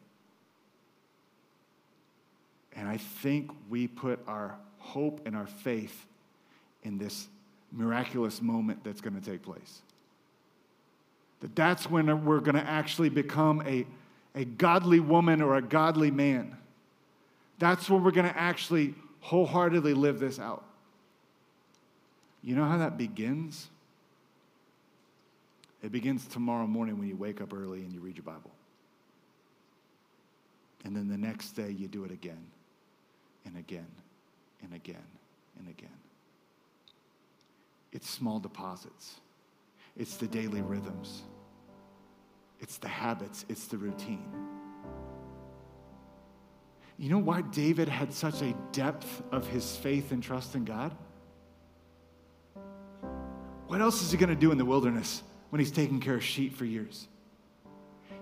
And 2.73 2.87
I 2.87 2.97
think 2.97 3.51
we 3.69 3.87
put 3.87 4.19
our 4.27 4.55
hope 4.77 5.21
and 5.25 5.35
our 5.35 5.47
faith 5.47 6.05
in 6.83 6.97
this 6.97 7.27
miraculous 7.71 8.41
moment 8.41 8.83
that's 8.83 9.01
going 9.01 9.19
to 9.19 9.29
take 9.29 9.41
place. 9.41 9.81
That 11.41 11.55
that's 11.55 11.89
when 11.89 12.25
we're 12.25 12.39
going 12.39 12.55
to 12.55 12.67
actually 12.67 13.09
become 13.09 13.61
a, 13.65 13.85
a 14.35 14.45
godly 14.45 14.99
woman 14.99 15.41
or 15.41 15.55
a 15.55 15.61
godly 15.61 16.11
man. 16.11 16.55
That's 17.59 17.89
when 17.89 18.03
we're 18.03 18.11
going 18.11 18.27
to 18.27 18.37
actually 18.37 18.95
wholeheartedly 19.19 19.93
live 19.93 20.19
this 20.19 20.39
out. 20.39 20.65
You 22.41 22.55
know 22.55 22.63
how 22.63 22.77
that 22.77 22.97
begins? 22.97 23.69
It 25.83 25.91
begins 25.91 26.25
tomorrow 26.25 26.67
morning 26.67 26.97
when 26.97 27.07
you 27.07 27.15
wake 27.15 27.41
up 27.41 27.53
early 27.53 27.81
and 27.81 27.93
you 27.93 27.99
read 27.99 28.15
your 28.15 28.23
Bible. 28.23 28.51
And 30.85 30.95
then 30.95 31.09
the 31.09 31.17
next 31.17 31.51
day 31.51 31.69
you 31.69 31.87
do 31.87 32.05
it 32.05 32.11
again 32.11 32.45
and 33.45 33.57
again 33.57 33.87
and 34.63 34.73
again 34.73 34.95
and 35.57 35.67
again. 35.67 35.89
It's 37.91 38.09
small 38.09 38.39
deposits, 38.39 39.15
it's 39.97 40.15
the 40.17 40.27
daily 40.27 40.61
rhythms, 40.61 41.23
it's 42.61 42.77
the 42.77 42.87
habits, 42.87 43.45
it's 43.49 43.65
the 43.65 43.77
routine. 43.77 44.31
You 46.99 47.07
know 47.09 47.17
why 47.17 47.41
David 47.41 47.87
had 47.87 48.13
such 48.13 48.41
a 48.41 48.53
depth 48.73 49.23
of 49.31 49.47
his 49.47 49.77
faith 49.77 50.11
and 50.11 50.21
trust 50.21 50.55
in 50.55 50.65
God? 50.65 50.93
What 53.67 53.79
else 53.79 54.01
is 54.01 54.11
he 54.11 54.17
going 54.17 54.29
to 54.29 54.35
do 54.35 54.51
in 54.51 54.57
the 54.57 54.65
wilderness 54.65 55.23
when 55.49 55.59
he's 55.59 55.71
taking 55.71 56.01
care 56.01 56.15
of 56.15 56.23
sheep 56.23 56.57
for 56.57 56.65
years? 56.65 57.07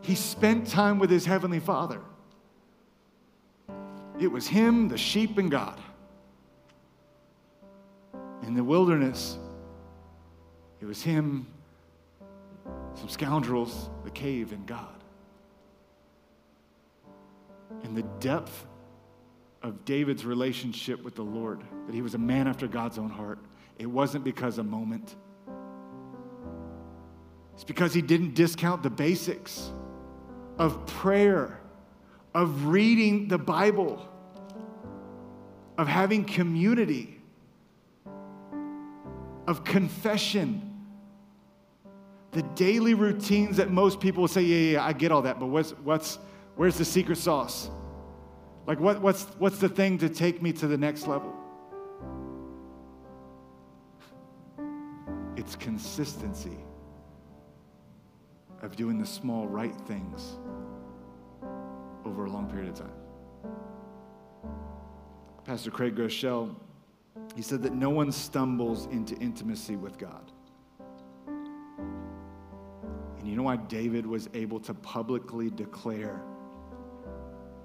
He 0.02 0.14
spent 0.14 0.68
time 0.68 1.00
with 1.00 1.10
his 1.10 1.26
heavenly 1.26 1.60
father. 1.60 2.02
It 4.20 4.28
was 4.28 4.46
him, 4.46 4.90
the 4.90 4.98
sheep, 4.98 5.40
and 5.40 5.50
God. 5.50 5.80
In 8.44 8.54
the 8.54 8.64
wilderness, 8.64 9.40
it 10.82 10.86
was 10.86 11.02
him, 11.02 11.48
some 12.94 13.10
scoundrels, 13.10 13.90
the 14.04 14.12
cave, 14.12 14.52
and 14.52 14.68
God. 14.68 14.97
In 17.84 17.94
the 17.94 18.04
depth 18.20 18.66
of 19.62 19.86
David's 19.86 20.26
relationship 20.26 21.04
with 21.04 21.16
the 21.16 21.24
Lord, 21.24 21.62
that 21.86 21.94
he 21.94 22.02
was 22.02 22.14
a 22.14 22.20
man 22.20 22.48
after 22.48 22.68
God's 22.68 22.98
own 22.98 23.10
heart, 23.10 23.40
it 23.78 23.86
wasn't 23.86 24.24
because 24.24 24.58
a 24.58 24.64
moment. 24.64 25.16
It's 27.54 27.64
because 27.64 27.94
he 27.94 28.02
didn't 28.02 28.36
discount 28.36 28.84
the 28.84 28.90
basics 28.90 29.72
of 30.58 30.86
prayer, 30.86 31.60
of 32.34 32.68
reading 32.68 33.28
the 33.28 33.38
Bible, 33.38 34.08
of 35.78 35.88
having 35.88 36.24
community, 36.24 37.20
of 39.48 39.64
confession. 39.64 40.64
The 42.32 42.44
daily 42.44 42.94
routines 42.94 43.58
that 43.58 43.72
most 43.72 44.00
people 44.00 44.28
say, 44.28 44.42
yeah, 44.42 44.74
yeah, 44.74 44.86
I 44.86 44.94
get 44.94 45.12
all 45.12 45.24
that, 45.24 45.40
but 45.40 45.48
what's, 45.48 45.72
what's, 45.84 46.20
where's 46.58 46.78
the 46.78 46.86
secret 46.86 47.18
sauce? 47.18 47.70
Like, 48.66 48.82
what, 48.82 49.02
what's, 49.02 49.24
what's 49.38 49.60
the 49.60 49.70
thing 49.70 49.98
to 50.00 50.10
take 50.10 50.42
me 50.42 50.52
to 50.54 50.68
the 50.68 50.78
next 50.78 51.08
level? 51.08 51.34
It's 55.38 55.56
consistency 55.56 56.58
of 58.62 58.76
doing 58.76 58.98
the 58.98 59.06
small 59.06 59.48
right 59.48 59.76
things 59.88 60.36
over 62.06 62.26
a 62.26 62.30
long 62.30 62.50
period 62.50 62.70
of 62.70 62.76
time. 62.76 62.92
Pastor 65.46 65.72
Craig 65.72 65.96
Groeschel, 65.96 66.54
he 67.36 67.42
said 67.42 67.64
that 67.64 67.74
no 67.74 67.90
one 67.90 68.12
stumbles 68.12 68.88
into 68.88 69.16
intimacy 69.16 69.78
with 69.78 69.98
God. 69.98 70.32
And 71.28 73.28
you 73.28 73.36
know 73.36 73.44
why 73.44 73.56
David 73.56 74.06
was 74.06 74.30
able 74.34 74.60
to 74.62 74.74
publicly 74.74 75.50
declare 75.50 76.22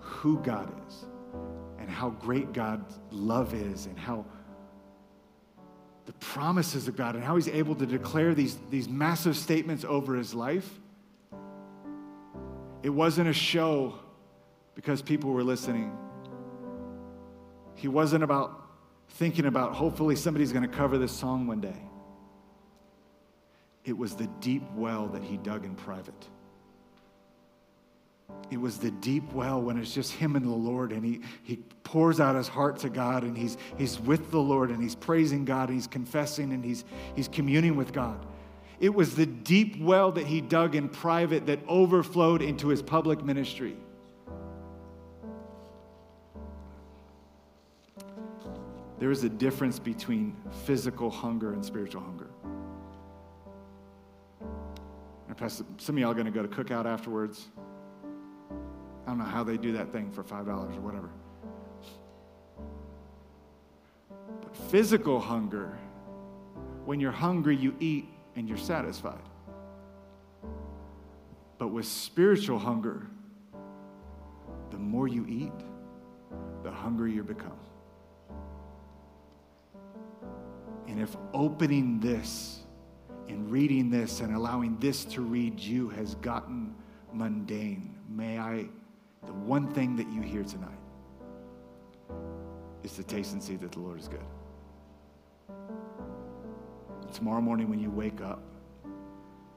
who 0.02 0.38
God 0.38 0.72
is 0.86 1.06
and 1.78 1.88
how 1.88 2.10
great 2.10 2.52
God's 2.52 2.98
love 3.10 3.54
is 3.54 3.86
and 3.86 3.98
how 3.98 4.24
the 6.04 6.12
promises 6.14 6.88
of 6.88 6.96
God 6.96 7.14
and 7.14 7.24
how 7.24 7.36
he's 7.36 7.48
able 7.48 7.74
to 7.76 7.86
declare 7.86 8.34
these, 8.34 8.58
these 8.70 8.88
massive 8.88 9.36
statements 9.36 9.84
over 9.84 10.14
his 10.14 10.34
life? 10.34 10.68
It 12.82 12.90
wasn't 12.90 13.28
a 13.28 13.32
show 13.32 13.94
because 14.74 15.02
people 15.02 15.30
were 15.30 15.44
listening. 15.44 15.96
He 17.76 17.88
wasn't 17.88 18.24
about 18.24 18.60
thinking 19.10 19.46
about, 19.46 19.74
hopefully, 19.74 20.16
somebody's 20.16 20.52
going 20.52 20.68
to 20.68 20.76
cover 20.76 20.98
this 20.98 21.12
song 21.12 21.46
one 21.46 21.60
day. 21.60 21.82
It 23.84 23.96
was 23.96 24.14
the 24.14 24.26
deep 24.40 24.62
well 24.74 25.06
that 25.08 25.22
he 25.22 25.36
dug 25.36 25.64
in 25.64 25.74
private. 25.74 26.28
It 28.50 28.60
was 28.60 28.76
the 28.76 28.90
deep 28.90 29.32
well 29.32 29.62
when 29.62 29.78
it's 29.78 29.94
just 29.94 30.12
him 30.12 30.36
and 30.36 30.44
the 30.44 30.50
Lord, 30.50 30.92
and 30.92 31.02
he, 31.02 31.20
he 31.42 31.56
pours 31.84 32.20
out 32.20 32.36
his 32.36 32.48
heart 32.48 32.78
to 32.80 32.90
God, 32.90 33.24
and 33.24 33.36
he's, 33.36 33.56
he's 33.78 33.98
with 33.98 34.30
the 34.30 34.40
Lord, 34.40 34.70
and 34.70 34.82
he's 34.82 34.94
praising 34.94 35.46
God, 35.46 35.70
and 35.70 35.78
he's 35.78 35.86
confessing, 35.86 36.52
and 36.52 36.62
he's, 36.62 36.84
he's 37.16 37.28
communing 37.28 37.76
with 37.76 37.94
God. 37.94 38.26
It 38.78 38.92
was 38.92 39.14
the 39.14 39.24
deep 39.26 39.80
well 39.80 40.12
that 40.12 40.26
he 40.26 40.40
dug 40.40 40.74
in 40.74 40.88
private 40.88 41.46
that 41.46 41.60
overflowed 41.66 42.42
into 42.42 42.68
his 42.68 42.82
public 42.82 43.24
ministry. 43.24 43.76
There 48.98 49.10
is 49.10 49.24
a 49.24 49.28
difference 49.28 49.78
between 49.78 50.36
physical 50.64 51.10
hunger 51.10 51.54
and 51.54 51.64
spiritual 51.64 52.02
hunger. 52.02 52.28
some 55.48 55.96
of 55.96 55.98
y'all 55.98 56.10
are 56.10 56.14
going 56.14 56.26
to 56.26 56.30
go 56.30 56.42
to 56.42 56.48
cookout 56.48 56.84
afterwards. 56.84 57.48
Don't 59.12 59.18
know 59.18 59.24
how 59.26 59.44
they 59.44 59.58
do 59.58 59.72
that 59.72 59.92
thing 59.92 60.10
for 60.10 60.24
$5 60.24 60.48
or 60.48 60.80
whatever. 60.80 61.10
But 64.40 64.56
physical 64.70 65.20
hunger, 65.20 65.78
when 66.86 66.98
you're 66.98 67.12
hungry, 67.12 67.54
you 67.54 67.76
eat 67.78 68.06
and 68.36 68.48
you're 68.48 68.56
satisfied. 68.56 69.20
But 71.58 71.68
with 71.68 71.84
spiritual 71.84 72.58
hunger, 72.58 73.06
the 74.70 74.78
more 74.78 75.08
you 75.08 75.26
eat, 75.28 75.52
the 76.62 76.70
hungrier 76.70 77.16
you 77.16 77.22
become. 77.22 77.60
And 80.88 80.98
if 80.98 81.14
opening 81.34 82.00
this 82.00 82.60
and 83.28 83.50
reading 83.50 83.90
this 83.90 84.20
and 84.20 84.34
allowing 84.34 84.78
this 84.78 85.04
to 85.04 85.20
read 85.20 85.60
you 85.60 85.90
has 85.90 86.14
gotten 86.14 86.74
mundane, 87.12 87.94
may 88.08 88.38
I, 88.38 88.68
the 89.26 89.32
one 89.32 89.72
thing 89.72 89.96
that 89.96 90.08
you 90.08 90.20
hear 90.20 90.42
tonight 90.42 90.70
is 92.82 92.92
to 92.94 93.02
taste 93.02 93.32
and 93.32 93.42
see 93.42 93.56
that 93.56 93.72
the 93.72 93.80
Lord 93.80 94.00
is 94.00 94.08
good 94.08 94.20
tomorrow 97.12 97.40
morning 97.40 97.68
when 97.68 97.78
you 97.78 97.90
wake 97.90 98.20
up, 98.20 98.42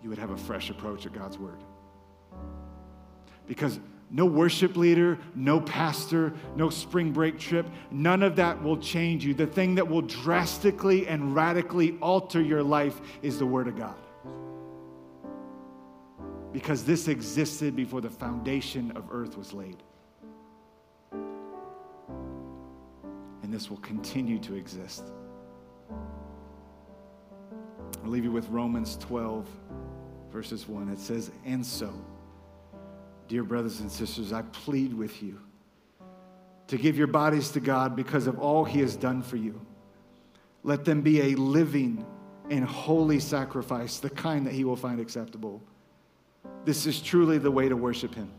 you 0.03 0.09
would 0.09 0.19
have 0.19 0.31
a 0.31 0.37
fresh 0.37 0.69
approach 0.69 1.05
at 1.05 1.13
God's 1.13 1.37
Word. 1.37 1.63
Because 3.47 3.79
no 4.11 4.25
worship 4.25 4.77
leader, 4.77 5.17
no 5.33 5.59
pastor, 5.59 6.33
no 6.55 6.69
spring 6.69 7.11
break 7.11 7.39
trip, 7.39 7.67
none 7.89 8.21
of 8.21 8.35
that 8.35 8.61
will 8.61 8.77
change 8.77 9.25
you. 9.25 9.33
The 9.33 9.47
thing 9.47 9.75
that 9.75 9.87
will 9.87 10.01
drastically 10.01 11.07
and 11.07 11.33
radically 11.33 11.97
alter 12.01 12.41
your 12.41 12.63
life 12.63 12.99
is 13.21 13.39
the 13.39 13.45
Word 13.45 13.67
of 13.67 13.77
God. 13.77 13.95
Because 16.55 16.85
this 16.85 17.09
existed 17.09 17.75
before 17.75 17.99
the 17.99 18.09
foundation 18.09 18.93
of 18.95 19.09
earth 19.11 19.37
was 19.37 19.51
laid. 19.51 19.75
And 21.11 21.27
this 23.53 23.69
will 23.69 23.79
continue 23.79 24.39
to 24.39 24.55
exist. 24.55 25.03
I'll 28.01 28.09
leave 28.09 28.23
you 28.23 28.31
with 28.31 28.47
Romans 28.47 28.95
12, 29.01 29.45
verses 30.31 30.65
1. 30.65 30.87
It 30.87 30.97
says, 30.97 31.29
And 31.43 31.65
so, 31.65 31.93
dear 33.27 33.43
brothers 33.43 33.81
and 33.81 33.91
sisters, 33.91 34.31
I 34.31 34.43
plead 34.43 34.93
with 34.93 35.21
you 35.21 35.41
to 36.67 36.77
give 36.77 36.97
your 36.97 37.07
bodies 37.07 37.49
to 37.49 37.59
God 37.59 37.97
because 37.97 38.27
of 38.27 38.39
all 38.39 38.63
he 38.63 38.79
has 38.79 38.95
done 38.95 39.21
for 39.21 39.35
you. 39.35 39.59
Let 40.63 40.85
them 40.85 41.01
be 41.01 41.33
a 41.33 41.35
living 41.35 42.05
and 42.49 42.63
holy 42.63 43.19
sacrifice, 43.19 43.99
the 43.99 44.09
kind 44.09 44.47
that 44.47 44.53
he 44.53 44.63
will 44.63 44.77
find 44.77 45.01
acceptable. 45.01 45.61
This 46.65 46.87
is 46.87 46.99
truly 46.99 47.37
the 47.37 47.51
way 47.51 47.69
to 47.69 47.77
worship 47.77 48.15
him. 48.15 48.31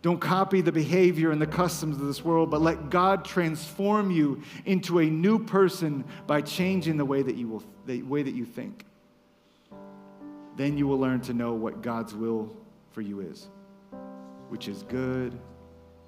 Don't 0.00 0.20
copy 0.20 0.60
the 0.60 0.72
behavior 0.72 1.32
and 1.32 1.42
the 1.42 1.46
customs 1.46 1.96
of 1.96 2.06
this 2.06 2.24
world, 2.24 2.50
but 2.50 2.60
let 2.60 2.88
God 2.88 3.24
transform 3.24 4.10
you 4.10 4.42
into 4.64 5.00
a 5.00 5.04
new 5.04 5.44
person 5.44 6.04
by 6.26 6.40
changing 6.40 6.96
the 6.96 7.04
way 7.04 7.22
that 7.22 7.34
you, 7.34 7.48
will, 7.48 7.64
the 7.84 8.02
way 8.02 8.22
that 8.22 8.34
you 8.34 8.44
think. 8.44 8.84
Then 10.56 10.78
you 10.78 10.86
will 10.86 10.98
learn 10.98 11.20
to 11.22 11.34
know 11.34 11.52
what 11.52 11.82
God's 11.82 12.14
will 12.14 12.56
for 12.92 13.00
you 13.00 13.20
is, 13.20 13.48
which 14.48 14.68
is 14.68 14.84
good 14.84 15.38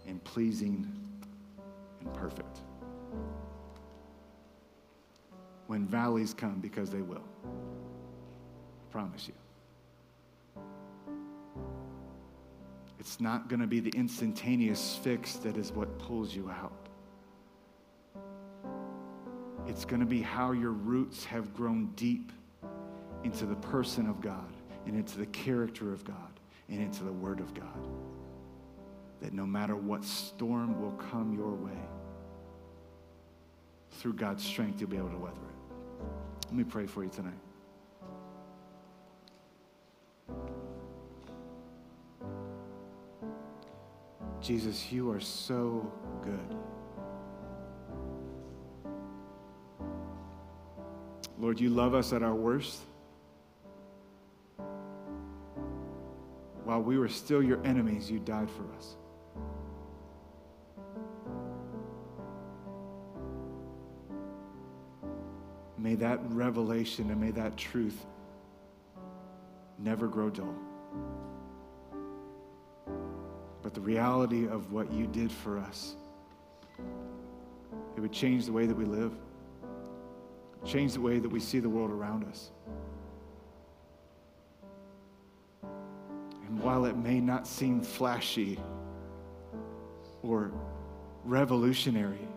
and 0.07 0.23
pleasing 0.23 0.91
and 2.01 2.15
perfect. 2.15 2.61
When 5.67 5.87
valleys 5.87 6.33
come, 6.33 6.61
because 6.61 6.91
they 6.91 7.03
will. 7.03 7.25
I 7.45 8.93
promise 8.93 9.29
you. 9.29 9.35
It's 13.01 13.19
not 13.19 13.49
going 13.49 13.61
to 13.61 13.67
be 13.67 13.81
the 13.81 13.93
instantaneous 13.97 15.01
fix 15.03 15.37
that 15.37 15.57
is 15.57 15.73
what 15.73 15.99
pulls 15.99 16.35
you 16.37 16.51
out. 16.51 16.89
It's 19.67 19.87
going 19.87 20.01
to 20.01 20.07
be 20.07 20.21
how 20.21 20.53
your 20.53 20.73
roots 20.73 21.25
have 21.25 21.55
grown 21.55 21.93
deep 21.97 22.31
into 23.25 23.47
the 23.47 23.57
person 23.57 24.07
of 24.07 24.21
God 24.21 24.53
and 24.87 24.95
into 24.97 25.17
the 25.17 25.27
character 25.27 25.95
of 25.95 26.05
God 26.05 26.41
and 26.69 26.81
into 26.81 27.03
the 27.05 27.13
Word 27.13 27.41
of 27.41 27.55
God. 27.55 27.89
That 29.23 29.33
no 29.33 29.47
matter 29.47 29.77
what 29.77 30.05
storm 30.05 30.81
will 30.81 30.93
come 30.93 31.33
your 31.35 31.55
way, 31.55 31.79
through 33.93 34.15
God's 34.15 34.45
strength, 34.45 34.81
you'll 34.81 34.91
be 34.91 34.99
able 34.99 35.11
to 35.11 35.19
weather 35.19 35.37
it. 35.37 36.47
Let 36.47 36.55
me 36.55 36.65
pray 36.65 36.87
for 36.87 37.03
you 37.03 37.11
tonight. 37.11 37.33
Jesus, 44.51 44.91
you 44.91 45.09
are 45.13 45.21
so 45.21 45.93
good. 46.25 46.57
Lord, 51.39 51.61
you 51.61 51.71
love 51.71 51.95
us 51.95 52.13
at 52.13 52.25
our 52.25 52.35
worst. 52.35 52.81
While 56.65 56.83
we 56.83 56.99
were 56.99 57.07
still 57.07 57.41
your 57.41 57.65
enemies, 57.65 58.11
you 58.11 58.19
died 58.19 58.49
for 58.51 58.65
us. 58.77 58.97
May 65.79 65.95
that 65.95 66.19
revelation 66.25 67.09
and 67.11 67.21
may 67.21 67.31
that 67.31 67.57
truth 67.57 68.05
never 69.79 70.09
grow 70.09 70.29
dull. 70.29 70.57
But 73.71 73.75
the 73.77 73.87
reality 73.87 74.49
of 74.49 74.73
what 74.73 74.91
you 74.91 75.07
did 75.07 75.31
for 75.31 75.57
us, 75.57 75.95
it 77.97 78.01
would 78.01 78.11
change 78.11 78.47
the 78.47 78.53
way 78.53 78.67
that 78.67 78.77
we 78.77 78.85
live 78.85 79.13
change 80.67 80.93
the 80.93 81.01
way 81.01 81.19
that 81.19 81.29
we 81.29 81.41
see 81.41 81.59
the 81.59 81.69
world 81.69 81.91
around 81.91 82.25
us. 82.25 82.51
And 85.63 86.61
while 86.61 86.85
it 86.85 86.97
may 86.97 87.21
not 87.21 87.47
seem 87.47 87.81
flashy 87.81 88.59
or 90.23 90.51
revolutionary, 91.25 92.29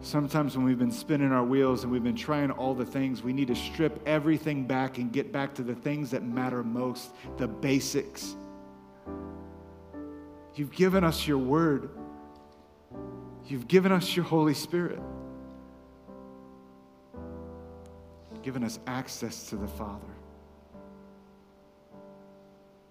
sometimes 0.00 0.56
when 0.56 0.64
we've 0.64 0.78
been 0.78 0.92
spinning 0.92 1.32
our 1.32 1.42
wheels 1.42 1.82
and 1.82 1.90
we've 1.90 2.04
been 2.04 2.14
trying 2.14 2.52
all 2.52 2.74
the 2.74 2.86
things, 2.86 3.22
we 3.22 3.32
need 3.32 3.48
to 3.48 3.56
strip 3.56 4.00
everything 4.06 4.64
back 4.64 4.98
and 4.98 5.12
get 5.12 5.32
back 5.32 5.54
to 5.54 5.62
the 5.62 5.74
things 5.74 6.10
that 6.12 6.22
matter 6.22 6.62
most, 6.62 7.10
the 7.36 7.48
basics. 7.48 8.36
You've 10.56 10.72
given 10.72 11.04
us 11.04 11.26
your 11.26 11.38
word. 11.38 11.90
You've 13.46 13.68
given 13.68 13.92
us 13.92 14.16
your 14.16 14.24
Holy 14.24 14.54
Spirit. 14.54 14.98
given 18.46 18.62
us 18.62 18.78
access 18.86 19.50
to 19.50 19.56
the 19.56 19.66
Father. 19.66 20.06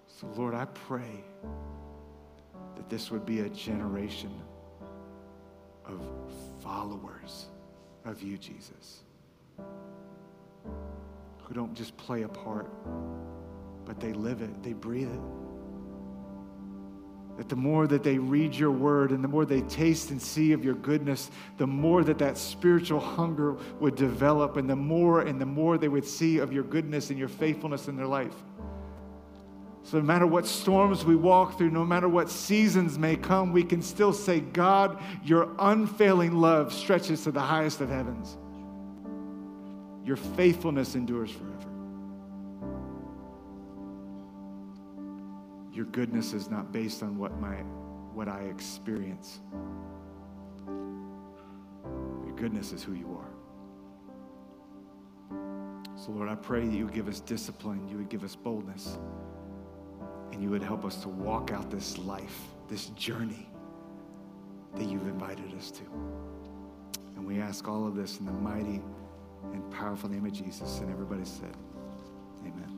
So, 0.06 0.26
Lord, 0.36 0.54
I 0.54 0.66
pray 0.66 1.24
that 2.74 2.90
this 2.90 3.10
would 3.10 3.24
be 3.24 3.40
a 3.40 3.48
generation 3.48 4.38
of 5.86 6.02
followers 6.62 7.46
of 8.04 8.20
you, 8.22 8.36
Jesus, 8.36 9.04
who 9.56 11.54
don't 11.54 11.72
just 11.72 11.96
play 11.96 12.24
a 12.24 12.28
part, 12.28 12.70
but 13.86 13.98
they 13.98 14.12
live 14.12 14.42
it, 14.42 14.62
they 14.62 14.74
breathe 14.74 15.10
it. 15.10 15.45
That 17.36 17.48
the 17.48 17.56
more 17.56 17.86
that 17.86 18.02
they 18.02 18.18
read 18.18 18.54
your 18.54 18.70
word 18.70 19.10
and 19.10 19.22
the 19.22 19.28
more 19.28 19.44
they 19.44 19.60
taste 19.62 20.10
and 20.10 20.20
see 20.20 20.52
of 20.52 20.64
your 20.64 20.74
goodness, 20.74 21.30
the 21.58 21.66
more 21.66 22.02
that 22.02 22.18
that 22.18 22.38
spiritual 22.38 23.00
hunger 23.00 23.56
would 23.78 23.94
develop 23.94 24.56
and 24.56 24.68
the 24.68 24.76
more 24.76 25.20
and 25.20 25.40
the 25.40 25.46
more 25.46 25.76
they 25.76 25.88
would 25.88 26.06
see 26.06 26.38
of 26.38 26.52
your 26.52 26.64
goodness 26.64 27.10
and 27.10 27.18
your 27.18 27.28
faithfulness 27.28 27.88
in 27.88 27.96
their 27.96 28.06
life. 28.06 28.34
So, 29.86 29.98
no 29.98 30.04
matter 30.04 30.26
what 30.26 30.46
storms 30.46 31.04
we 31.04 31.14
walk 31.14 31.58
through, 31.58 31.70
no 31.70 31.84
matter 31.84 32.08
what 32.08 32.28
seasons 32.28 32.98
may 32.98 33.14
come, 33.14 33.52
we 33.52 33.62
can 33.62 33.80
still 33.80 34.12
say, 34.12 34.40
God, 34.40 35.00
your 35.22 35.50
unfailing 35.60 36.40
love 36.40 36.72
stretches 36.72 37.22
to 37.22 37.30
the 37.30 37.40
highest 37.40 37.80
of 37.80 37.88
heavens. 37.88 38.36
Your 40.04 40.16
faithfulness 40.16 40.96
endures 40.96 41.30
forever. 41.30 41.75
Your 45.76 45.86
goodness 45.86 46.32
is 46.32 46.50
not 46.50 46.72
based 46.72 47.02
on 47.02 47.18
what 47.18 47.38
my 47.38 47.56
what 48.14 48.28
I 48.28 48.40
experience. 48.44 49.40
Your 50.66 52.34
goodness 52.34 52.72
is 52.72 52.82
who 52.82 52.94
you 52.94 53.20
are. 53.20 53.28
So 55.96 56.12
Lord, 56.12 56.30
I 56.30 56.34
pray 56.34 56.66
that 56.66 56.74
you 56.74 56.86
would 56.86 56.94
give 56.94 57.08
us 57.08 57.20
discipline, 57.20 57.86
you 57.88 57.98
would 57.98 58.08
give 58.08 58.24
us 58.24 58.34
boldness, 58.34 58.96
and 60.32 60.42
you 60.42 60.48
would 60.48 60.62
help 60.62 60.86
us 60.86 60.96
to 61.02 61.08
walk 61.08 61.50
out 61.50 61.70
this 61.70 61.98
life, 61.98 62.40
this 62.68 62.86
journey 62.90 63.46
that 64.76 64.84
you've 64.88 65.06
invited 65.06 65.52
us 65.54 65.70
to. 65.72 65.82
And 67.16 67.26
we 67.26 67.38
ask 67.40 67.68
all 67.68 67.86
of 67.86 67.94
this 67.96 68.18
in 68.18 68.24
the 68.24 68.32
mighty 68.32 68.80
and 69.52 69.70
powerful 69.70 70.08
name 70.08 70.24
of 70.24 70.32
Jesus. 70.32 70.78
And 70.78 70.90
everybody 70.90 71.24
said, 71.24 71.54
Amen. 72.42 72.75